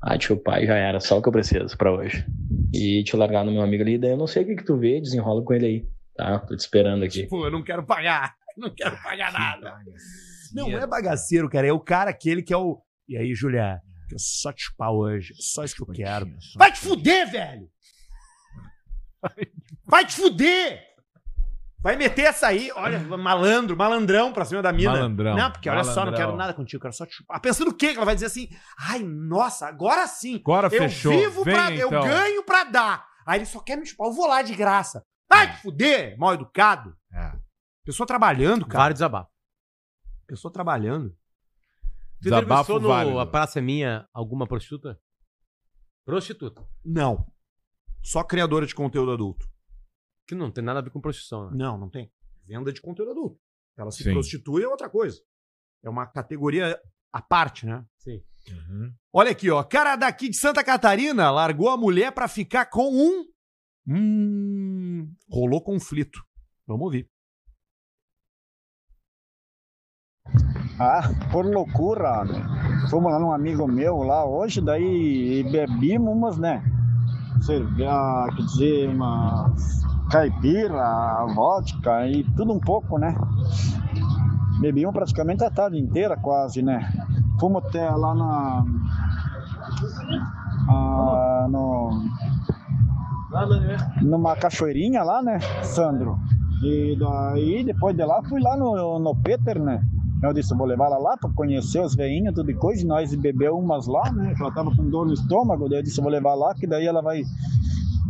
[0.03, 2.27] Ah, tio pai, já era, só o que eu preciso pra hoje.
[2.75, 4.77] E te largar no meu amigo ali, daí eu não sei o que que tu
[4.77, 6.41] vê, desenrola com ele aí, tá?
[6.41, 7.27] Tô te esperando aqui.
[7.27, 8.35] Pô, eu não quero pagar.
[8.59, 9.79] Não quero pagar nada.
[10.53, 11.67] Não, é bagaceiro, cara.
[11.67, 12.81] É o cara aquele que é o.
[13.09, 15.33] E aí, Julia, que eu só te chupar hoje.
[15.33, 16.27] É só isso que eu quero.
[16.57, 17.69] Vai te fuder, velho!
[19.87, 20.81] Vai te fuder!
[21.83, 24.93] Vai meter essa aí, olha, malandro, malandrão pra cima da mina.
[24.93, 26.27] Malandrão, Não, porque olha só, não malandrão.
[26.27, 27.39] quero nada contigo, quero só te chupar.
[27.43, 27.89] Pensando o quê?
[27.91, 28.49] Que ela vai dizer assim,
[28.79, 30.37] ai, nossa, agora sim.
[30.37, 31.13] Agora eu fechou.
[31.13, 31.71] vivo Vem, pra.
[31.75, 32.03] Eu então.
[32.03, 33.07] ganho pra dar.
[33.27, 35.05] Aí ele só quer me chupar, eu vou lá de graça.
[35.29, 36.97] Vai te fuder, mal educado.
[37.85, 38.85] Pessoa trabalhando, cara.
[38.85, 39.33] Vários desabafos.
[40.27, 41.17] Pessoa trabalhando.
[42.23, 44.99] Tu entrevistou no A Praça é Minha alguma prostituta?
[46.07, 46.67] Prostituta.
[46.85, 47.31] Não.
[48.03, 49.47] Só criadora de conteúdo adulto.
[50.27, 51.57] Que não tem nada a ver com prostituição, né?
[51.57, 52.11] Não, não tem.
[52.47, 53.39] Venda de conteúdo adulto.
[53.77, 54.13] Ela se Sim.
[54.13, 55.21] prostitui é outra coisa.
[55.83, 56.81] É uma categoria
[57.13, 57.85] à parte, né?
[57.99, 58.23] Sim.
[59.13, 59.63] Olha aqui, ó.
[59.63, 63.27] Cara daqui de Santa Catarina largou a mulher pra ficar com um.
[63.87, 65.15] Hum.
[65.31, 66.23] Rolou conflito.
[66.67, 67.11] Vamos ouvir.
[70.79, 72.25] Ah, por loucura.
[72.91, 76.63] Fomos lá num amigo meu lá hoje, daí bebimos umas, né?
[77.41, 83.15] Cerveja, quer dizer, umas caipira, vodka e tudo um pouco, né?
[84.61, 86.89] Bebíamos praticamente a tarde inteira, quase, né?
[87.41, 88.65] Fomos até lá na.
[90.69, 91.91] ah, no,
[94.03, 96.19] numa cachoeirinha lá, né, Sandro?
[96.63, 99.83] E daí, depois de lá, fui lá no, no Peter, né?
[100.23, 102.83] Eu disse, vou levar ela lá pra conhecer os veinhos, tudo e coisa.
[102.83, 104.35] E nós bebeu umas lá, né?
[104.39, 105.69] Ela tava com dor no estômago.
[105.69, 107.23] Daí eu disse, vou levar lá, que daí ela vai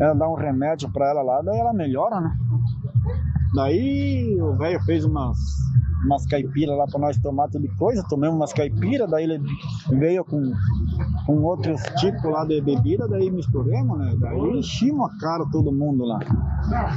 [0.01, 2.37] ela dá um remédio pra ela lá, daí ela melhora, né?
[3.55, 5.39] Daí o velho fez umas,
[6.05, 8.05] umas caipiras lá pra nós tomar tudo e coisa.
[8.09, 9.41] Tomamos umas caipiras, daí ele
[9.91, 10.53] veio com,
[11.27, 14.15] com outros tipos lá de bebida, daí misturamos, né?
[14.19, 16.19] Daí enchimos a cara todo mundo lá.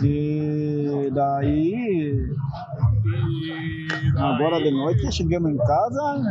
[0.04, 2.28] E daí
[4.18, 6.24] Agora de noite chegamos em casa?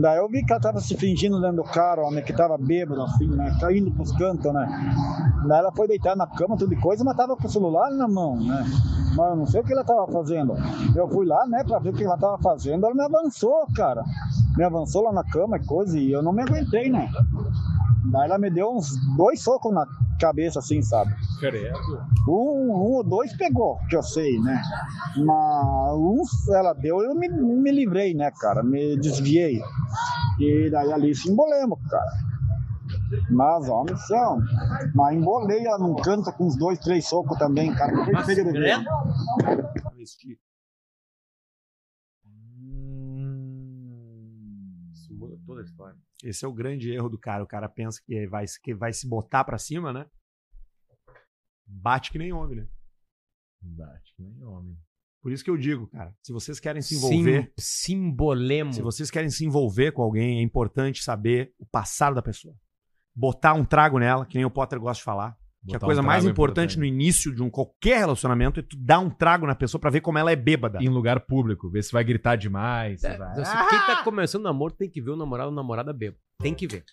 [0.00, 3.02] Daí eu vi que ela tava se fingindo dentro do carro, homem, que tava bêbado
[3.02, 3.56] assim, né?
[3.60, 4.66] Caindo pros cantos, né?
[5.46, 8.08] Daí ela foi deitar na cama, tudo de coisa, mas tava com o celular na
[8.08, 8.64] mão, né?
[9.16, 10.54] Mas eu não sei o que ela tava fazendo.
[10.94, 14.04] Eu fui lá, né, pra ver o que ela tava fazendo, ela me avançou, cara.
[14.56, 17.10] Me avançou lá na cama e coisa, e eu não me aguentei, né?
[18.10, 19.86] Daí ela me deu uns dois socos na
[20.18, 21.14] cabeça, assim, sabe?
[22.28, 24.62] Um, um ou dois pegou, que eu sei, né?
[25.16, 28.62] Mas uns ela deu eu me, me livrei, né, cara?
[28.62, 29.60] Me desviei.
[30.40, 32.10] E daí ali se embolemos, cara.
[33.30, 34.38] Mas homens são.
[34.94, 37.92] Mas embolei ela num canto com uns dois, três socos também, cara.
[38.12, 38.50] Mas credo.
[44.92, 46.07] Isso muda toda a história.
[46.22, 47.42] Esse é o grande erro do cara.
[47.42, 50.06] O cara pensa que vai, que vai se botar pra cima, né?
[51.66, 52.68] Bate que nem homem, né?
[53.60, 54.76] Bate que nem homem.
[55.20, 58.72] Por isso que eu digo, cara, se vocês querem se envolver, Sim, simbolemo.
[58.72, 62.54] se vocês querem se envolver com alguém, é importante saber o passado da pessoa.
[63.14, 65.36] Botar um trago nela, que nem o Potter gosta de falar.
[65.66, 66.78] Que a Botar um coisa mais importante, importante.
[66.78, 70.00] no início de um qualquer relacionamento é tu dar um trago na pessoa pra ver
[70.00, 70.78] como ela é bêbada.
[70.82, 73.00] Em lugar público, ver se vai gritar demais.
[73.00, 75.92] se É, vai- se quem tá começando namoro tem que ver o namorado ou namorada
[75.92, 76.18] bêbado.
[76.40, 76.84] Tem que ver.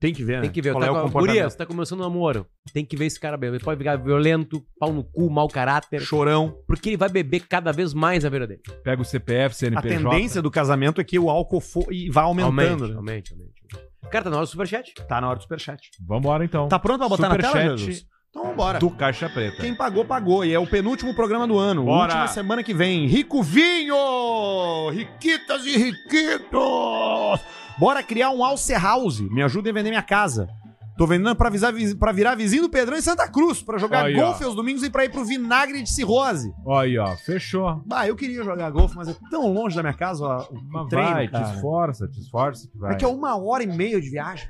[0.00, 0.40] Tem que ver, né?
[0.42, 0.72] Tem que ver.
[0.72, 1.34] Qual tá é o com a- comportamento.
[1.34, 2.46] Guria, você tá começando um namoro.
[2.72, 3.56] Tem que ver esse cara bêbado.
[3.56, 6.00] Ele pode ficar violento, pau no cu, mau caráter.
[6.00, 6.56] Chorão.
[6.66, 8.60] Porque ele vai beber cada vez mais a beira dele.
[8.82, 9.98] Pega o CPF, A CNPJ.
[10.10, 12.84] tendência do casamento é que o álcool for, e vá aumentando.
[12.84, 12.96] Aumente, né?
[12.96, 13.85] aumente, aumente.
[14.10, 14.94] Cara, tá na hora do superchat?
[15.08, 15.90] Tá na hora do superchat.
[16.00, 16.68] Vambora então.
[16.68, 18.06] Tá pronto pra botar na tela, Superchat Jesus?
[18.30, 18.78] Então vambora.
[18.78, 19.62] Do Caixa Preta.
[19.62, 20.44] Quem pagou, pagou.
[20.44, 21.84] E é o penúltimo programa do ano.
[21.84, 22.12] Bora.
[22.12, 23.06] Última semana que vem.
[23.06, 24.90] Rico Vinho!
[24.90, 27.40] Riquitas e riquitos!
[27.78, 29.20] Bora criar um Alce House.
[29.20, 30.48] Me ajudem a vender minha casa.
[30.96, 33.62] Tô vendendo pra, avisar, pra virar vizinho do Pedrão em Santa Cruz.
[33.62, 34.46] Pra jogar Aí, golfe ó.
[34.46, 36.50] aos domingos e pra ir pro vinagre de cirrose.
[36.78, 37.82] Aí, ó, fechou.
[37.86, 40.88] Bah, eu queria jogar golfe, mas é tão longe da minha casa ó, o, Mas
[40.88, 41.44] treino, vai, cara.
[41.44, 42.92] te esforça, te esforça que vai.
[42.92, 44.48] É que é uma hora e meia de viagem.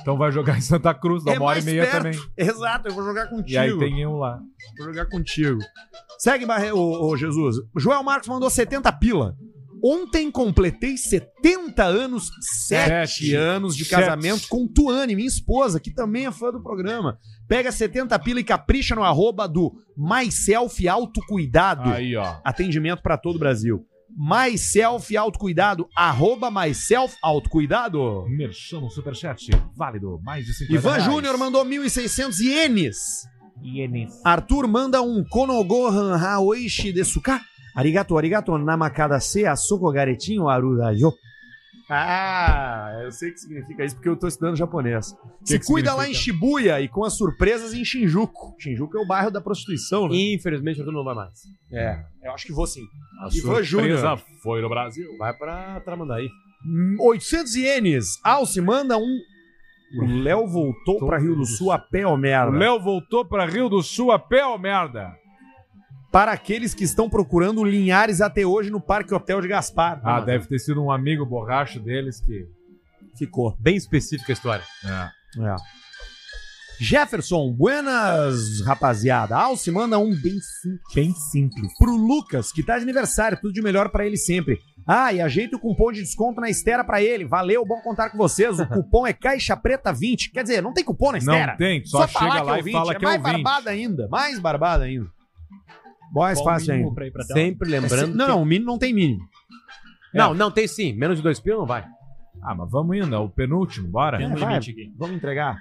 [0.00, 1.96] Então vai jogar em Santa Cruz, dá É uma hora e meia perto.
[2.02, 2.20] também.
[2.36, 3.50] Exato, eu vou jogar contigo.
[3.52, 4.40] E aí tem um lá.
[4.78, 5.60] Vou jogar contigo.
[6.18, 6.72] Segue, Barre...
[6.72, 7.56] ô, ô, Jesus.
[7.76, 9.36] Joel Marcos mandou 70 pila.
[9.88, 12.28] Ontem completei 70 anos,
[12.66, 13.34] 7 Sete.
[13.36, 14.00] anos de Sete.
[14.00, 17.20] casamento com Tuane, minha esposa, que também é fã do programa.
[17.46, 21.88] Pega 70 pila e capricha no arroba do MySelf Autocuidado.
[21.88, 22.36] Aí, ó.
[22.44, 23.86] Atendimento pra todo o Brasil.
[24.18, 28.26] MySelf Autocuidado, arroba MySelf Autocuidado.
[28.28, 30.98] Merchan no Superchat, válido, mais de 50 Ivan.
[31.00, 32.96] Júnior mandou 1.600 ienes.
[33.62, 34.20] Ienes.
[34.24, 37.40] Arthur manda um Konogohan Haoishi Desuka.
[37.76, 41.12] Arigato, arigato, namakada se asoko garetinho aruda yo.
[41.88, 45.14] Ah, eu sei o que significa isso porque eu tô estudando japonês.
[45.44, 46.48] Se que cuida lá em significa?
[46.48, 48.56] Shibuya e com as surpresas em Shinjuku.
[48.58, 50.16] Shinjuku é o bairro da prostituição, né?
[50.16, 51.38] Infelizmente, Arthur não vai mais.
[51.70, 52.82] É, eu acho que vou sim.
[53.20, 55.16] A Ivan surpresa foi no Brasil.
[55.16, 56.28] Vai pra Tramandaí.
[56.66, 58.06] Hum, 800 ienes.
[58.24, 59.18] Alce manda um.
[60.00, 62.50] O Léo voltou pra Rio do Sul a pé, ô merda.
[62.50, 65.14] O Léo voltou pra Rio do Sul a pé, ô merda.
[66.16, 70.00] Para aqueles que estão procurando Linhares até hoje no Parque Hotel de Gaspar.
[70.02, 72.48] Ah, deve ter sido um amigo borracho deles que.
[73.18, 73.54] Ficou.
[73.60, 74.64] Bem específica a história.
[74.82, 75.46] É.
[75.46, 75.56] É.
[76.80, 79.36] Jefferson, buenas, rapaziada.
[79.36, 80.94] Alce manda um bem simples.
[80.94, 81.76] Bem simples.
[81.76, 84.58] Pro Lucas, que tá de aniversário, tudo de melhor pra ele sempre.
[84.86, 87.26] Ah, e ajeita o cupom de desconto na Estera pra ele.
[87.26, 88.58] Valeu, bom contar com vocês.
[88.58, 90.30] O cupom é Caixa Preta 20.
[90.30, 91.56] Quer dizer, não tem cupom na Não Estera.
[91.58, 93.42] tem, só falar chega que lá é e fala é que é mais ouvinte.
[93.42, 94.08] barbada ainda.
[94.08, 95.14] Mais barbada ainda.
[96.20, 96.90] Mais Qual o fácil ainda.
[96.94, 97.22] pra pra?
[97.24, 99.20] Sempre lembrando Não, que- não, o mínimo não tem mínimo.
[100.14, 100.92] Não, não tem sim.
[100.94, 101.84] Menos de dois pila não vai.
[102.42, 104.22] Ah, mas vamos indo, é o penúltimo, bora?
[104.22, 104.60] É, vai,
[104.96, 105.58] vamos entregar.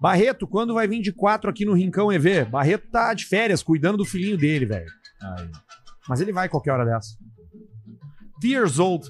[0.00, 2.44] Barreto, quando vai vir de quatro aqui no Rincão EV?
[2.46, 4.90] Barreto tá de férias, cuidando do filhinho dele, velho.
[6.08, 7.16] Mas ele vai qualquer hora dessa.
[8.42, 9.06] Years Old.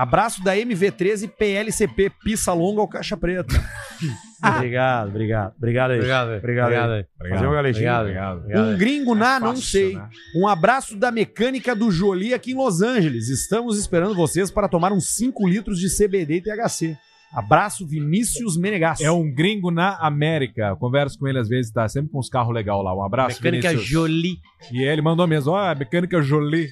[0.00, 3.52] Abraço da MV13 PLCP, pista longa ao caixa preta.
[4.56, 5.54] obrigado, obrigado.
[5.56, 5.96] Obrigado aí.
[5.98, 6.38] Obrigado aí.
[6.38, 7.06] Obrigado, Obrigado aí.
[7.20, 7.30] aí.
[7.30, 8.00] Fazer uma galetinha.
[8.00, 9.96] Obrigado, obrigado, obrigado Um gringo na, É não fácil, sei.
[9.96, 10.08] né?
[10.36, 13.28] Um abraço da mecânica do Jolie aqui em Los Angeles.
[13.28, 16.96] Estamos esperando vocês para tomar uns 5 litros de CBD e THC.
[17.34, 19.04] Abraço, Vinícius Menegasso.
[19.04, 20.68] É um gringo na América.
[20.68, 22.94] Eu converso com ele às vezes, tá sempre com uns carros legais lá.
[22.96, 23.90] Um abraço, Mecânica Vinícius.
[23.90, 24.36] Jolie.
[24.72, 26.68] E ele mandou mesmo, ó, mecânica Jolie.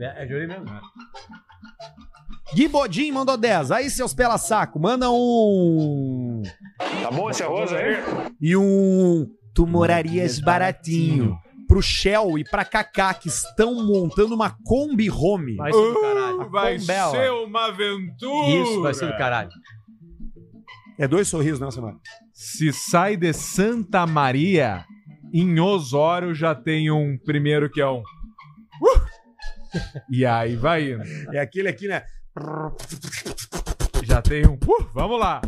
[0.00, 0.64] É, é Jolie mesmo.
[2.54, 3.70] Gui Bodin mandou 10.
[3.70, 6.42] Aí, seus pela saco, manda um.
[7.02, 7.96] Tá bom esse arroz aí?
[8.40, 9.26] E um.
[9.54, 11.36] Tu morarias baratinho.
[11.66, 15.56] Pro Shell e pra Kaká, que estão montando uma Kombi Home.
[15.56, 16.40] Vai ser do caralho.
[16.40, 17.10] A Vai Combela.
[17.10, 18.48] ser uma aventura.
[18.48, 19.50] Isso, vai ser do caralho.
[20.98, 21.98] É dois sorrisos nessa semana.
[22.32, 24.84] Se sai de Santa Maria,
[25.34, 27.98] em Osório já tem um primeiro que é um.
[27.98, 29.06] Uh!
[30.10, 31.02] E aí vai indo.
[31.34, 32.02] É aquele aqui, né?
[34.02, 34.54] Já tem um.
[34.54, 34.86] Uh!
[34.94, 35.40] Vamos lá.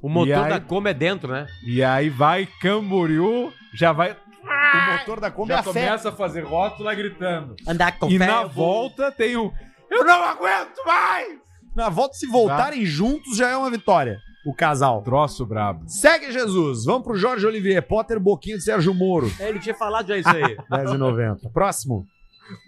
[0.00, 1.46] O motor aí- da Kombi é dentro, né?
[1.66, 4.12] E aí vai Camboriú, já vai.
[4.12, 5.72] O motor da Kombi é Já fé.
[5.86, 7.56] começa a fazer rótula gritando.
[7.66, 9.50] Andar com E na eu vou- volta tem um.
[9.90, 11.38] Eu não aguento mais!
[11.74, 14.18] Na volta, se voltarem juntos, já é uma vitória.
[14.46, 15.02] O casal.
[15.02, 15.84] Troço brabo.
[15.88, 16.84] Segue Jesus.
[16.84, 17.82] Vamos pro Jorge Olivier.
[17.82, 19.30] Potter Boquinho de Sérgio Moro.
[19.38, 20.56] É, ele tinha falado já isso aí.
[20.70, 21.50] 10,90.
[21.52, 22.06] Próximo.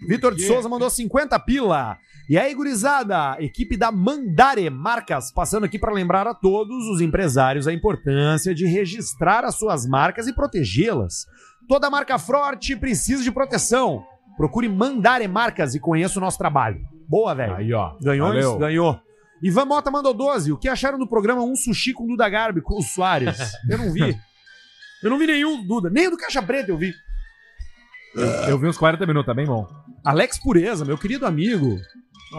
[0.07, 1.97] Vitor de Souza mandou 50 pila.
[2.29, 7.67] E aí, gurizada, equipe da Mandare Marcas, passando aqui para lembrar a todos os empresários
[7.67, 11.25] a importância de registrar as suas marcas e protegê-las.
[11.67, 14.05] Toda marca forte precisa de proteção.
[14.37, 16.79] Procure Mandare Marcas e conheça o nosso trabalho.
[17.07, 17.55] Boa, velho.
[17.55, 17.97] Aí, ó.
[18.01, 18.33] Ganhou?
[18.33, 18.57] Isso?
[18.57, 18.99] Ganhou.
[19.43, 20.51] Ivan Mota mandou 12.
[20.51, 23.37] O que acharam do programa Um Sushi com Duda Garbi com o Soares?
[23.69, 24.17] Eu não vi.
[25.03, 25.89] Eu não vi nenhum Duda.
[25.89, 26.93] Nem o do Caixa Preta eu vi.
[28.47, 29.67] Eu vi uns 40 minutos, tá bem bom.
[30.03, 31.77] Alex Pureza, meu querido amigo.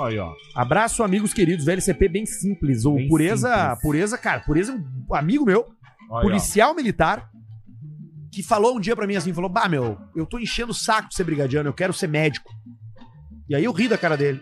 [0.04, 0.32] Aí, ó.
[0.54, 1.64] Abraço, amigos queridos.
[1.64, 2.84] VLCP bem simples.
[2.84, 3.82] O Bem Pureza, simples.
[3.82, 5.66] Pureza, cara, Pureza é um amigo meu,
[6.10, 7.28] Olha, policial militar,
[8.32, 11.08] que falou um dia pra mim assim, falou, bah, meu, eu tô enchendo o saco
[11.08, 12.50] de ser brigadiano, eu quero ser médico.
[13.48, 14.40] E aí eu ri da cara dele.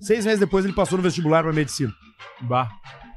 [0.00, 1.92] Seis meses depois ele passou no vestibular pra medicina.
[2.42, 2.70] Bah.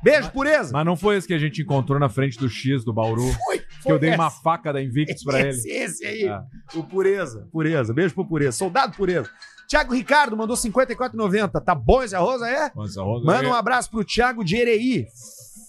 [0.04, 0.72] Beijo, Pureza.
[0.74, 3.32] Mas não foi esse que a gente encontrou na frente do X do Bauru?
[3.46, 4.20] Foi, Que eu dei esse.
[4.20, 5.50] uma faca da Invictus pra ele.
[5.50, 6.28] Esse, esse aí.
[6.28, 6.44] Ah.
[6.76, 7.48] O Pureza.
[7.52, 7.94] Pureza.
[7.94, 8.58] Beijo pro Pureza.
[8.58, 9.30] Soldado Pureza.
[9.68, 11.64] Thiago Ricardo mandou 54,90.
[11.64, 12.72] Tá bom esse arroz aí?
[12.76, 15.06] Mas a rosa Manda é- um abraço pro Thiago de Erei.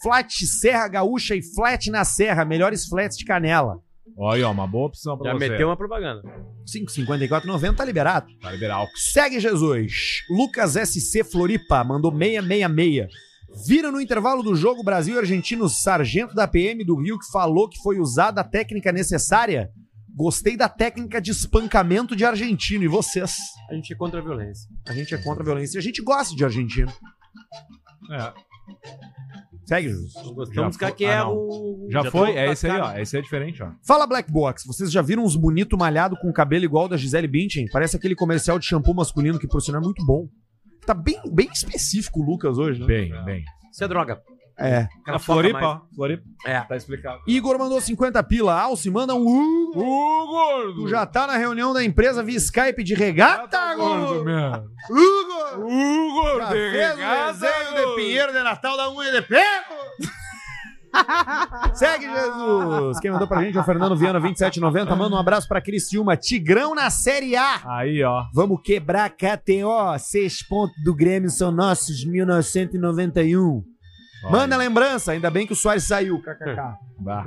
[0.02, 2.44] Flat Serra Gaúcha e Flat na Serra.
[2.44, 3.78] Melhores flats de canela.
[4.16, 5.48] Olha, ó, uma boa opção pra Já você.
[5.50, 6.22] meteu uma propaganda.
[6.66, 8.26] 5,54,90 tá liberado.
[8.40, 8.86] Tá liberal.
[8.94, 10.22] Segue Jesus.
[10.30, 13.08] Lucas SC Floripa mandou 666.
[13.66, 17.68] Vira no intervalo do jogo Brasil e Argentino, sargento da PM do Rio, que falou
[17.68, 19.70] que foi usada a técnica necessária.
[20.14, 22.84] Gostei da técnica de espancamento de argentino.
[22.84, 23.36] E vocês?
[23.70, 24.68] A gente é contra a violência.
[24.88, 25.78] A gente é contra a violência.
[25.78, 26.92] E a gente gosta de argentino.
[28.10, 28.32] É.
[29.66, 30.12] Segue, Jesus.
[30.34, 31.86] Gostamos Já que foi- é ah, o.
[31.90, 32.32] Já, tô foi?
[32.32, 32.98] É esse aí, ó.
[32.98, 33.70] Esse é diferente, ó.
[33.86, 37.68] Fala Black Box, vocês já viram uns bonito malhado com cabelo igual da Gisele Bündchen?
[37.70, 40.28] Parece aquele comercial de shampoo masculino que por sinal é muito bom.
[40.86, 42.86] Tá bem, bem específico o Lucas hoje, né?
[42.86, 43.44] Bem, bem.
[43.72, 44.20] Isso é droga.
[44.58, 44.86] É.
[45.06, 45.80] Cara, Floripa, ó.
[45.94, 46.22] Floripa.
[46.44, 46.60] É.
[46.60, 47.20] Tá explicado.
[47.26, 48.60] Igor mandou 50 pila.
[48.60, 50.74] Alce, manda um uh, Ô, gordo!
[50.82, 54.24] Tu já tá na reunião da empresa via Skype de regata, gordo gordo?
[54.24, 54.68] mesmo.
[54.90, 55.64] Hugo!
[55.66, 57.94] Hugo, Já de fez o regata, desenho de gordo.
[57.96, 59.74] Pinheiro de Natal da unha de pego?
[61.74, 62.98] Segue, Jesus!
[63.00, 64.96] Quem mandou pra gente é o Fernando Viana, 2790.
[64.96, 66.16] Manda um abraço pra Criciúma.
[66.16, 67.60] Tigrão na Série A.
[67.64, 68.24] Aí, ó.
[68.34, 69.98] Vamos quebrar KTO.
[69.98, 73.62] Seis pontos do Grêmio são nossos, 1991.
[74.30, 75.12] Manda lembrança.
[75.12, 76.20] Ainda bem que o Soares saiu.
[76.20, 76.78] KKK.
[77.00, 77.24] Bah.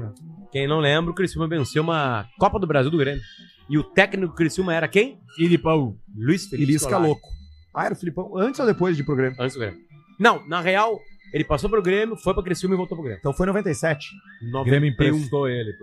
[0.52, 3.22] Quem não lembra, o Criciúma venceu uma Copa do Brasil do Grêmio.
[3.68, 5.20] E o técnico do Criciúma era quem?
[5.36, 5.98] Filipão.
[6.16, 7.28] Luiz Felipe Ilisca louco.
[7.74, 8.38] Ah, era o Filipão.
[8.38, 9.36] Antes ou depois de ir pro Grêmio?
[9.42, 9.80] Antes do Grêmio.
[10.20, 11.00] Não, na real,
[11.34, 13.20] ele passou pro Grêmio, foi pra Criciúma e voltou pro Grêmio.
[13.20, 14.08] Então foi 97.
[14.54, 15.74] O Grêmio emprestou ele.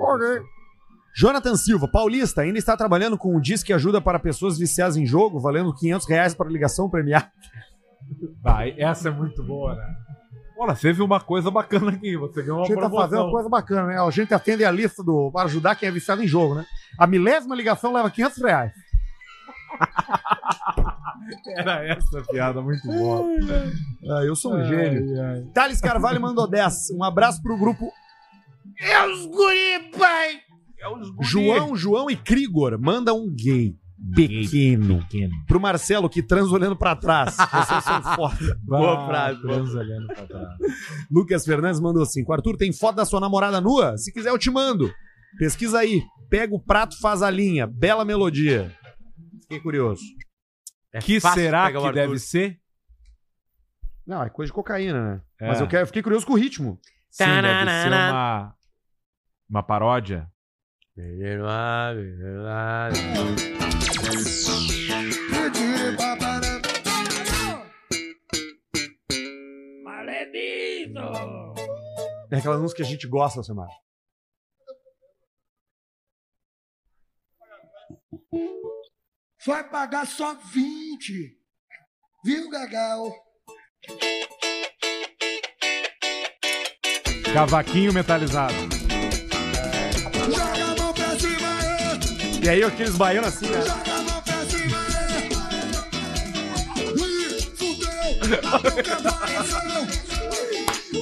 [1.15, 5.05] Jonathan Silva, paulista, ainda está trabalhando com um disco que ajuda para pessoas viciadas em
[5.05, 7.29] jogo, valendo 500 reais para ligação premiada.
[8.41, 9.85] Vai, essa é muito boa, né?
[10.57, 12.17] Olha, teve uma coisa bacana aqui.
[12.17, 13.09] Você ganhou A uma gente tá promoção.
[13.09, 13.99] fazendo uma coisa bacana, né?
[14.01, 16.67] A gente atende a lista do, para ajudar quem é viciado em jogo, né?
[16.99, 18.73] A milésima ligação leva 500 reais.
[21.57, 23.25] Era essa piada muito boa.
[24.11, 25.23] Ah, eu sou um Ai, gênio.
[25.23, 25.43] ai.
[25.55, 26.91] Thales Carvalho mandou 10.
[26.93, 27.91] Um abraço pro grupo
[28.81, 30.41] É os guri, pai!
[31.21, 32.79] João, João e Krigor.
[32.81, 33.75] Manda um gay.
[34.15, 35.07] Pequeno.
[35.47, 37.37] Pro Marcelo, que transa olhando pra trás.
[37.53, 38.59] Vocês são foda.
[38.65, 39.43] Boa frase.
[39.43, 40.49] Trans olhando pra trás.
[41.11, 43.99] Lucas Fernandes mandou assim: Arthur, tem foto da sua namorada nua?
[43.99, 44.91] Se quiser, eu te mando.
[45.39, 46.03] Pesquisa aí.
[46.31, 47.67] Pega o prato, faz a linha.
[47.67, 48.73] Bela melodia.
[49.51, 50.05] Fiquei curioso.
[51.03, 52.61] que será que deve ser?
[54.07, 55.23] Não, é coisa de cocaína, né?
[55.41, 55.49] É.
[55.49, 56.79] Mas eu, quero, eu fiquei curioso com o ritmo.
[57.11, 58.55] Sim, deve ser uma,
[59.49, 60.31] uma paródia.
[69.83, 71.01] Maledito!
[72.31, 73.73] É aquela música que a gente gosta, Samara.
[79.47, 81.35] Vai pagar só 20.
[82.23, 83.11] Viu, Gagal?
[87.33, 88.55] Cavaquinho metalizado.
[90.27, 92.45] Joga a mão pra cima, é.
[92.45, 93.63] E aí, aqueles baianos assim, né?
[93.63, 95.31] Joga a mão pra cima, é.
[96.99, 98.19] Ih, fudeu.
[98.29, 100.10] Nunca mais,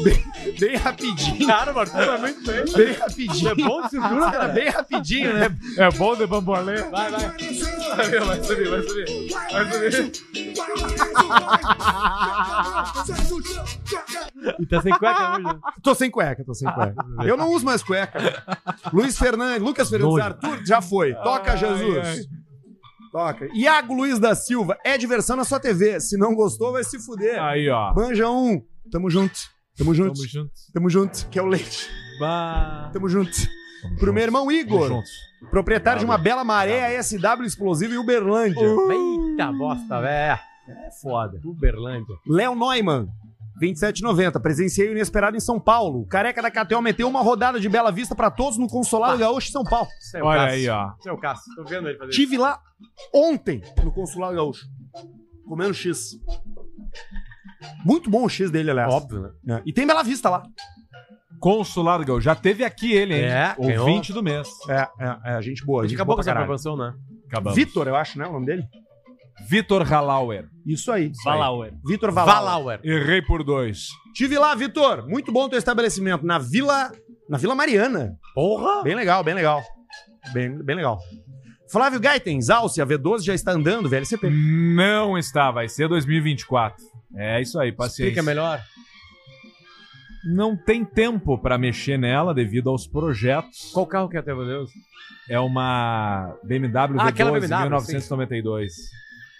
[0.02, 0.24] Bem,
[0.58, 1.46] bem rapidinho.
[1.46, 2.64] Cara, o Arthur tá muito bem.
[2.76, 3.48] Bem rapidinho.
[3.48, 5.58] É bom de cintura, Cara, bem rapidinho, né?
[5.78, 6.82] É bom de bambolê.
[6.82, 7.20] Vai, vai.
[7.20, 9.32] Vai subir, vai subir.
[9.50, 10.12] Vai subir.
[14.58, 15.60] E tá sem cueca hoje, né?
[15.82, 16.94] Tô sem cueca, tô sem cueca.
[17.24, 18.18] Eu não uso mais cueca.
[18.92, 20.18] Luiz Fernandes, Lucas Fernandes.
[20.24, 21.14] Arthur, já foi.
[21.14, 22.06] Toca, Ai, Jesus.
[22.06, 22.18] ai.
[23.10, 23.48] Toca.
[23.54, 25.98] Iago Luiz da Silva, é diversão na sua TV.
[26.00, 27.42] Se não gostou, vai se fuder.
[27.42, 27.94] Aí, ó.
[27.94, 28.62] Manja um.
[28.90, 29.38] Tamo junto.
[29.78, 30.14] Tamo junto.
[30.14, 30.52] Tamo junto.
[30.74, 31.88] Tamo junto, que é o leite.
[32.20, 32.90] Bah.
[32.92, 33.30] Tamo junto.
[34.00, 35.10] Pro meu irmão Igor, juntos.
[35.50, 38.60] proprietário de uma bela maré SW explosiva em Uberlândia.
[38.60, 40.38] Eita bosta, velho.
[40.68, 41.40] É foda.
[41.44, 42.16] Uberlândia.
[42.28, 43.06] Léo Neumann,
[43.62, 44.40] 27,90.
[44.42, 46.00] Presenciei o inesperado em São Paulo.
[46.00, 49.48] O careca da KTO meteu uma rodada de Bela Vista pra todos no Consulado Gaúcho
[49.48, 49.88] em São Paulo.
[50.00, 50.54] Isso é o Olha Cássio.
[50.58, 50.90] aí, ó.
[50.98, 51.54] Isso é o Cássio.
[51.54, 52.60] Tô vendo ele fazer Tive lá
[53.14, 54.66] ontem no Consulado Gaúcho.
[55.46, 56.16] Comendo X.
[57.84, 58.92] Muito bom o X dele, aliás.
[58.92, 59.56] Óbvio, né?
[59.56, 59.62] É.
[59.66, 60.42] E tem Bela Vista lá.
[61.40, 62.22] Consulado Gaúcho.
[62.22, 63.24] Já teve aqui ele, hein?
[63.24, 63.86] É, ganhou.
[63.86, 64.48] Ouvinte do mês.
[64.68, 65.80] É, é, é gente boa.
[65.80, 66.92] A gente gente acabou com essa promoção, né?
[67.28, 67.56] Acabamos.
[67.56, 68.26] Vitor, eu acho, né?
[68.26, 68.64] O nome dele?
[69.48, 70.48] Vitor Halauer.
[70.66, 71.10] Isso aí.
[71.10, 71.38] isso aí.
[71.38, 71.72] Valauer.
[71.86, 72.34] Vitor Valauer.
[72.34, 72.80] Valauer.
[72.82, 73.88] Errei por dois.
[74.14, 75.06] Tive lá, Vitor.
[75.06, 76.26] Muito bom teu estabelecimento.
[76.26, 76.90] Na Vila.
[77.28, 78.16] Na Vila Mariana.
[78.34, 78.82] Porra!
[78.82, 79.62] Bem legal, bem legal.
[80.32, 80.98] Bem, bem legal.
[81.70, 84.30] Flávio Gaitens, Alce, a V12 já está andando, VLCP.
[84.30, 86.82] Não está, vai ser 2024.
[87.14, 88.04] É isso aí, paciência.
[88.04, 88.62] Explica melhor.
[90.24, 93.70] Não tem tempo pra mexer nela devido aos projetos.
[93.72, 94.70] Qual carro que é, teu Deus?
[95.28, 96.66] É uma BMW
[96.98, 98.72] Ah, V12 aquela BMW, 1992.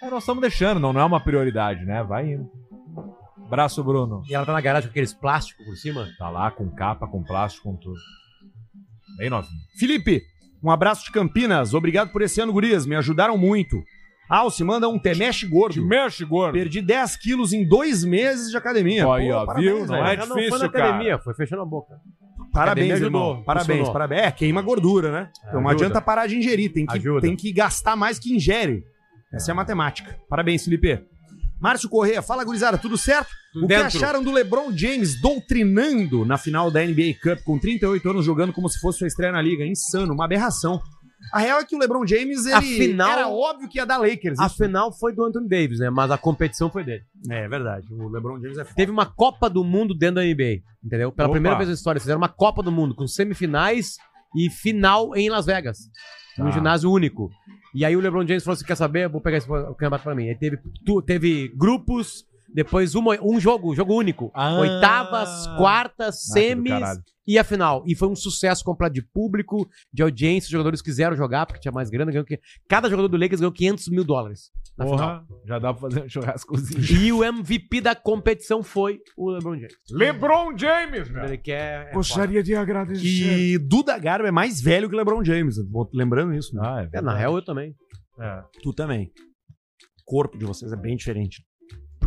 [0.01, 2.03] É, nós estamos deixando, não, não é uma prioridade, né?
[2.03, 2.49] Vai indo.
[3.49, 4.23] Braço, Bruno.
[4.29, 6.07] E ela tá na garagem com aqueles plásticos por cima?
[6.17, 7.99] Tá lá com capa, com plástico, com tudo.
[9.17, 9.59] Bem novinho.
[9.77, 10.21] Felipe,
[10.63, 11.73] um abraço de Campinas.
[11.73, 12.85] Obrigado por esse ano, gurias.
[12.85, 13.83] Me ajudaram muito.
[14.29, 15.83] Alce, manda um temeche gordo.
[15.83, 16.53] Mexe, gordo.
[16.53, 19.07] Perdi 10 quilos em dois meses de academia.
[19.07, 19.79] Ó, aí, Pô, ó, parabéns, viu?
[19.79, 20.05] Não velho.
[20.05, 20.85] é difícil, não foi na cara.
[20.89, 21.95] academia, foi fechando a boca.
[22.53, 23.21] Parabéns, Academia irmão.
[23.29, 23.93] ajudou, parabéns, funcionou.
[23.93, 24.21] parabéns.
[24.21, 25.29] É, queima gordura, né?
[25.47, 25.85] Então não Ajuda.
[25.85, 26.71] adianta parar de ingerir.
[26.71, 27.21] Tem que, Ajuda.
[27.21, 28.83] tem que gastar mais que ingere.
[29.33, 30.15] Essa é a matemática.
[30.29, 30.99] Parabéns, Felipe.
[31.61, 33.29] Márcio Corrêa, fala, gurizada, tudo certo?
[33.51, 33.87] Tudo o que dentro.
[33.87, 38.69] acharam do LeBron James doutrinando na final da NBA Cup com 38 anos jogando como
[38.69, 39.65] se fosse sua estreia na liga?
[39.65, 40.79] Insano, uma aberração.
[41.33, 44.39] A real é que o LeBron James, ele Afinal- era óbvio que ia dar Lakers.
[44.39, 44.55] A isso.
[44.57, 45.89] final foi do Anthony Davis, né?
[45.89, 47.03] Mas a competição foi dele.
[47.29, 48.75] É verdade, o LeBron James é foda.
[48.75, 51.11] Teve uma Copa do Mundo dentro da NBA, entendeu?
[51.11, 51.33] Pela Opa.
[51.33, 53.97] primeira vez na história, fizeram uma Copa do Mundo com semifinais
[54.35, 55.77] e final em Las Vegas.
[56.37, 56.51] Num Tá.
[56.51, 57.29] ginásio único.
[57.75, 59.05] E aí o LeBron James falou assim: quer saber?
[59.05, 60.29] Eu Vou pegar esse campeonato pra mim.
[60.29, 62.23] Aí teve, tu- teve grupos,
[62.53, 64.31] depois uma, um jogo, jogo único.
[64.33, 64.59] Ah.
[64.59, 67.01] Oitavas, quartas, Ah, semis caralho.
[67.27, 67.83] e a final.
[67.85, 70.47] E foi um sucesso completo de público, de audiência.
[70.47, 72.11] Os jogadores quiseram jogar porque tinha mais grana.
[72.11, 74.97] Ganhou, que- cada jogador do Lakers ganhou 500 mil dólares na final.
[74.97, 77.01] Porra, já dá pra fazer um churrascozinho.
[77.03, 79.73] E o MVP da competição foi o LeBron James.
[79.91, 81.23] LeBron James, meu.
[81.25, 81.89] Ele quer.
[81.89, 83.03] é Gostaria de agradecer.
[83.05, 85.55] E Duda Garbo é mais velho que LeBron James.
[85.93, 86.61] Lembrando isso, né?
[86.63, 86.97] Ah, é foda.
[86.97, 87.75] É, na real, eu também.
[88.63, 89.11] Tu também.
[90.01, 91.43] O corpo de vocês é bem diferente.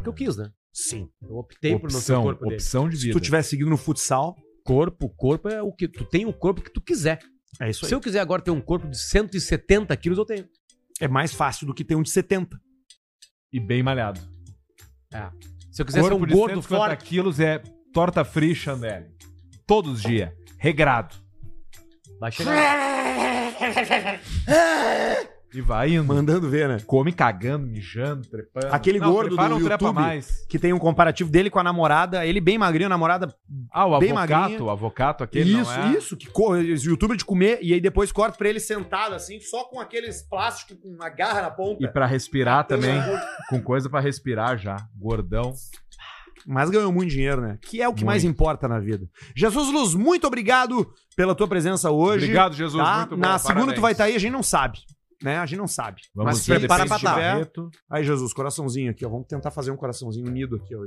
[0.02, 0.50] Porque eu quis, né?
[0.72, 1.08] Sim.
[1.22, 2.54] Eu optei por não ter o opção, corpo dele.
[2.56, 3.18] opção de Se vida.
[3.18, 5.88] tu tivesse seguido no futsal, Corpo, corpo é o que.
[5.88, 7.18] Tu tem o corpo que tu quiser.
[7.60, 7.88] é isso aí.
[7.88, 10.48] Se eu quiser agora ter um corpo de 170 quilos, eu tenho.
[11.00, 12.56] É mais fácil do que ter um de 70.
[13.52, 14.20] E bem malhado.
[15.12, 15.28] É.
[15.70, 17.04] Se eu quiser ser Corpo um de gordo 150 forte.
[17.04, 17.58] quilos é
[17.92, 19.10] torta free Chandelle.
[19.66, 20.30] Todos os dias.
[20.58, 21.16] Regrado.
[22.20, 22.54] Vai chegar.
[25.54, 26.04] E vai indo.
[26.04, 26.78] Mandando ver, né?
[26.86, 28.68] Come cagando, mijando, trepando.
[28.72, 30.46] Aquele Não, gordo do não trepa YouTube, mais.
[30.48, 33.34] que tem um comparativo dele com a namorada, ele bem magrinho, a namorada
[33.70, 34.62] Ah, o bem avocato, magrinha.
[34.64, 35.90] o avocato aquele isso, é?
[35.92, 39.38] isso, que co- esse youtuber de comer, e aí depois corta pra ele sentado assim,
[39.40, 41.84] só com aqueles plásticos com uma garra na ponta.
[41.84, 42.98] E pra respirar também,
[43.50, 44.76] com coisa pra respirar já.
[44.98, 45.52] Gordão.
[46.46, 47.56] Mas ganhou muito dinheiro, né?
[47.60, 48.06] Que é o que Muito.
[48.06, 49.06] mais importa na vida.
[49.36, 52.24] Jesus Luz, muito obrigado pela tua presença hoje.
[52.24, 52.96] Obrigado, Jesus, Tá?
[52.98, 53.78] muito bom, Na segunda parabéns.
[53.78, 54.78] tu vai estar aí, a gente não sabe.
[55.22, 55.38] Né?
[55.38, 56.02] A gente não sabe.
[56.14, 56.98] Vamos Mas se ver, prepara pra.
[56.98, 57.70] Barreto.
[57.90, 59.08] Aí, Jesus, coraçãozinho aqui, ó.
[59.08, 60.84] Vamos tentar fazer um coraçãozinho unido aqui, ó.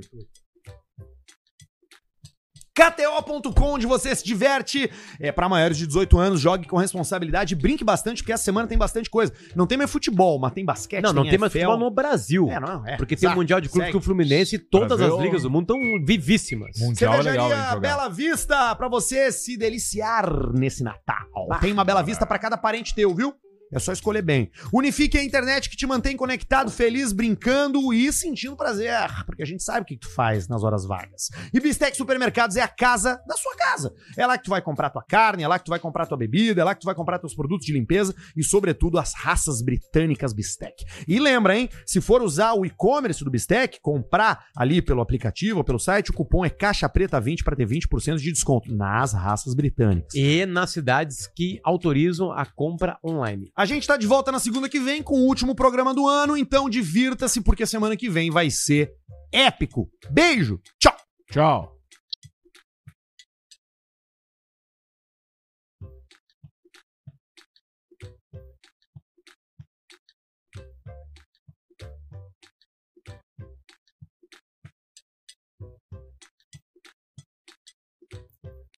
[2.76, 4.92] KTO.com, onde você se diverte.
[5.18, 8.78] É para maiores de 18 anos, jogue com responsabilidade, brinque bastante, porque essa semana tem
[8.78, 9.32] bastante coisa.
[9.56, 12.50] Não tem mais futebol, mas tem basquete, Não, não tem mais futebol no Brasil.
[12.52, 12.98] É, não, é.
[12.98, 13.36] Porque tem o.
[13.36, 16.78] Mundial de Clubes que o Fluminense e todas ver as ligas do mundo estão vivíssimas.
[16.96, 21.48] Cervejaria Bela Vista, pra você se deliciar nesse Natal.
[21.62, 23.34] Tem uma Bela Vista pra cada parente teu, viu?
[23.76, 24.50] É só escolher bem.
[24.72, 28.96] Unifique a internet que te mantém conectado, feliz, brincando e sentindo prazer.
[29.26, 31.30] Porque a gente sabe o que tu faz nas horas vagas.
[31.54, 33.94] E Bistec Supermercados é a casa da sua casa.
[34.16, 36.18] É lá que tu vai comprar tua carne, é lá que tu vai comprar tua
[36.18, 39.62] bebida, é lá que tu vai comprar teus produtos de limpeza e, sobretudo, as raças
[39.62, 40.86] britânicas Bistec.
[41.06, 41.68] E lembra, hein?
[41.86, 46.14] Se for usar o e-commerce do Bistec, comprar ali pelo aplicativo ou pelo site, o
[46.14, 50.14] cupom é Caixa Preta 20 para ter 20% de desconto nas raças britânicas.
[50.14, 53.52] E nas cidades que autorizam a compra online.
[53.66, 56.38] A gente tá de volta na segunda que vem com o último programa do ano,
[56.38, 58.94] então divirta-se porque semana que vem vai ser
[59.32, 59.90] épico.
[60.12, 60.96] Beijo, tchau.
[61.32, 61.75] Tchau.